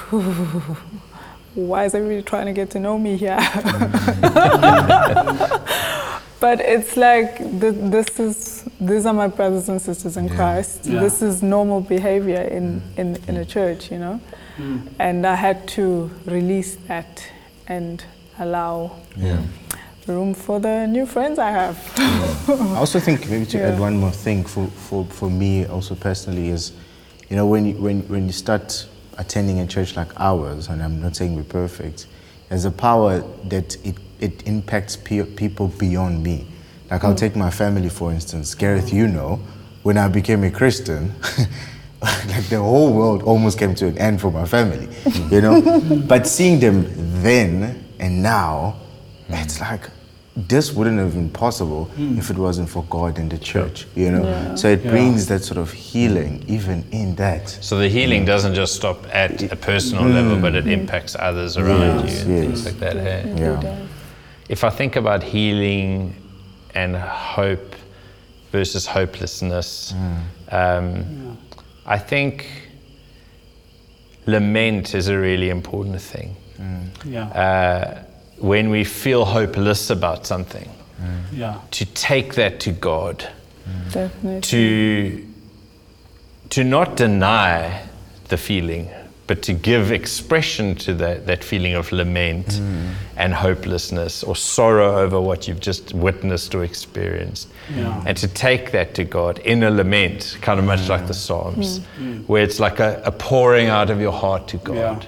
Why 1.56 1.86
is 1.86 1.96
everybody 1.96 2.22
trying 2.22 2.48
to 2.48 2.54
get 2.54 2.70
to 2.72 2.80
know 2.80 3.00
me 3.00 3.16
here? 3.16 3.40
But 6.46 6.60
it's 6.60 6.96
like 6.98 7.38
th- 7.62 7.80
this 7.96 8.20
is 8.20 8.36
these 8.80 9.06
are 9.10 9.14
my 9.14 9.30
brothers 9.38 9.70
and 9.70 9.82
sisters 9.82 10.16
in 10.18 10.28
Christ. 10.30 10.86
Yeah. 10.86 11.00
This 11.00 11.22
is 11.22 11.42
normal 11.42 11.80
behavior 11.82 12.42
in, 12.42 12.82
mm. 12.82 13.00
in, 13.00 13.08
in 13.30 13.38
a 13.38 13.46
mm. 13.46 13.54
church, 13.56 13.90
you 13.92 13.98
know. 13.98 14.20
Mm. 14.58 14.80
And 15.00 15.26
I 15.26 15.36
had 15.36 15.68
to 15.70 16.12
release 16.26 16.76
that 16.88 17.12
and 17.68 18.04
allow 18.38 18.92
Yeah. 19.16 19.42
Room 20.08 20.34
for 20.34 20.60
the 20.60 20.86
new 20.88 21.06
friends 21.06 21.40
I 21.40 21.52
have. 21.52 21.78
I 22.50 22.78
also 22.78 23.00
think 23.00 23.30
maybe 23.30 23.46
to 23.48 23.62
add 23.62 23.80
one 23.80 23.98
more 23.98 24.12
thing 24.12 24.44
for, 24.44 24.68
for, 24.68 25.06
for 25.06 25.30
me 25.30 25.66
also 25.66 25.96
personally 25.96 26.50
is, 26.50 26.74
you 27.30 27.36
know, 27.36 27.48
when 27.48 27.66
you, 27.66 27.74
when, 27.76 28.02
when 28.08 28.28
you 28.28 28.32
start 28.32 28.88
attending 29.18 29.60
a 29.60 29.68
church 29.68 29.96
like 29.96 30.10
ours, 30.20 30.68
and 30.68 30.84
I'm 30.84 31.02
not 31.02 31.16
saying 31.16 31.36
we're 31.36 31.44
perfect, 31.44 32.08
there's 32.50 32.66
a 32.66 32.72
power 32.72 33.20
that 33.46 33.76
it, 33.86 33.96
it 34.20 34.48
impacts 34.48 34.96
pe- 34.96 35.24
people 35.24 35.70
beyond 35.70 36.24
me. 36.24 36.48
Like 36.92 37.04
I'll 37.04 37.14
mm. 37.14 37.18
take 37.18 37.36
my 37.36 37.50
family 37.50 37.90
for 37.90 38.12
instance. 38.12 38.54
Gareth, 38.54 38.94
you 38.94 39.08
know, 39.08 39.40
when 39.84 39.98
I 39.98 40.08
became 40.08 40.44
a 40.44 40.52
Christian, 40.52 41.14
like 42.02 42.48
the 42.50 42.60
whole 42.60 42.94
world 42.94 43.24
almost 43.24 43.58
came 43.58 43.74
to 43.76 43.88
an 43.88 43.98
end 43.98 44.22
for 44.22 44.32
my 44.32 44.46
family, 44.46 44.88
you 45.32 45.42
know. 45.42 45.62
but 46.08 46.28
seeing 46.28 46.60
them 46.60 46.86
then 47.24 47.84
and 48.00 48.22
now, 48.22 48.76
it's 49.30 49.60
like 49.60 49.90
this 50.36 50.74
wouldn't 50.74 51.00
have 51.00 51.14
been 51.14 51.30
possible 51.30 51.86
hmm. 51.86 52.18
if 52.18 52.30
it 52.30 52.38
wasn't 52.38 52.70
for 52.70 52.84
God 52.90 53.18
and 53.18 53.32
the 53.32 53.38
church, 53.38 53.88
you 53.96 54.12
know. 54.12 54.56
So 54.56 54.68
it 54.68 54.84
brings 54.84 55.28
that 55.28 55.44
sort 55.44 55.58
of 55.58 55.72
healing 55.72 56.44
even 56.48 56.84
in 56.92 57.16
that. 57.16 57.50
So 57.50 57.78
the 57.78 57.88
healing 57.88 58.26
doesn't 58.26 58.54
just 58.54 58.76
stop 58.76 59.06
at 59.14 59.42
a 59.44 59.56
personal 59.56 60.04
level, 60.06 60.36
hmm. 60.36 60.42
but 60.42 60.56
it 60.56 60.68
impacts 60.68 61.16
others 61.18 61.58
around 61.58 62.06
Yes, 62.06 62.26
you 62.26 62.34
and 62.34 62.36
yes. 62.36 62.46
things 62.46 62.66
like 62.66 62.80
that. 62.80 62.98
Eh? 62.98 63.22
hey? 63.22 63.36
Yeah. 63.38 63.86
If 64.50 64.64
I 64.66 64.70
think 64.70 64.98
about 64.98 65.24
healing 65.24 66.16
and 66.74 66.98
hope 66.98 67.76
versus 68.52 68.86
hopelessness, 68.86 69.94
hmm. 69.94 70.18
um, 70.52 71.38
I 71.86 71.98
think 71.98 72.46
lament 74.26 74.96
is 74.96 75.08
a 75.08 75.18
really 75.18 75.50
important 75.50 76.02
thing. 76.02 76.36
Uh, 76.60 76.82
yeah. 77.06 77.28
Uh, 77.28 78.04
when 78.38 78.70
we 78.70 78.84
feel 78.84 79.26
hopeless 79.26 79.90
about 79.90 80.26
something, 80.26 80.70
mm. 81.02 81.22
yeah. 81.34 81.60
to 81.72 81.86
take 81.86 82.36
that 82.36 82.60
to 82.62 82.72
God, 82.72 83.28
Definitely. 83.92 84.42
to 84.42 85.28
to 86.50 86.64
not 86.64 86.96
deny 86.96 87.82
the 88.28 88.38
feeling, 88.38 88.90
but 89.28 89.42
to 89.42 89.54
give 89.54 89.92
expression 89.92 90.76
to 90.76 90.94
that, 90.94 91.26
that 91.26 91.44
feeling 91.44 91.74
of 91.74 91.92
lament 91.92 92.46
Mm. 92.48 92.94
and 93.18 93.34
hopelessness 93.34 94.24
or 94.24 94.36
sorrow 94.36 94.98
over 95.00 95.20
what 95.20 95.48
you've 95.48 95.60
just 95.60 95.94
witnessed 95.94 96.54
or 96.54 96.64
experienced. 96.64 97.48
Yeah. 97.76 98.04
And 98.06 98.16
to 98.18 98.28
take 98.28 98.72
that 98.72 98.94
to 98.96 99.04
God 99.04 99.40
in 99.40 99.64
a 99.64 99.72
lament, 99.72 100.38
kind 100.42 100.60
of 100.60 100.66
much 100.66 100.88
like 100.88 101.04
mm. 101.04 101.08
the 101.08 101.14
Psalms, 101.14 101.80
mm. 102.00 102.24
where 102.28 102.44
it's 102.44 102.60
like 102.60 102.80
a, 102.80 103.02
a 103.06 103.12
pouring 103.12 103.68
out 103.68 103.90
of 103.90 104.00
your 104.00 104.14
heart 104.14 104.48
to 104.50 104.58
God. 104.58 105.06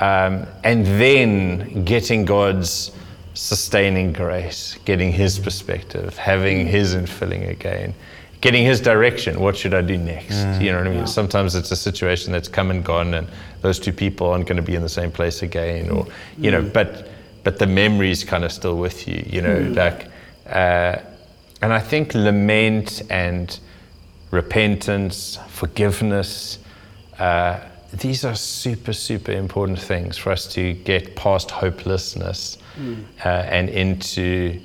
Um, 0.00 0.46
and 0.64 0.86
then 0.86 1.84
getting 1.84 2.24
God's 2.24 2.90
sustaining 3.34 4.12
grace, 4.12 4.78
getting 4.84 5.12
His 5.12 5.38
perspective, 5.38 6.16
having 6.16 6.66
His 6.66 6.94
infilling 6.94 7.48
again, 7.50 7.94
getting 8.40 8.64
His 8.64 8.80
direction. 8.80 9.38
What 9.40 9.56
should 9.56 9.74
I 9.74 9.82
do 9.82 9.98
next? 9.98 10.60
You 10.60 10.72
know 10.72 10.78
what 10.78 10.86
I 10.86 10.90
mean? 10.90 11.06
Sometimes 11.06 11.54
it's 11.54 11.70
a 11.70 11.76
situation 11.76 12.32
that's 12.32 12.48
come 12.48 12.70
and 12.70 12.82
gone, 12.82 13.14
and 13.14 13.28
those 13.60 13.78
two 13.78 13.92
people 13.92 14.30
aren't 14.30 14.46
going 14.46 14.56
to 14.56 14.62
be 14.62 14.74
in 14.74 14.82
the 14.82 14.88
same 14.88 15.10
place 15.10 15.42
again, 15.42 15.90
or 15.90 16.06
you 16.38 16.50
know, 16.50 16.62
but 16.62 17.08
but 17.44 17.58
the 17.58 17.66
memory's 17.66 18.24
kind 18.24 18.44
of 18.44 18.52
still 18.52 18.76
with 18.78 19.06
you. 19.06 19.22
You 19.26 19.42
know, 19.42 19.58
like, 19.74 20.08
uh, 20.46 20.96
and 21.60 21.72
I 21.72 21.80
think 21.80 22.14
lament 22.14 23.02
and 23.10 23.58
repentance, 24.30 25.38
forgiveness. 25.48 26.58
Uh, 27.18 27.60
these 27.92 28.24
are 28.24 28.34
super, 28.36 28.92
super 28.92 29.32
important 29.32 29.78
things 29.78 30.16
for 30.16 30.30
us 30.32 30.46
to 30.54 30.74
get 30.74 31.16
past 31.16 31.50
hopelessness 31.50 32.56
uh, 33.24 33.28
and 33.28 33.68
into 33.68 34.60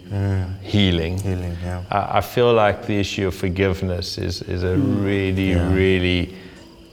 healing. 0.61 1.17
Healing, 1.19 1.57
yeah. 1.63 1.83
I 1.91 2.17
I 2.17 2.21
feel 2.21 2.53
like 2.53 2.85
the 2.85 2.99
issue 2.99 3.27
of 3.27 3.35
forgiveness 3.35 4.17
is, 4.17 4.41
is 4.43 4.63
a 4.63 4.77
really, 4.77 5.55
really 5.55 6.35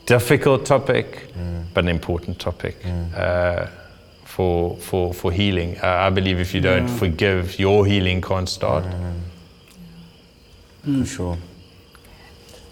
difficult 0.06 0.64
topic, 0.64 1.28
but 1.74 1.84
an 1.84 1.88
important 1.88 2.38
topic 2.38 2.76
uh, 3.14 3.66
for, 4.24 4.76
for, 4.78 5.12
for 5.14 5.30
healing. 5.32 5.76
Uh, 5.82 5.86
I 5.86 6.10
believe 6.10 6.40
if 6.40 6.54
you 6.54 6.60
don't 6.60 6.88
forgive, 6.88 7.58
your 7.58 7.86
healing 7.86 8.20
can't 8.22 8.48
start. 8.48 8.84
for 10.84 11.04
sure. 11.06 11.38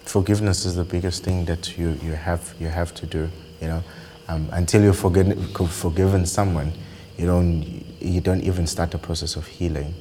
Forgiveness 0.04 0.64
is 0.64 0.74
the 0.74 0.84
biggest 0.84 1.22
thing 1.24 1.44
that 1.44 1.78
you, 1.78 1.96
you 2.02 2.12
have 2.14 2.54
you 2.58 2.66
have 2.68 2.92
to 2.94 3.06
do. 3.06 3.28
You 3.60 3.68
know, 3.68 3.82
um, 4.28 4.48
until 4.52 4.82
you've 4.82 4.98
forgiven, 4.98 5.36
forgiven 5.68 6.26
someone, 6.26 6.72
you 7.18 7.26
don't 7.26 7.62
you 8.00 8.20
don't 8.22 8.40
even 8.42 8.66
start 8.66 8.90
the 8.90 8.98
process 8.98 9.36
of 9.36 9.46
healing. 9.46 9.94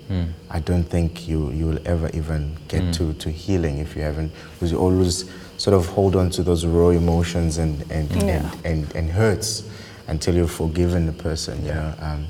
I 0.50 0.60
don't 0.62 0.84
think 0.86 1.28
you 1.28 1.52
you 1.52 1.66
will 1.66 1.80
ever 1.86 2.10
even 2.14 2.56
get 2.68 2.94
to, 2.94 3.14
to 3.14 3.30
healing 3.30 3.80
if 3.80 3.96
you 3.96 4.02
haven't 4.04 4.32
because 4.54 4.72
you 4.72 4.78
always 4.80 5.30
sort 5.58 5.76
of 5.76 5.86
hold 5.88 6.16
on 6.16 6.30
to 6.30 6.44
those 6.44 6.66
raw 6.66 6.90
emotions 6.90 7.58
and 7.58 7.82
and, 7.92 8.10
Yeah. 8.12 8.50
and, 8.64 8.66
and, 8.66 8.96
and 8.96 9.10
hurts 9.10 9.64
until 10.08 10.36
you've 10.36 10.52
forgiven 10.52 11.06
the 11.06 11.12
person. 11.12 11.66
You 11.66 11.74
know, 11.74 11.94
um, 12.02 12.28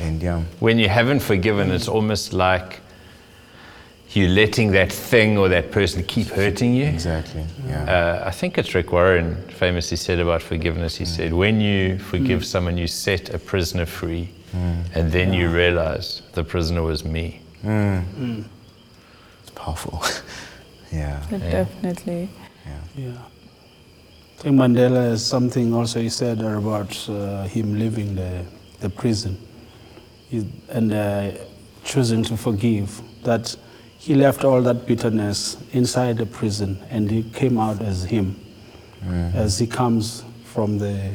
and 0.00 0.22
yeah. 0.22 0.42
when 0.60 0.78
you 0.78 0.88
haven't 0.88 1.20
forgiven, 1.20 1.70
it's 1.70 1.88
almost 1.88 2.32
like 2.32 2.80
you 4.16 4.28
letting 4.28 4.72
that 4.72 4.90
thing 4.90 5.36
or 5.36 5.48
that 5.48 5.70
person 5.70 6.02
keep 6.04 6.28
hurting 6.28 6.74
you. 6.74 6.86
Exactly. 6.86 7.44
Yeah. 7.66 8.22
Uh, 8.22 8.28
I 8.28 8.30
think 8.30 8.56
it's 8.58 8.74
Rick 8.74 8.92
Warren 8.92 9.36
famously 9.48 9.96
said 9.96 10.18
about 10.18 10.42
forgiveness. 10.42 10.96
He 10.96 11.04
said, 11.04 11.32
When 11.32 11.60
you 11.60 11.98
forgive 11.98 12.44
someone, 12.44 12.78
you 12.78 12.86
set 12.86 13.34
a 13.34 13.38
prisoner 13.38 13.86
free, 13.86 14.30
and 14.94 15.12
then 15.12 15.32
you 15.34 15.50
realize 15.50 16.22
the 16.32 16.42
prisoner 16.42 16.82
was 16.82 17.04
me. 17.04 17.40
It's 17.62 19.50
powerful. 19.54 20.02
yeah. 20.92 21.22
Definitely. 21.30 22.30
Yeah. 22.96 23.12
I 24.38 24.42
think 24.42 24.56
Mandela 24.56 25.10
has 25.10 25.24
something 25.24 25.74
also 25.74 26.00
he 26.00 26.08
said 26.08 26.40
about 26.40 27.08
uh, 27.08 27.44
him 27.44 27.78
leaving 27.78 28.14
the, 28.14 28.44
the 28.80 28.90
prison 28.90 29.38
he, 30.28 30.46
and 30.68 30.92
uh, 30.92 31.30
choosing 31.84 32.22
to 32.24 32.36
forgive. 32.36 33.00
That 33.22 33.56
he 34.06 34.14
left 34.14 34.44
all 34.44 34.62
that 34.62 34.86
bitterness 34.86 35.56
inside 35.72 36.16
the 36.16 36.26
prison 36.26 36.80
and 36.90 37.10
he 37.10 37.24
came 37.24 37.58
out 37.58 37.82
as 37.82 38.04
him, 38.04 38.36
mm. 39.04 39.34
as 39.34 39.58
he 39.58 39.66
comes 39.66 40.22
from 40.44 40.78
the, 40.78 41.10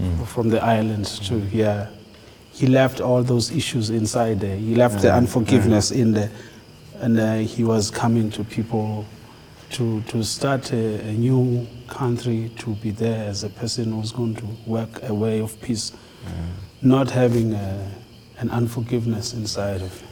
mm. 0.00 0.26
from 0.26 0.48
the 0.48 0.60
island 0.60 1.04
to 1.06 1.38
here. 1.38 1.88
He 2.50 2.66
left 2.66 3.00
all 3.00 3.22
those 3.22 3.52
issues 3.52 3.90
inside 3.90 4.40
there. 4.40 4.56
He 4.56 4.74
left 4.74 5.02
the 5.02 5.08
mm. 5.08 5.18
unforgiveness 5.18 5.92
in 5.92 6.14
there. 6.14 6.32
And 6.96 7.20
uh, 7.20 7.36
he 7.36 7.62
was 7.62 7.92
coming 7.92 8.28
to 8.32 8.42
people 8.42 9.04
to, 9.70 10.00
to 10.02 10.24
start 10.24 10.72
a, 10.72 10.98
a 10.98 11.12
new 11.12 11.64
country, 11.86 12.50
to 12.58 12.74
be 12.74 12.90
there 12.90 13.28
as 13.28 13.44
a 13.44 13.50
person 13.50 13.92
who's 13.92 14.10
going 14.10 14.34
to 14.34 14.46
work 14.66 14.88
a 15.04 15.14
way 15.14 15.38
of 15.38 15.60
peace, 15.62 15.92
not 16.82 17.08
having 17.08 17.52
a, 17.54 17.88
an 18.38 18.50
unforgiveness 18.50 19.32
inside 19.32 19.80
of 19.80 20.02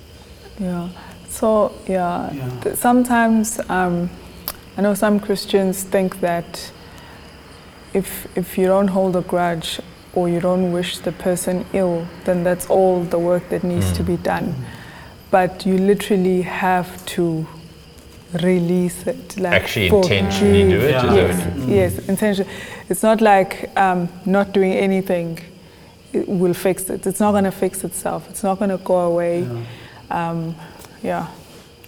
Yeah. 0.61 0.89
So 1.33 1.73
yeah, 1.89 2.31
Yeah. 2.33 2.75
sometimes 2.75 3.59
um, 3.69 4.11
I 4.77 4.83
know 4.83 4.95
some 4.95 5.19
Christians 5.19 5.83
think 5.83 6.21
that 6.21 6.71
if 7.95 8.27
if 8.37 8.59
you 8.59 8.67
don't 8.67 8.89
hold 8.89 9.17
a 9.17 9.21
grudge 9.23 9.81
or 10.15 10.29
you 10.29 10.41
don't 10.41 10.73
wish 10.73 10.99
the 10.99 11.13
person 11.13 11.65
ill, 11.73 12.07
then 12.25 12.45
that's 12.45 12.67
all 12.71 13.03
the 13.05 13.19
work 13.19 13.49
that 13.49 13.63
needs 13.65 13.93
to 13.93 14.03
be 14.03 14.17
done. 14.17 14.55
But 15.31 15.65
you 15.67 15.79
literally 15.79 16.43
have 16.43 16.89
to 17.17 17.47
release 18.43 19.07
it. 19.07 19.37
Like 19.39 19.63
Actually 19.63 19.89
intentionally 19.89 20.69
do 20.71 20.81
it, 20.81 21.01
forgive. 21.01 21.31
is 21.31 21.37
that 21.39 21.57
Yes, 21.57 21.57
what 21.57 21.69
yes, 21.69 22.09
intentionally. 22.09 22.53
It's 22.91 23.03
not 23.03 23.21
like 23.21 23.71
um, 23.77 24.09
not 24.27 24.53
doing 24.53 24.73
anything 24.75 25.39
it 26.13 26.29
will 26.29 26.53
fix 26.55 26.91
it. 26.91 27.07
It's 27.07 27.21
not 27.21 27.33
going 27.33 27.45
to 27.45 27.51
fix 27.51 27.85
itself. 27.85 28.29
It's 28.29 28.43
not 28.43 28.59
going 28.59 28.71
to 28.71 28.85
go 28.85 28.99
away. 29.01 29.49
Um, 30.11 30.55
yeah. 31.03 31.29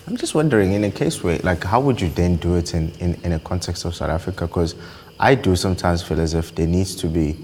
I'm 0.07 0.17
just 0.17 0.35
wondering, 0.35 0.73
in 0.73 0.85
a 0.85 0.91
case 0.91 1.23
where, 1.23 1.39
like, 1.39 1.65
how 1.65 1.81
would 1.81 2.01
you 2.01 2.09
then 2.11 2.37
do 2.37 2.57
it 2.57 2.75
in, 2.75 2.91
in, 3.01 3.15
in 3.25 3.33
a 3.33 3.39
context 3.39 3.85
of 3.87 3.95
South 3.95 4.11
Africa? 4.11 4.47
Because 4.47 4.75
I 5.19 5.35
do 5.35 5.57
sometimes 5.57 6.03
feel 6.03 6.21
as 6.21 6.35
if 6.35 6.55
there 6.55 6.67
needs 6.67 6.95
to 6.97 7.07
be 7.07 7.39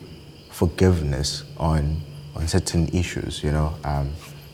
forgiveness 0.51 1.45
on, 1.57 2.03
on 2.37 2.47
certain 2.49 2.89
issues, 2.89 3.43
you 3.43 3.51
know? 3.51 3.75
Um, 3.85 4.13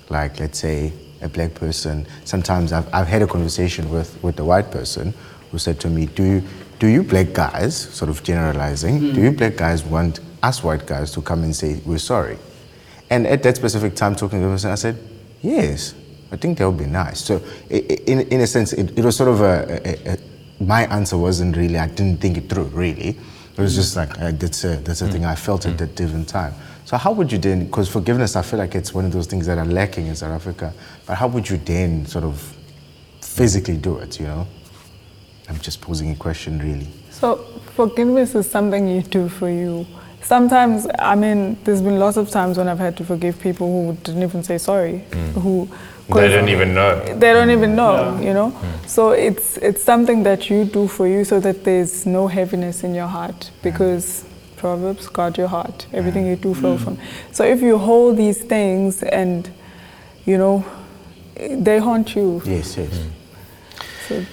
like, 0.09 0.39
let's 0.39 0.61
say, 0.61 0.93
a 1.23 1.29
black 1.29 1.55
person, 1.55 2.07
sometimes 2.25 2.73
I've, 2.73 2.93
I've 2.95 3.07
had 3.07 3.23
a 3.23 3.27
conversation 3.27 3.91
with, 3.91 4.23
with 4.23 4.39
a 4.39 4.45
white 4.45 4.71
person 4.71 5.15
who 5.51 5.59
said 5.59 5.81
to 5.81 5.89
me, 5.89 6.07
do 6.07 6.23
you, 6.23 6.43
do 6.79 6.87
you 6.87 7.03
black 7.03 7.33
guys, 7.33 7.77
sort 7.77 8.11
of 8.11 8.23
generalizing, 8.23 9.15
do 9.15 9.21
you 9.21 9.33
black 9.33 9.57
guys 9.57 9.83
want 9.83 10.21
us 10.43 10.63
white 10.63 10.87
guys 10.87 11.11
to 11.13 11.23
come 11.23 11.43
and 11.43 11.57
say, 11.57 11.81
we're 11.85 11.99
sorry? 11.99 12.39
And 13.09 13.27
at 13.27 13.43
that 13.45 13.57
specific 13.57 13.95
time, 13.95 14.15
talking 14.15 14.41
to 14.41 14.47
the 14.47 14.53
person, 14.53 14.71
I 14.71 14.75
said, 14.75 14.99
yes, 15.41 15.95
I 16.33 16.37
think 16.37 16.59
that 16.59 16.69
would 16.69 16.79
be 16.79 16.87
nice. 16.87 17.21
So, 17.21 17.41
i- 17.71 17.75
i- 17.75 18.01
in, 18.07 18.21
in 18.29 18.41
a 18.41 18.47
sense, 18.47 18.73
it, 18.73 18.99
it 18.99 19.05
was 19.05 19.17
sort 19.17 19.29
of 19.29 19.41
a, 19.41 19.81
a, 19.85 20.13
a, 20.15 20.19
my 20.65 20.87
answer 20.87 21.17
wasn't 21.17 21.57
really, 21.57 21.79
I 21.79 21.87
didn't 21.87 22.21
think 22.21 22.37
it 22.37 22.49
through, 22.49 22.65
really. 22.65 23.11
It 23.11 23.61
was 23.61 23.75
just 23.75 23.97
like, 23.97 24.11
uh, 24.21 24.33
that's 24.33 24.65
a, 24.65 24.77
that's 24.77 25.03
a 25.03 25.09
thing 25.09 25.25
I 25.25 25.35
felt 25.35 25.65
at 25.67 25.79
that 25.79 25.95
different 25.95 26.29
time. 26.29 26.53
So, 26.85 26.97
how 26.97 27.13
would 27.13 27.33
you 27.33 27.39
then, 27.39 27.67
because 27.67 27.89
forgiveness, 27.89 28.37
I 28.37 28.43
feel 28.43 28.59
like 28.59 28.75
it's 28.75 28.93
one 28.95 29.05
of 29.05 29.13
those 29.13 29.27
things 29.27 29.47
that 29.47 29.59
are 29.59 29.65
lacking 29.65 30.07
in 30.07 30.17
South 30.17 30.33
Africa, 30.33 30.73
but 31.07 31.15
how 31.17 31.27
would 31.29 31.49
you 31.49 31.57
then 31.59 32.07
sort 32.07 32.25
of 32.25 32.41
physically 33.21 33.77
do 33.77 33.99
it, 33.99 34.19
you 34.21 34.27
know? 34.27 34.47
I'm 35.49 35.59
just 35.61 35.81
posing 35.81 36.11
a 36.11 36.17
question, 36.17 36.59
really. 36.59 36.89
So 37.11 37.37
forgiveness 37.75 38.35
is 38.35 38.51
something 38.51 38.89
you 38.89 39.03
do 39.03 39.29
for 39.29 39.49
you. 39.49 39.87
Sometimes, 40.27 40.89
I 40.99 41.15
mean, 41.15 41.57
there's 41.63 41.81
been 41.81 42.01
lots 42.01 42.17
of 42.17 42.31
times 42.31 42.59
when 42.59 42.67
I've 42.67 42.81
had 42.81 42.97
to 42.97 43.05
forgive 43.05 43.39
people 43.39 43.67
who 43.71 43.97
didn't 44.03 44.25
even 44.25 44.43
say 44.43 44.59
sorry, 44.59 45.05
mm. 45.11 45.33
who 45.35 45.69
They 46.13 46.29
don't 46.29 46.49
even 46.49 46.75
know. 46.75 47.01
they 47.05 47.33
don't 47.33 47.51
even 47.51 47.71
mm. 47.71 47.77
know, 47.77 48.21
you 48.21 48.35
know. 48.35 48.51
Mm. 48.51 48.89
So 48.89 49.11
it's 49.13 49.57
it's 49.59 49.85
something 49.85 50.25
that 50.25 50.51
you 50.51 50.65
do 50.65 50.89
for 50.89 51.07
you, 51.07 51.25
so 51.25 51.39
that 51.41 51.63
there's 51.63 52.07
no 52.07 52.27
heaviness 52.27 52.83
in 52.83 52.93
your 52.93 53.07
heart, 53.07 53.51
because 53.63 54.25
Proverbs 54.57 55.07
guard 55.09 55.39
your 55.39 55.49
heart. 55.49 55.87
Everything 55.93 56.27
you 56.27 56.37
do 56.37 56.55
flow 56.55 56.77
from. 56.77 56.99
So 57.31 57.45
if 57.45 57.63
you 57.63 57.79
hold 57.79 58.17
these 58.17 58.43
things 58.43 59.03
and, 59.05 59.49
you 60.25 60.39
know, 60.39 60.65
they 61.37 61.79
haunt 61.79 62.17
you. 62.17 62.43
Yes, 62.45 62.77
yes. 62.77 62.99
So 64.09 64.25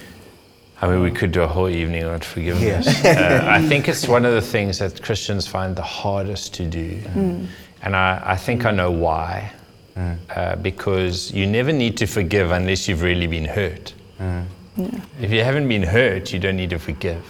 I 0.84 0.88
mean, 0.88 1.00
we 1.00 1.10
could 1.10 1.32
do 1.32 1.40
a 1.40 1.46
whole 1.46 1.70
evening 1.70 2.04
on 2.04 2.20
forgiveness. 2.20 3.02
uh, 3.06 3.46
I 3.48 3.62
think 3.68 3.88
it's 3.88 4.06
one 4.06 4.26
of 4.26 4.34
the 4.34 4.42
things 4.42 4.80
that 4.80 5.02
Christians 5.02 5.46
find 5.46 5.74
the 5.74 5.82
hardest 5.82 6.52
to 6.54 6.66
do. 6.66 7.00
And 7.80 7.96
I, 7.96 8.22
I 8.22 8.36
think 8.36 8.66
I 8.66 8.70
know 8.70 8.90
why. 8.90 9.50
Uh, 9.96 10.56
because 10.56 11.30
you 11.32 11.46
never 11.46 11.72
need 11.72 11.96
to 11.96 12.06
forgive 12.06 12.50
unless 12.50 12.86
you've 12.86 13.00
really 13.02 13.26
been 13.26 13.46
hurt. 13.46 13.94
If 15.20 15.30
you 15.30 15.42
haven't 15.42 15.68
been 15.68 15.84
hurt, 15.84 16.32
you 16.34 16.38
don't 16.38 16.56
need 16.56 16.70
to 16.70 16.78
forgive. 16.78 17.24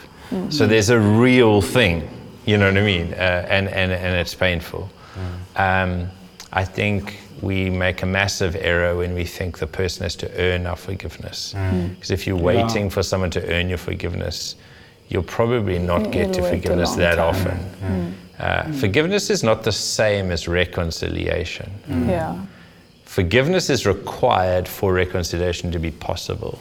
So 0.48 0.66
there's 0.66 0.90
a 0.90 0.98
real 0.98 1.62
thing, 1.62 2.08
you 2.46 2.58
know 2.58 2.66
what 2.66 2.78
I 2.78 2.82
mean? 2.82 3.12
Uh, 3.12 3.46
and, 3.48 3.68
and, 3.68 3.92
and 3.92 4.16
it's 4.16 4.34
painful. 4.34 4.90
Um, 5.54 6.08
I 6.52 6.64
think 6.64 7.18
we 7.44 7.70
make 7.70 8.02
a 8.02 8.06
massive 8.06 8.56
error 8.56 8.96
when 8.96 9.14
we 9.14 9.24
think 9.24 9.58
the 9.58 9.66
person 9.66 10.02
has 10.02 10.16
to 10.16 10.40
earn 10.40 10.66
our 10.66 10.76
forgiveness. 10.76 11.54
Mm. 11.56 11.94
Because 11.94 12.10
if 12.10 12.26
you're 12.26 12.36
waiting 12.36 12.90
for 12.90 13.02
someone 13.02 13.30
to 13.30 13.52
earn 13.52 13.68
your 13.68 13.78
forgiveness, 13.78 14.56
you'll 15.08 15.22
probably 15.22 15.78
not 15.78 16.10
get 16.10 16.30
It'll 16.30 16.44
to 16.44 16.50
forgiveness 16.50 16.94
that 16.94 17.16
time. 17.16 17.26
often. 17.26 18.14
Uh, 18.38 18.62
mm. 18.62 18.74
Forgiveness 18.74 19.30
is 19.30 19.42
not 19.42 19.62
the 19.62 19.72
same 19.72 20.30
as 20.32 20.48
reconciliation. 20.48 21.70
Mm. 21.88 22.08
Yeah. 22.08 22.46
Forgiveness 23.04 23.70
is 23.70 23.86
required 23.86 24.66
for 24.66 24.92
reconciliation 24.92 25.70
to 25.70 25.78
be 25.78 25.90
possible. 25.90 26.58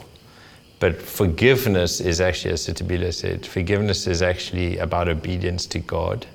But 0.78 1.00
forgiveness 1.00 2.00
is 2.00 2.20
actually, 2.20 2.52
as 2.52 2.66
Sitabila 2.66 3.12
said, 3.12 3.46
forgiveness 3.46 4.06
is 4.06 4.22
actually 4.22 4.78
about 4.78 5.08
obedience 5.08 5.66
to 5.66 5.78
God. 5.78 6.26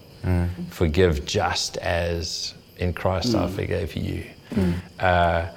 Forgive 0.69 1.25
just 1.25 1.77
as 1.77 2.53
in 2.77 2.93
Christ 2.93 3.35
I 3.35 3.47
forgave 3.47 3.95
you. 3.95 4.25
Mm. 4.51 4.73
Uh, 4.99 5.47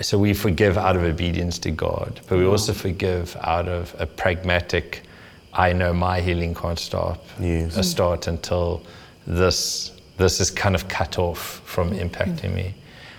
so 0.00 0.18
we 0.18 0.32
forgive 0.34 0.78
out 0.78 0.96
of 0.96 1.02
obedience 1.02 1.58
to 1.60 1.70
God, 1.70 2.20
but 2.28 2.38
we 2.38 2.46
also 2.46 2.72
forgive 2.72 3.36
out 3.40 3.68
of 3.68 3.94
a 3.98 4.06
pragmatic, 4.06 5.02
I 5.52 5.72
know 5.72 5.92
my 5.92 6.20
healing 6.20 6.54
can't 6.54 6.78
stop, 6.78 7.24
Yes. 7.40 7.76
a 7.76 7.82
start 7.82 8.26
until 8.26 8.82
this, 9.26 9.92
this 10.16 10.40
is 10.40 10.50
kind 10.50 10.74
of 10.74 10.88
cut 10.88 11.18
off 11.18 11.60
from 11.64 11.90
mm. 11.90 12.08
impacting 12.08 12.54
me. 12.54 12.62
Mm. 12.62 12.74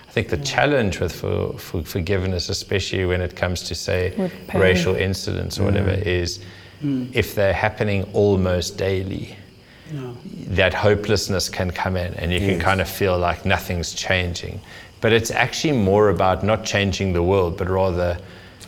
I 0.08 0.12
think 0.12 0.28
the 0.28 0.38
challenge 0.38 0.98
with 0.98 1.14
for, 1.14 1.56
for 1.56 1.84
forgiveness, 1.84 2.48
especially 2.48 3.04
when 3.04 3.20
it 3.20 3.36
comes 3.36 3.62
to 3.62 3.76
say 3.76 4.30
racial 4.52 4.96
incidents 4.96 5.60
or 5.60 5.64
whatever, 5.64 5.90
is 5.90 6.40
if 7.12 7.36
they're 7.36 7.52
happening 7.52 8.02
almost 8.12 8.76
daily, 8.76 9.36
that 10.48 10.74
hopelessness 10.74 11.48
can 11.48 11.70
come 11.70 11.96
in 11.96 12.14
and 12.14 12.32
you 12.32 12.38
can 12.40 12.58
kind 12.60 12.80
of 12.80 12.88
feel 12.88 13.18
like 13.18 13.44
nothing's 13.44 13.94
changing. 13.94 14.60
But 15.00 15.12
it's 15.12 15.30
actually 15.30 15.72
more 15.72 16.10
about 16.10 16.44
not 16.44 16.64
changing 16.64 17.12
the 17.12 17.22
world, 17.22 17.56
but 17.56 17.68
rather 17.68 18.18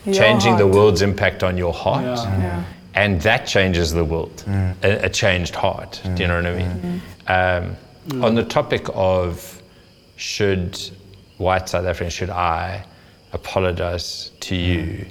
Your 0.04 0.14
changing 0.14 0.56
the 0.56 0.66
world's 0.66 1.02
impact 1.02 1.42
on 1.42 1.56
your 1.56 1.72
heart. 1.72 2.04
Yeah. 2.04 2.38
Yeah. 2.38 2.64
And 2.94 3.20
that 3.22 3.46
changes 3.46 3.92
the 3.92 4.04
world, 4.04 4.44
mm. 4.46 4.74
a, 4.82 5.06
a 5.06 5.08
changed 5.08 5.54
heart. 5.54 6.00
Do 6.04 6.22
you 6.22 6.28
know 6.28 6.36
what 6.36 6.46
I 6.46 6.54
mean? 6.54 7.02
Mm. 7.26 7.64
Um, 7.64 7.76
mm. 8.08 8.24
On 8.24 8.34
the 8.34 8.44
topic 8.44 8.86
of 8.94 9.62
should 10.16 10.78
white 11.38 11.68
South 11.68 11.86
Africans, 11.86 12.12
should 12.12 12.30
I 12.30 12.84
apologize 13.32 14.30
to 14.40 14.54
you? 14.54 15.06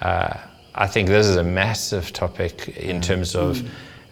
Uh, 0.00 0.36
I 0.74 0.86
think 0.86 1.08
this 1.08 1.26
is 1.26 1.36
a 1.36 1.44
massive 1.44 2.12
topic 2.12 2.68
in 2.76 3.00
terms 3.00 3.34
of 3.34 3.62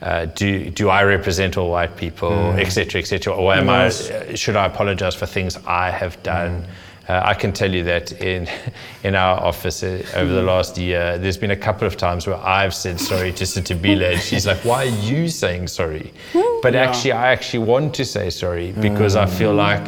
uh, 0.02 0.26
do, 0.26 0.70
do 0.70 0.88
I 0.88 1.02
represent 1.02 1.56
all 1.56 1.70
white 1.70 1.96
people, 1.96 2.52
et 2.56 2.68
cetera, 2.70 3.00
et 3.00 3.06
cetera, 3.06 3.34
or 3.34 3.52
am 3.54 3.68
I, 3.68 3.86
uh, 3.86 4.36
should 4.36 4.56
I 4.56 4.66
apologize 4.66 5.14
for 5.14 5.26
things 5.26 5.56
I 5.66 5.90
have 5.90 6.22
done? 6.22 6.64
Uh, 7.08 7.22
I 7.24 7.32
can 7.34 7.52
tell 7.52 7.74
you 7.74 7.82
that 7.84 8.12
in, 8.20 8.48
in 9.02 9.14
our 9.14 9.40
office 9.40 9.82
uh, 9.82 10.04
over 10.14 10.30
the 10.30 10.42
last 10.42 10.76
year, 10.76 11.18
there's 11.18 11.38
been 11.38 11.50
a 11.50 11.56
couple 11.56 11.86
of 11.86 11.96
times 11.96 12.26
where 12.26 12.36
I've 12.36 12.74
said 12.74 13.00
sorry 13.00 13.32
to 13.32 13.44
Sitabila, 13.44 14.12
and 14.12 14.20
she's 14.20 14.46
like, 14.46 14.58
"Why 14.58 14.84
are 14.84 15.00
you 15.10 15.28
saying 15.28 15.68
sorry?" 15.68 16.12
But 16.62 16.74
actually, 16.74 17.12
I 17.12 17.28
actually 17.32 17.64
want 17.64 17.94
to 17.94 18.04
say 18.04 18.30
sorry 18.30 18.72
because 18.72 19.14
I 19.16 19.26
feel 19.26 19.54
like 19.54 19.82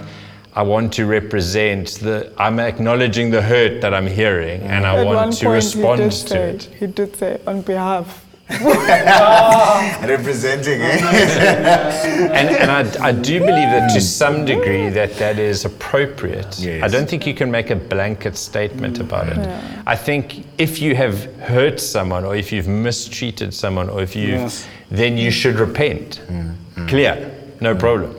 I 0.55 0.63
want 0.63 0.93
to 0.95 1.07
represent 1.07 1.99
the. 2.01 2.33
I'm 2.39 2.59
acknowledging 2.59 3.31
the 3.31 3.43
hurt 3.43 3.81
that 3.83 3.93
I'm 3.93 4.07
hearing, 4.07 4.63
and 4.63 4.87
I 4.87 5.01
At 5.01 5.07
want 5.07 5.33
to 5.35 5.49
respond 5.51 6.13
to 6.13 6.41
it. 6.41 6.65
He 6.79 6.87
did 6.87 7.17
say, 7.17 7.41
on 7.47 7.63
behalf. 7.63 8.25
Representing, 10.09 10.83
eh? 10.83 10.99
and, 12.33 12.49
and 12.51 12.71
I, 12.71 13.09
I 13.09 13.13
do 13.13 13.39
believe 13.39 13.71
that 13.71 13.93
to 13.95 14.01
some 14.01 14.45
degree 14.45 14.89
that 14.89 15.15
that 15.19 15.39
is 15.39 15.65
appropriate. 15.65 16.59
Yes. 16.59 16.83
I 16.83 16.89
don't 16.89 17.09
think 17.09 17.27
you 17.27 17.35
can 17.35 17.51
make 17.51 17.71
a 17.71 17.77
blanket 17.77 18.37
statement 18.37 18.99
mm. 18.99 19.03
about 19.03 19.29
it. 19.29 19.39
I 19.87 19.95
think 19.95 20.45
if 20.59 20.81
you 20.81 20.97
have 20.97 21.33
hurt 21.37 21.79
someone 21.79 22.25
or 22.25 22.35
if 22.35 22.51
you've 22.51 22.67
mistreated 22.67 23.55
someone 23.55 23.89
or 23.89 24.03
if 24.03 24.17
you've, 24.17 24.31
Yes. 24.31 24.67
then 24.91 25.17
you 25.17 25.31
should 25.31 25.57
repent. 25.61 26.21
Mm. 26.27 26.55
Mm. 26.75 26.89
Clear, 26.89 27.31
no 27.61 27.77
problem. 27.77 28.17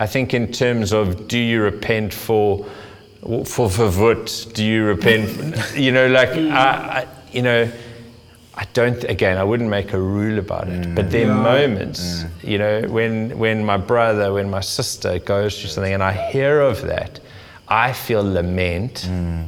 I 0.00 0.06
think 0.06 0.34
in 0.34 0.50
terms 0.52 0.92
of 0.92 1.28
do 1.28 1.38
you 1.38 1.62
repent 1.62 2.12
for 2.12 2.66
for 3.44 3.68
Verwoerd? 3.68 4.52
Do 4.54 4.64
you 4.64 4.84
repent? 4.84 5.76
You 5.76 5.92
know, 5.92 6.08
like 6.08 6.30
I, 6.30 7.02
I, 7.02 7.06
you 7.32 7.42
know. 7.42 7.70
I 8.58 8.64
don't. 8.72 9.04
Again, 9.04 9.38
I 9.38 9.44
wouldn't 9.44 9.70
make 9.70 9.92
a 9.92 10.00
rule 10.00 10.38
about 10.40 10.68
it. 10.68 10.92
But 10.92 11.12
there 11.12 11.30
are 11.30 11.36
mm. 11.36 11.42
moments, 11.42 12.24
mm. 12.24 12.30
you 12.42 12.58
know, 12.58 12.82
when 12.88 13.38
when 13.38 13.64
my 13.64 13.76
brother, 13.76 14.32
when 14.32 14.50
my 14.50 14.60
sister 14.60 15.20
goes 15.20 15.60
through 15.60 15.70
something, 15.70 15.94
and 15.94 16.02
I 16.02 16.12
hear 16.32 16.60
of 16.60 16.82
that, 16.82 17.20
I 17.68 17.92
feel 17.92 18.24
lament, 18.24 19.06
mm. 19.08 19.46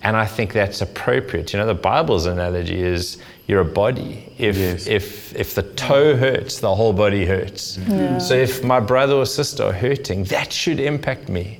and 0.00 0.16
I 0.16 0.26
think 0.26 0.52
that's 0.52 0.80
appropriate. 0.80 1.52
You 1.52 1.58
know, 1.58 1.66
the 1.66 1.74
Bible's 1.74 2.26
analogy 2.26 2.80
is 2.80 3.18
you're 3.48 3.62
a 3.62 3.72
body. 3.84 4.32
If 4.38 4.56
Yes. 4.56 4.86
if 4.86 5.34
if 5.34 5.54
the 5.56 5.64
toe 5.64 6.16
hurts, 6.16 6.60
the 6.60 6.72
whole 6.72 6.92
body 6.92 7.26
hurts. 7.26 7.80
So 8.18 8.34
if 8.34 8.62
my 8.62 8.78
brother 8.78 9.14
or 9.14 9.26
sister 9.26 9.64
are 9.64 9.72
hurting, 9.72 10.22
that 10.24 10.52
should 10.52 10.78
impact 10.78 11.28
me, 11.28 11.58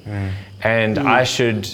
and 0.62 0.98
I 1.00 1.24
should. 1.24 1.66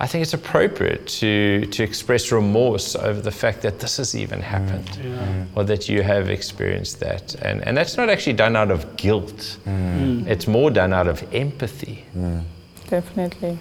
I 0.00 0.06
think 0.08 0.22
it's 0.22 0.34
appropriate 0.34 1.06
to, 1.20 1.66
to 1.66 1.82
express 1.82 2.32
remorse 2.32 2.96
over 2.96 3.20
the 3.20 3.30
fact 3.30 3.62
that 3.62 3.78
this 3.78 3.98
has 3.98 4.16
even 4.16 4.40
mm. 4.40 4.42
happened 4.42 5.50
or 5.54 5.62
that 5.64 5.88
you 5.88 6.02
have 6.02 6.30
experienced 6.30 6.98
that. 7.00 7.34
And, 7.36 7.62
and 7.62 7.76
that's 7.76 7.96
not 7.96 8.10
actually 8.10 8.32
done 8.32 8.56
out 8.56 8.70
of 8.72 8.96
guilt, 8.96 9.58
mm. 9.64 10.26
it's 10.26 10.48
more 10.48 10.70
done 10.70 10.92
out 10.92 11.06
of 11.06 11.22
empathy. 11.32 12.04
Mm. 12.16 12.42
Definitely. 12.88 13.58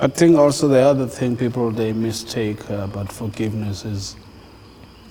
I 0.00 0.08
think 0.08 0.38
also 0.38 0.66
the 0.66 0.80
other 0.80 1.06
thing 1.06 1.36
people 1.36 1.70
they 1.70 1.92
mistake 1.92 2.58
uh, 2.70 2.84
about 2.84 3.12
forgiveness 3.12 3.84
is 3.84 4.16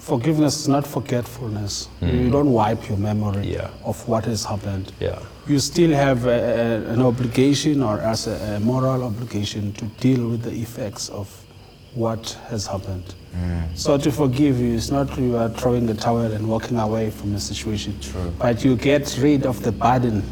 forgiveness 0.01 0.59
is 0.61 0.67
not 0.67 0.85
forgetfulness. 0.85 1.87
You 2.01 2.07
hmm. 2.07 2.31
don't 2.31 2.51
wipe 2.51 2.89
your 2.89 2.97
memory 2.97 3.53
Yeah. 3.53 3.69
of 3.85 4.07
what 4.07 4.25
has 4.25 4.43
happened. 4.43 4.91
Yeah. 4.99 5.19
You 5.47 5.59
still 5.59 5.91
have 5.91 6.25
a, 6.25 6.29
a, 6.29 6.93
an 6.93 7.01
obligation 7.01 7.83
or 7.83 7.99
as 7.99 8.27
a, 8.27 8.55
a 8.55 8.59
moral 8.59 9.03
obligation 9.03 9.73
to 9.73 9.85
deal 9.99 10.27
with 10.27 10.41
the 10.41 10.51
effects 10.51 11.09
of 11.09 11.27
what 11.93 12.37
has 12.49 12.65
happened. 12.65 13.13
Hmm. 13.33 13.75
So 13.75 13.97
to 13.97 14.11
forgive 14.11 14.59
you 14.59 14.73
is 14.73 14.91
not 14.91 15.17
you 15.17 15.37
are 15.37 15.49
throwing 15.49 15.85
the 15.85 15.93
towel 15.93 16.31
and 16.31 16.47
walking 16.47 16.77
away 16.79 17.11
from 17.11 17.33
the 17.33 17.39
situation, 17.39 17.95
but 18.39 18.65
you 18.65 18.75
get 18.75 19.17
rid 19.21 19.45
of 19.45 19.61
the 19.61 19.71
burden 19.71 20.23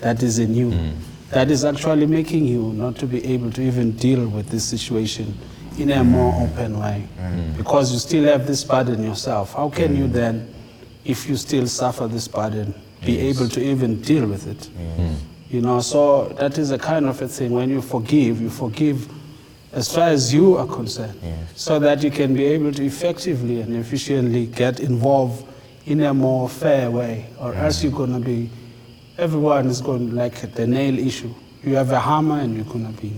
that 0.00 0.22
is 0.22 0.38
in 0.38 0.54
you. 0.54 0.70
Hmm. 0.72 0.90
That 1.30 1.48
is 1.50 1.64
actually 1.64 2.06
making 2.06 2.44
you 2.44 2.72
not 2.72 2.96
to 2.96 3.06
be 3.06 3.24
able 3.24 3.52
to 3.52 3.62
even 3.62 3.92
deal 3.92 4.26
with 4.26 4.48
this 4.48 4.64
situation 4.64 5.38
in 5.78 5.90
a 5.90 6.04
more 6.04 6.34
open 6.42 6.78
way. 6.78 7.06
Mm. 7.18 7.56
Because 7.56 7.92
you 7.92 7.98
still 7.98 8.24
have 8.24 8.46
this 8.46 8.64
burden 8.64 9.02
yourself. 9.02 9.54
How 9.54 9.70
can 9.70 9.96
you 9.96 10.04
mm. 10.04 10.12
then, 10.12 10.54
if 11.04 11.28
you 11.28 11.36
still 11.36 11.66
suffer 11.66 12.06
this 12.06 12.28
burden, 12.28 12.74
be 13.04 13.18
able 13.18 13.48
to 13.48 13.60
even 13.60 14.00
deal 14.02 14.26
with 14.26 14.46
it? 14.46 14.68
Mm. 14.76 15.14
You 15.50 15.60
know, 15.60 15.80
so 15.80 16.28
that 16.38 16.58
is 16.58 16.70
a 16.70 16.78
kind 16.78 17.06
of 17.06 17.20
a 17.22 17.28
thing. 17.28 17.52
When 17.52 17.70
you 17.70 17.82
forgive, 17.82 18.40
you 18.40 18.50
forgive 18.50 19.08
as 19.72 19.92
far 19.94 20.08
as 20.08 20.34
you 20.34 20.56
are 20.56 20.66
concerned, 20.66 21.20
so 21.54 21.78
that 21.78 22.02
you 22.02 22.10
can 22.10 22.34
be 22.34 22.44
able 22.44 22.72
to 22.72 22.84
effectively 22.84 23.60
and 23.60 23.76
efficiently 23.76 24.46
get 24.46 24.80
involved 24.80 25.46
in 25.86 26.02
a 26.02 26.12
more 26.12 26.48
fair 26.48 26.90
way, 26.90 27.26
or 27.38 27.54
else 27.54 27.82
you're 27.82 27.92
going 27.92 28.12
to 28.12 28.20
be, 28.20 28.50
everyone 29.16 29.66
is 29.66 29.80
going 29.80 30.14
like 30.14 30.40
the 30.54 30.66
nail 30.66 30.98
issue. 30.98 31.32
You 31.62 31.76
have 31.76 31.90
a 31.92 32.00
hammer 32.00 32.40
and 32.40 32.56
you're 32.56 32.64
going 32.64 32.92
to 32.92 33.00
be 33.00 33.12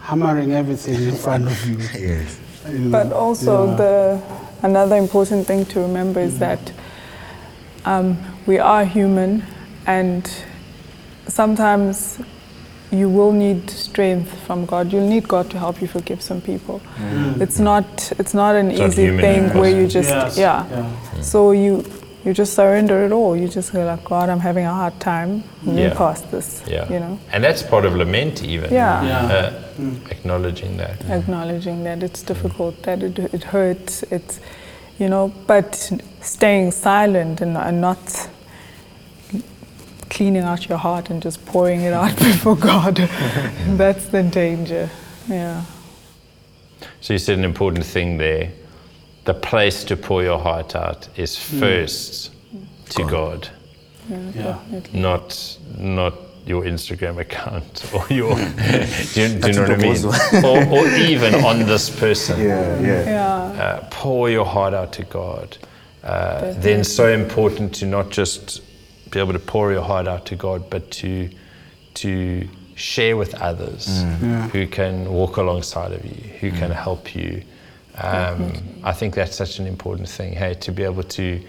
hammering 0.00 0.52
everything 0.52 0.94
in 1.08 1.14
front 1.14 1.46
of 1.46 1.66
you. 1.66 1.76
Yes. 2.08 2.38
you 2.70 2.78
know. 2.78 2.90
But 2.90 3.12
also 3.12 3.66
Yeah. 3.66 3.76
the 3.76 4.20
another 4.62 4.96
important 4.96 5.46
thing 5.46 5.64
to 5.66 5.80
remember 5.80 6.20
is 6.20 6.38
that 6.38 6.72
um, 7.84 8.16
we 8.46 8.58
are 8.58 8.84
human, 8.84 9.42
and 9.86 10.28
sometimes 11.26 12.18
you 12.90 13.08
will 13.08 13.32
need 13.32 13.68
strength 13.70 14.30
from 14.46 14.64
God. 14.66 14.92
You'll 14.92 15.08
need 15.08 15.28
God 15.28 15.50
to 15.50 15.58
help 15.58 15.80
you 15.82 15.88
forgive 15.88 16.22
some 16.22 16.40
people. 16.40 16.80
It's 17.40 17.58
not 17.58 18.12
it's 18.18 18.34
not 18.34 18.56
an 18.56 18.70
It's 18.70 18.80
easy 18.80 19.04
human 19.06 19.20
thing 19.20 19.58
where 19.60 19.70
you 19.70 19.86
just 19.86 20.08
Yes, 20.08 20.38
yeah. 20.38 20.66
yeah. 20.70 21.20
So 21.20 21.52
you 21.52 21.84
you 22.24 22.32
just 22.34 22.54
surrender 22.54 23.04
it 23.04 23.12
all. 23.12 23.36
You 23.36 23.48
just 23.48 23.72
go 23.72 23.84
like 23.84 24.04
God, 24.04 24.28
I'm 24.28 24.40
having 24.40 24.64
a 24.66 24.72
hard 24.72 24.98
time. 25.00 25.42
Move 25.62 25.78
Yeah. 25.78 25.94
past 25.94 26.30
this. 26.30 26.62
Yeah. 26.66 26.92
You 26.92 27.00
know, 27.00 27.18
And 27.32 27.42
that's 27.44 27.62
part 27.62 27.84
of 27.84 27.94
lament, 27.94 28.42
even. 28.42 28.72
Yeah. 28.72 29.02
Yeah. 29.04 29.34
Uh, 29.36 29.52
Acknowledging 30.10 30.76
that. 30.78 31.04
acknowledging 31.08 31.84
that 31.84 32.02
it's 32.02 32.22
difficult, 32.22 32.82
that 32.82 33.02
it, 33.02 33.18
it 33.32 33.44
hurts, 33.44 34.02
it's, 34.10 34.40
you 34.98 35.08
know, 35.08 35.32
but 35.46 35.92
staying 36.20 36.72
silent 36.72 37.40
and, 37.40 37.56
and 37.56 37.80
not 37.80 38.28
cleaning 40.10 40.42
out 40.42 40.68
your 40.68 40.78
heart 40.78 41.10
and 41.10 41.22
just 41.22 41.44
pouring 41.46 41.82
it 41.82 41.92
out 41.92 42.16
before 42.18 42.56
God, 42.56 42.96
that's 43.76 44.06
the 44.06 44.22
danger. 44.24 44.90
Yeah. 45.28 45.62
So 47.00 47.12
you 47.12 47.18
said 47.18 47.38
an 47.38 47.44
important 47.44 47.84
thing 47.84 48.18
there. 48.18 48.50
The 49.28 49.34
place 49.34 49.84
to 49.84 49.94
pour 49.94 50.22
your 50.22 50.38
heart 50.38 50.74
out 50.74 51.06
is 51.14 51.36
first 51.36 52.30
to 52.94 53.04
God, 53.04 53.48
Yeah, 54.08 54.16
Yeah. 54.34 54.42
definitely. 54.72 55.00
not 55.00 55.58
not 55.76 56.14
your 56.46 56.62
Instagram 56.64 57.18
account 57.18 57.84
or 57.94 58.06
your. 58.08 58.34
do 59.14 59.20
you, 59.20 59.28
do 59.38 59.48
you 59.48 59.52
know 59.52 59.62
what 59.68 59.70
I 59.70 59.76
mean? 59.76 60.04
Or, 60.42 60.78
or 60.78 60.86
even 60.96 61.34
on 61.50 61.66
this 61.66 61.90
person. 61.90 62.40
Yeah, 62.40 62.80
yeah. 62.80 63.04
Yeah. 63.04 63.62
Uh, 63.64 63.86
pour 63.90 64.30
your 64.30 64.46
heart 64.46 64.72
out 64.72 64.94
to 64.94 65.02
God. 65.04 65.58
Uh, 66.02 66.54
then 66.56 66.82
so 66.82 67.12
important 67.12 67.74
to 67.74 67.84
not 67.84 68.08
just 68.08 68.62
be 69.10 69.20
able 69.20 69.34
to 69.34 69.38
pour 69.38 69.72
your 69.72 69.82
heart 69.82 70.08
out 70.08 70.24
to 70.30 70.36
God, 70.36 70.70
but 70.70 70.90
to 71.02 71.28
to 72.00 72.48
share 72.76 73.14
with 73.18 73.34
others 73.34 73.88
Yeah. 73.88 74.48
who 74.52 74.66
can 74.66 75.12
walk 75.12 75.36
alongside 75.36 75.92
of 75.92 76.02
you, 76.02 76.30
who 76.40 76.50
can 76.50 76.70
help 76.70 77.14
you. 77.14 77.42
Um, 78.02 78.52
I 78.84 78.92
think 78.92 79.14
that's 79.14 79.36
such 79.36 79.58
an 79.58 79.66
important 79.66 80.08
thing. 80.08 80.32
Hey, 80.32 80.54
to 80.54 80.72
be 80.72 80.84
able 80.84 81.02
to 81.04 81.40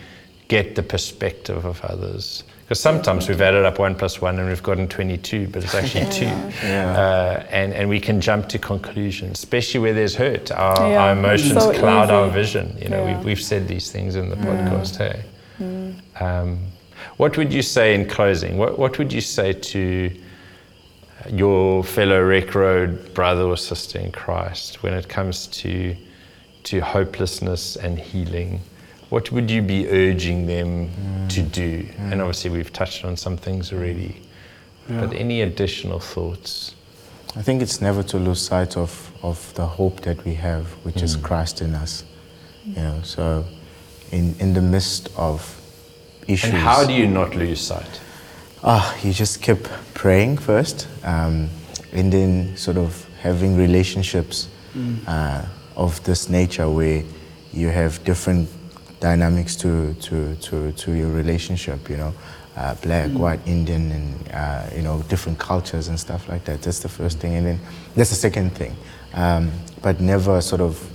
get 0.47 0.75
the 0.75 0.83
perspective 0.83 1.63
of 1.65 1.79
others. 1.85 2.43
Because 2.63 2.79
sometimes 2.79 3.27
we've 3.27 3.41
added 3.41 3.65
up 3.65 3.79
one 3.79 3.95
plus 3.95 4.21
one 4.21 4.37
and 4.39 4.47
we've 4.47 4.61
gotten 4.61 4.87
22, 4.87 5.47
but 5.47 5.63
it's 5.63 5.73
actually 5.73 6.05
two. 6.11 6.27
Uh, 6.67 7.43
and, 7.49 7.73
and 7.73 7.89
we 7.89 7.99
can 7.99 8.21
jump 8.21 8.47
to 8.49 8.59
conclusions, 8.59 9.39
especially 9.39 9.79
where 9.79 9.93
there's 9.93 10.15
hurt. 10.15 10.51
Our, 10.51 10.89
Yeah, 10.89 11.03
our 11.03 11.11
emotions 11.13 11.53
so 11.53 11.73
cloud 11.73 12.11
our 12.11 12.29
vision. 12.29 12.75
You 12.79 12.89
know, 12.89 13.05
Yeah. 13.05 13.15
we've, 13.17 13.25
we've 13.25 13.41
said 13.41 13.67
these 13.67 13.91
things 13.91 14.15
in 14.15 14.29
the 14.29 14.35
podcast. 14.35 14.97
Hey, 14.97 15.23
um, 16.23 16.59
what 17.17 17.37
would 17.37 17.51
you 17.51 17.61
say 17.63 17.95
in 17.95 18.07
closing? 18.07 18.57
What, 18.57 18.77
what 18.77 18.97
would 18.99 19.11
you 19.11 19.21
say 19.21 19.53
to 19.53 20.11
your 21.29 21.83
fellow 21.83 22.23
Rec 22.23 22.53
Road 22.55 23.13
brother 23.13 23.43
or 23.43 23.57
sister 23.57 23.99
in 23.99 24.11
Christ 24.11 24.83
when 24.83 24.93
it 24.93 25.09
comes 25.09 25.47
to 25.47 25.95
to 26.63 26.81
hopelessness 26.81 27.75
and 27.75 27.99
healing? 27.99 28.61
What 29.09 29.31
would 29.31 29.49
you 29.49 29.61
be 29.61 29.87
urging 29.89 30.45
them 30.45 30.89
to 31.29 31.41
do? 31.41 31.87
And 31.97 32.21
obviously, 32.21 32.51
we've 32.51 32.71
touched 32.71 33.03
on 33.05 33.17
some 33.17 33.37
things 33.37 33.73
already. 33.73 34.21
But 34.87 35.13
any 35.13 35.41
additional 35.41 35.99
thoughts? 35.99 36.75
I 37.35 37.43
think 37.43 37.61
it's 37.61 37.79
never 37.79 38.01
to 38.03 38.17
lose 38.17 38.41
sight 38.41 38.75
of, 38.75 39.11
of 39.21 39.53
the 39.53 39.65
hope 39.65 40.01
that 40.01 40.25
we 40.25 40.33
have, 40.35 40.65
which 40.83 41.03
is 41.03 41.15
Christ 41.15 41.61
in 41.61 41.75
us. 41.75 42.03
You 42.65 42.75
know, 42.75 42.99
so 43.03 43.45
in, 44.11 44.35
in 44.39 44.53
the 44.53 44.61
midst 44.61 45.09
of 45.15 45.59
issues. 46.27 46.49
And 46.49 46.59
how 46.59 46.85
do 46.85 46.93
you 46.93 47.07
not 47.07 47.35
lose 47.35 47.61
sight? 47.61 48.01
Ah, 48.63 48.95
you 49.03 49.13
just 49.13 49.41
keep 49.41 49.63
praying 49.93 50.37
first, 50.37 50.87
um, 51.03 51.49
and 51.93 52.11
then 52.11 52.57
sort 52.57 52.77
of 52.77 53.07
having 53.21 53.55
relationships 53.55 54.47
uh, 55.07 55.45
of 55.79 56.03
this 56.03 56.29
nature 56.29 56.69
where 56.69 57.03
you 57.53 57.69
have 57.69 58.03
different 58.03 58.49
dynamics 58.99 59.55
to, 59.55 59.93
to, 59.95 60.35
to, 60.35 60.73
to 60.73 60.91
your 60.91 61.09
relationship, 61.09 61.89
you 61.89 61.95
know, 61.95 62.13
uh, 62.57 62.75
black, 62.75 63.09
white, 63.11 63.39
Indian, 63.47 63.89
and, 63.91 64.31
uh, 64.33 64.69
you 64.75 64.81
know, 64.81 65.01
different 65.03 65.39
cultures 65.39 65.87
and 65.87 65.97
stuff 65.97 66.27
like 66.27 66.43
that. 66.43 66.61
That's 66.61 66.79
the 66.79 66.89
first 66.89 67.19
thing. 67.19 67.35
And 67.35 67.47
then 67.47 67.59
that's 67.95 68.09
the 68.09 68.17
second 68.17 68.51
thing. 68.51 68.75
Um, 69.13 69.51
but 69.81 70.01
never 70.01 70.41
sort 70.41 70.59
of 70.59 70.91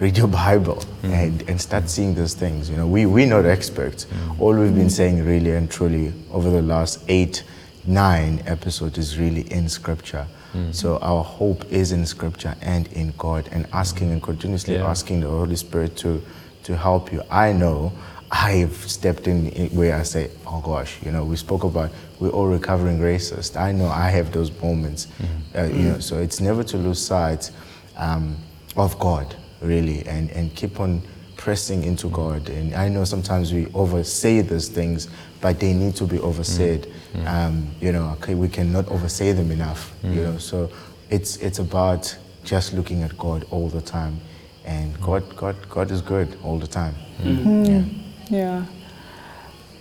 read 0.00 0.18
your 0.18 0.26
Bible 0.44 0.82
and, 1.04 1.48
and 1.48 1.60
start 1.60 1.88
seeing 1.88 2.14
those 2.14 2.34
things. 2.34 2.68
You 2.68 2.76
know, 2.76 2.88
we, 2.88 3.06
we're 3.06 3.28
not 3.28 3.46
experts. 3.46 4.08
All 4.40 4.52
we've 4.52 4.74
been 4.74 4.90
saying 4.90 5.24
really 5.24 5.52
and 5.52 5.70
truly 5.70 6.12
over 6.32 6.50
the 6.50 6.62
last 6.62 7.04
eight, 7.06 7.44
nine 7.86 8.42
episodes 8.46 8.98
is 8.98 9.16
really 9.16 9.42
in 9.52 9.68
Scripture. 9.68 10.26
So 10.72 10.98
our 10.98 11.24
hope 11.24 11.64
is 11.72 11.90
in 11.92 12.06
Scripture 12.06 12.54
and 12.62 12.86
in 12.92 13.12
God 13.18 13.48
and 13.52 13.66
asking 13.72 14.10
and 14.12 14.22
continuously 14.22 14.74
Yeah. 14.74 14.88
asking 14.90 15.20
the 15.20 15.28
Holy 15.28 15.56
Spirit 15.56 15.96
to, 15.98 16.22
to 16.64 16.76
help 16.76 17.12
you. 17.12 17.22
I 17.30 17.52
know 17.52 17.92
I've 18.30 18.74
stepped 18.90 19.26
in 19.28 19.46
where 19.74 19.94
I 19.96 20.02
say, 20.04 20.30
oh 20.46 20.60
gosh, 20.60 20.98
you 21.04 21.10
know, 21.12 21.24
we 21.24 21.36
spoke 21.36 21.64
about 21.64 21.90
we're 22.20 22.30
all 22.30 22.46
recovering 22.46 22.98
racists. 23.00 23.56
I 23.56 23.72
know 23.72 23.88
I 23.88 24.08
have 24.10 24.30
those 24.32 24.50
moments, 24.62 25.08
uh, 25.56 25.64
you 25.64 25.88
know, 25.88 25.98
so 26.00 26.18
it's 26.18 26.40
never 26.40 26.62
to 26.64 26.76
lose 26.76 27.04
sight 27.04 27.50
um, 27.96 28.36
of 28.76 28.98
God, 28.98 29.34
really, 29.60 30.04
and, 30.06 30.30
and 30.30 30.54
keep 30.54 30.80
on 30.80 31.02
pressing 31.36 31.84
into 31.84 32.08
God. 32.08 32.48
And 32.48 32.74
I 32.74 32.88
know 32.88 33.04
sometimes 33.04 33.52
we 33.52 33.66
oversay 33.74 34.40
those 34.42 34.68
things, 34.68 35.08
but 35.40 35.60
they 35.60 35.72
need 35.72 35.94
to 35.96 36.04
be 36.04 36.18
oversaid. 36.20 36.86
Mm. 37.14 37.26
Um, 37.26 37.70
you 37.80 37.92
know, 37.92 38.16
okay, 38.18 38.34
we 38.34 38.48
cannot 38.48 38.88
oversay 38.88 39.32
them 39.32 39.50
enough, 39.50 39.92
you 40.02 40.10
mm. 40.10 40.24
know, 40.24 40.38
so 40.38 40.70
it's, 41.10 41.36
it's 41.36 41.58
about 41.58 42.16
just 42.44 42.72
looking 42.72 43.02
at 43.02 43.16
God 43.18 43.46
all 43.50 43.68
the 43.68 43.80
time. 43.80 44.20
And 44.64 44.94
mm. 44.94 45.00
God, 45.00 45.36
God, 45.36 45.56
God 45.68 45.90
is 45.90 46.00
good 46.00 46.36
all 46.42 46.58
the 46.58 46.66
time. 46.66 46.94
Mm-hmm. 47.20 48.34
Yeah. 48.34 48.64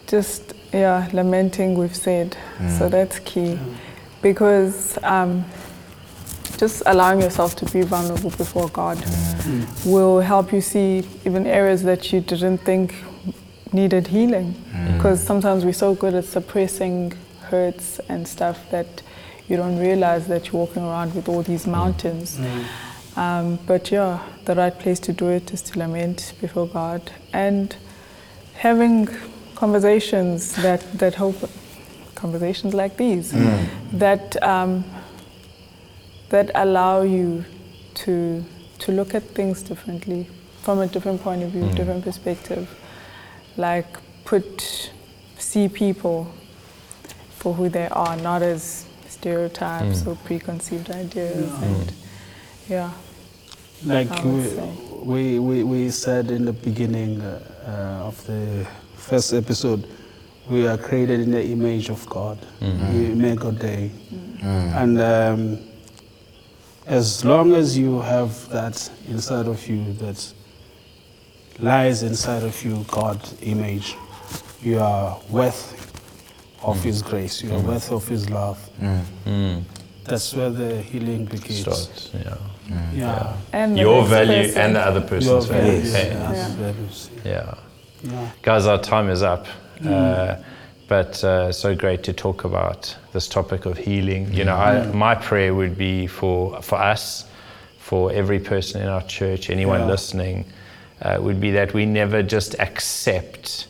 Just, 0.08 0.54
yeah, 0.74 1.10
lamenting, 1.14 1.76
we've 1.76 1.96
said. 1.96 2.38
So 2.78 2.90
that's 2.90 3.20
key. 3.20 3.58
Because 4.22 4.98
um, 5.04 5.46
just 6.64 6.82
allowing 6.86 7.20
yourself 7.20 7.58
to 7.58 7.66
be 7.74 7.82
vulnerable 7.82 8.30
before 8.30 8.70
God 8.70 8.98
will 9.86 10.22
help 10.22 10.54
you 10.54 10.62
see 10.62 11.04
even 11.26 11.46
areas 11.46 11.84
that 11.84 12.14
you 12.14 12.22
didn't 12.22 12.60
think 12.60 12.96
needed 13.74 14.08
healing. 14.08 14.56
Because 14.96 15.22
sometimes 15.22 15.66
we're 15.66 15.74
so 15.88 15.94
good 15.94 16.14
at 16.14 16.24
suppressing 16.24 17.12
hurts 17.50 18.00
and 18.08 18.26
stuff 18.26 18.58
that 18.72 18.88
you 19.50 19.58
don't 19.58 19.78
realize 19.78 20.28
that 20.28 20.42
you're 20.48 20.62
walking 20.66 20.84
around 20.84 21.14
with 21.16 21.28
all 21.28 21.42
these 21.44 21.68
mountains. 21.68 22.40
Um, 23.18 23.60
but 23.68 23.92
yeah, 23.92 24.20
the 24.46 24.56
right 24.56 24.78
place 24.84 25.02
to 25.02 25.12
do 25.12 25.28
it 25.28 25.52
is 25.54 25.62
to 25.64 25.80
lament 25.80 26.34
before 26.40 26.68
God 26.68 27.12
and 27.34 27.76
having 28.54 29.10
conversations 29.56 30.56
that, 30.64 30.82
that 30.98 31.16
hope, 31.16 31.36
conversations 32.16 32.74
like 32.74 32.96
these, 32.96 33.34
that, 33.92 34.42
um, 34.42 34.86
that 36.34 36.50
allow 36.56 37.04
you 37.04 37.46
to, 37.94 38.44
to 38.80 38.92
look 38.92 39.14
at 39.14 39.22
things 39.22 39.62
differently, 39.62 40.28
from 40.64 40.80
a 40.80 40.88
different 40.88 41.22
point 41.22 41.44
of 41.44 41.52
view, 41.52 41.72
different 41.74 42.04
perspective. 42.04 42.68
Like 43.56 43.86
put, 44.26 44.92
see 45.38 45.70
people 45.70 46.34
for 47.38 47.54
who 47.54 47.70
they 47.70 47.88
are, 47.90 48.18
not 48.18 48.42
as 48.42 48.88
stereotypes 49.08 50.08
or 50.08 50.16
preconceived 50.16 50.90
ideas. 50.90 51.54
And 51.62 51.94
yeah. 52.68 52.92
Like 53.86 54.24
we, 54.24 54.48
we, 55.04 55.40
we, 55.40 55.64
we 55.64 55.90
said 55.92 56.32
in 56.32 56.46
the 56.46 56.54
beginning 56.54 57.22
uh, 57.22 57.44
uh, 57.68 58.08
of 58.08 58.26
the 58.26 58.66
first 58.96 59.34
episode, 59.34 59.88
we 60.50 60.66
are 60.66 60.80
created 60.80 61.20
in 61.20 61.30
the 61.30 61.46
image 61.46 61.90
of 61.90 62.04
God. 62.10 62.40
Imago 62.60 63.52
Dei. 63.52 63.92
And 64.42 65.00
um, 65.00 65.60
as 66.86 67.24
long 67.24 67.54
as 67.54 67.78
you 67.78 68.02
have 68.02 68.50
that 68.50 68.90
inside 69.08 69.48
of 69.48 69.68
you, 69.68 69.94
that 69.94 70.34
lies 71.60 72.04
inside 72.04 72.44
of 72.44 72.64
you, 72.64 72.86
God 72.88 73.20
image, 73.42 73.96
you 74.62 74.80
are 74.80 75.20
worth 75.30 75.80
of 76.62 76.82
His 76.84 77.02
mm. 77.04 77.10
grace, 77.10 77.42
you 77.44 77.54
are 77.54 77.60
mm. 77.60 77.68
worth 77.68 77.92
of 77.92 78.08
His 78.08 78.30
love. 78.30 78.58
Mm. 79.26 79.64
That's 80.06 80.34
where 80.34 80.50
the 80.50 80.82
healing 80.82 81.26
begins. 81.26 81.62
Starts, 81.62 82.12
yeah. 82.14 82.38
Yeah. 82.94 83.38
And 83.52 83.78
Your 83.78 84.06
value 84.06 84.44
person. 84.44 84.62
and 84.62 84.76
the 84.76 84.80
other 84.82 85.02
person's 85.02 85.46
value. 85.46 85.72
values, 85.72 85.94
Hey, 85.94 86.10
yeah, 86.10 86.34
Yeah. 86.34 86.74
yeah. 87.26 87.56
Yeah. 88.04 88.30
Guys, 88.42 88.66
our 88.66 88.82
time 88.82 89.10
is 89.10 89.24
up. 89.24 89.48
Uh, 89.86 90.36
but 90.88 91.24
uh, 91.24 91.52
so 91.52 91.76
great 91.76 92.04
to 92.04 92.14
talk 92.14 92.44
about 92.44 92.96
this 93.14 93.28
topic 93.28 93.66
of 93.66 93.78
healing. 93.78 94.34
You 94.34 94.46
know, 94.46 94.56
I, 94.56 94.76
mm-hmm. 94.76 94.98
my 94.98 95.16
prayer 95.16 95.54
would 95.54 95.78
be 95.78 96.08
for, 96.08 96.62
for 96.62 96.76
us, 96.76 97.26
for 97.80 98.12
every 98.12 98.40
person 98.40 98.82
in 98.82 98.88
our 98.88 99.04
church, 99.04 99.50
anyone 99.50 99.82
Yeah. 99.82 99.88
listening, 99.88 100.46
uh, 101.02 101.18
would 101.22 101.40
be 101.40 101.52
that 101.52 101.74
we 101.74 101.86
never 101.86 102.24
just 102.24 102.56
accept 102.60 103.68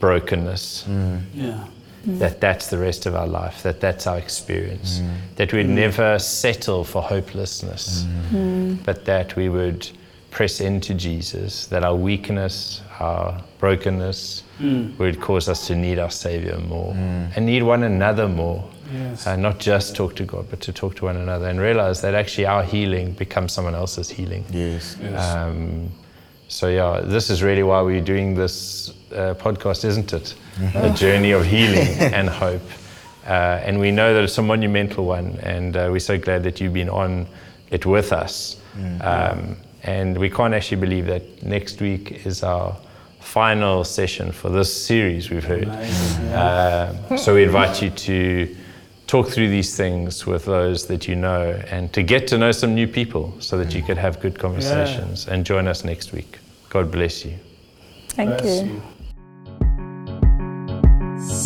brokenness. 0.00 0.84
Mm. 0.88 1.22
Yeah. 1.34 1.64
Mm. 2.06 2.18
That 2.18 2.40
that's 2.40 2.66
the 2.66 2.78
rest 2.78 3.06
of 3.06 3.14
our 3.14 3.28
life. 3.28 3.62
That 3.62 3.80
that's 3.80 4.06
our 4.06 4.18
experience. 4.18 4.98
Mm. 4.98 5.36
That 5.36 5.52
we'd 5.52 5.68
never 5.68 6.18
settle 6.18 6.82
for 6.84 7.00
hopelessness, 7.00 8.04
but 8.84 9.04
that 9.04 9.36
we 9.36 9.48
would 9.48 9.88
press 10.32 10.60
into 10.60 10.94
Jesus. 10.94 11.66
That 11.66 11.84
our 11.84 11.94
weakness, 11.94 12.80
our 12.98 13.40
brokenness, 13.60 14.42
would 14.98 15.20
cause 15.20 15.48
us 15.48 15.66
to 15.68 15.76
need 15.76 15.98
our 15.98 16.10
Savior 16.10 16.58
more 16.58 16.92
and 16.94 17.46
need 17.46 17.62
one 17.62 17.84
another 17.84 18.28
more. 18.28 18.68
Yes. 18.92 19.26
Uh, 19.26 19.36
not 19.36 19.58
just 19.58 19.96
talk 19.96 20.14
to 20.16 20.24
God, 20.24 20.46
but 20.50 20.60
to 20.62 20.72
talk 20.72 20.96
to 20.96 21.06
one 21.06 21.16
another 21.16 21.48
and 21.48 21.58
realize 21.58 22.02
that 22.02 22.14
actually 22.14 22.46
our 22.46 22.62
healing 22.62 23.12
becomes 23.12 23.52
someone 23.52 23.74
else's 23.74 24.10
healing. 24.10 24.44
Yes. 24.50 24.98
Um, 25.16 25.90
so 26.48 26.68
yeah, 26.68 27.00
this 27.02 27.30
is 27.30 27.42
really 27.42 27.62
why 27.62 27.80
we're 27.80 28.02
doing 28.04 28.34
this 28.34 28.92
uh, 29.12 29.34
podcast, 29.38 29.86
isn't 29.86 30.12
it? 30.12 30.34
A 30.74 30.90
journey 30.90 31.30
of 31.32 31.46
healing 31.46 31.88
and 31.98 32.28
hope. 32.28 32.60
Uh, 33.26 33.60
and 33.64 33.80
we 33.80 33.90
know 33.90 34.12
that 34.12 34.24
it's 34.24 34.36
a 34.36 34.42
monumental 34.42 35.06
one, 35.06 35.38
and 35.42 35.76
uh, 35.76 35.88
we're 35.90 35.98
so 36.00 36.18
glad 36.18 36.42
that 36.42 36.60
you've 36.60 36.74
been 36.74 36.90
on 36.90 37.26
it 37.70 37.86
with 37.86 38.12
us. 38.12 38.60
Um, 39.00 39.56
and 39.84 40.16
we 40.16 40.30
can't 40.30 40.54
actually 40.54 40.80
believe 40.80 41.06
that 41.06 41.42
next 41.42 41.80
week 41.80 42.24
is 42.24 42.42
our 42.42 42.76
final 43.20 43.84
session 43.84 44.32
for 44.32 44.48
this 44.48 44.86
series 44.86 45.30
we've 45.30 45.44
heard. 45.44 45.68
Nice. 45.68 46.18
Yeah. 46.18 46.94
Uh, 47.10 47.16
so 47.16 47.34
we 47.34 47.44
invite 47.44 47.82
you 47.82 47.90
to 47.90 48.56
talk 49.06 49.28
through 49.28 49.48
these 49.48 49.76
things 49.76 50.26
with 50.26 50.44
those 50.44 50.86
that 50.86 51.06
you 51.06 51.16
know 51.16 51.60
and 51.70 51.92
to 51.92 52.02
get 52.02 52.26
to 52.28 52.38
know 52.38 52.52
some 52.52 52.74
new 52.74 52.86
people 52.86 53.34
so 53.40 53.58
that 53.58 53.74
you 53.74 53.82
could 53.82 53.98
have 53.98 54.20
good 54.20 54.38
conversations 54.38 55.26
yeah. 55.26 55.34
and 55.34 55.44
join 55.44 55.66
us 55.68 55.84
next 55.84 56.12
week. 56.12 56.38
God 56.70 56.90
bless 56.90 57.24
you. 57.24 57.34
Thank 58.08 58.38
bless 58.38 58.62
you. 58.62 58.82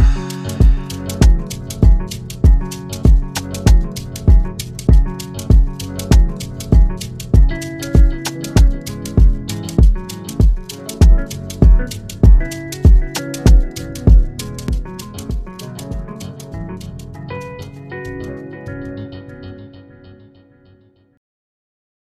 you. 0.00 0.05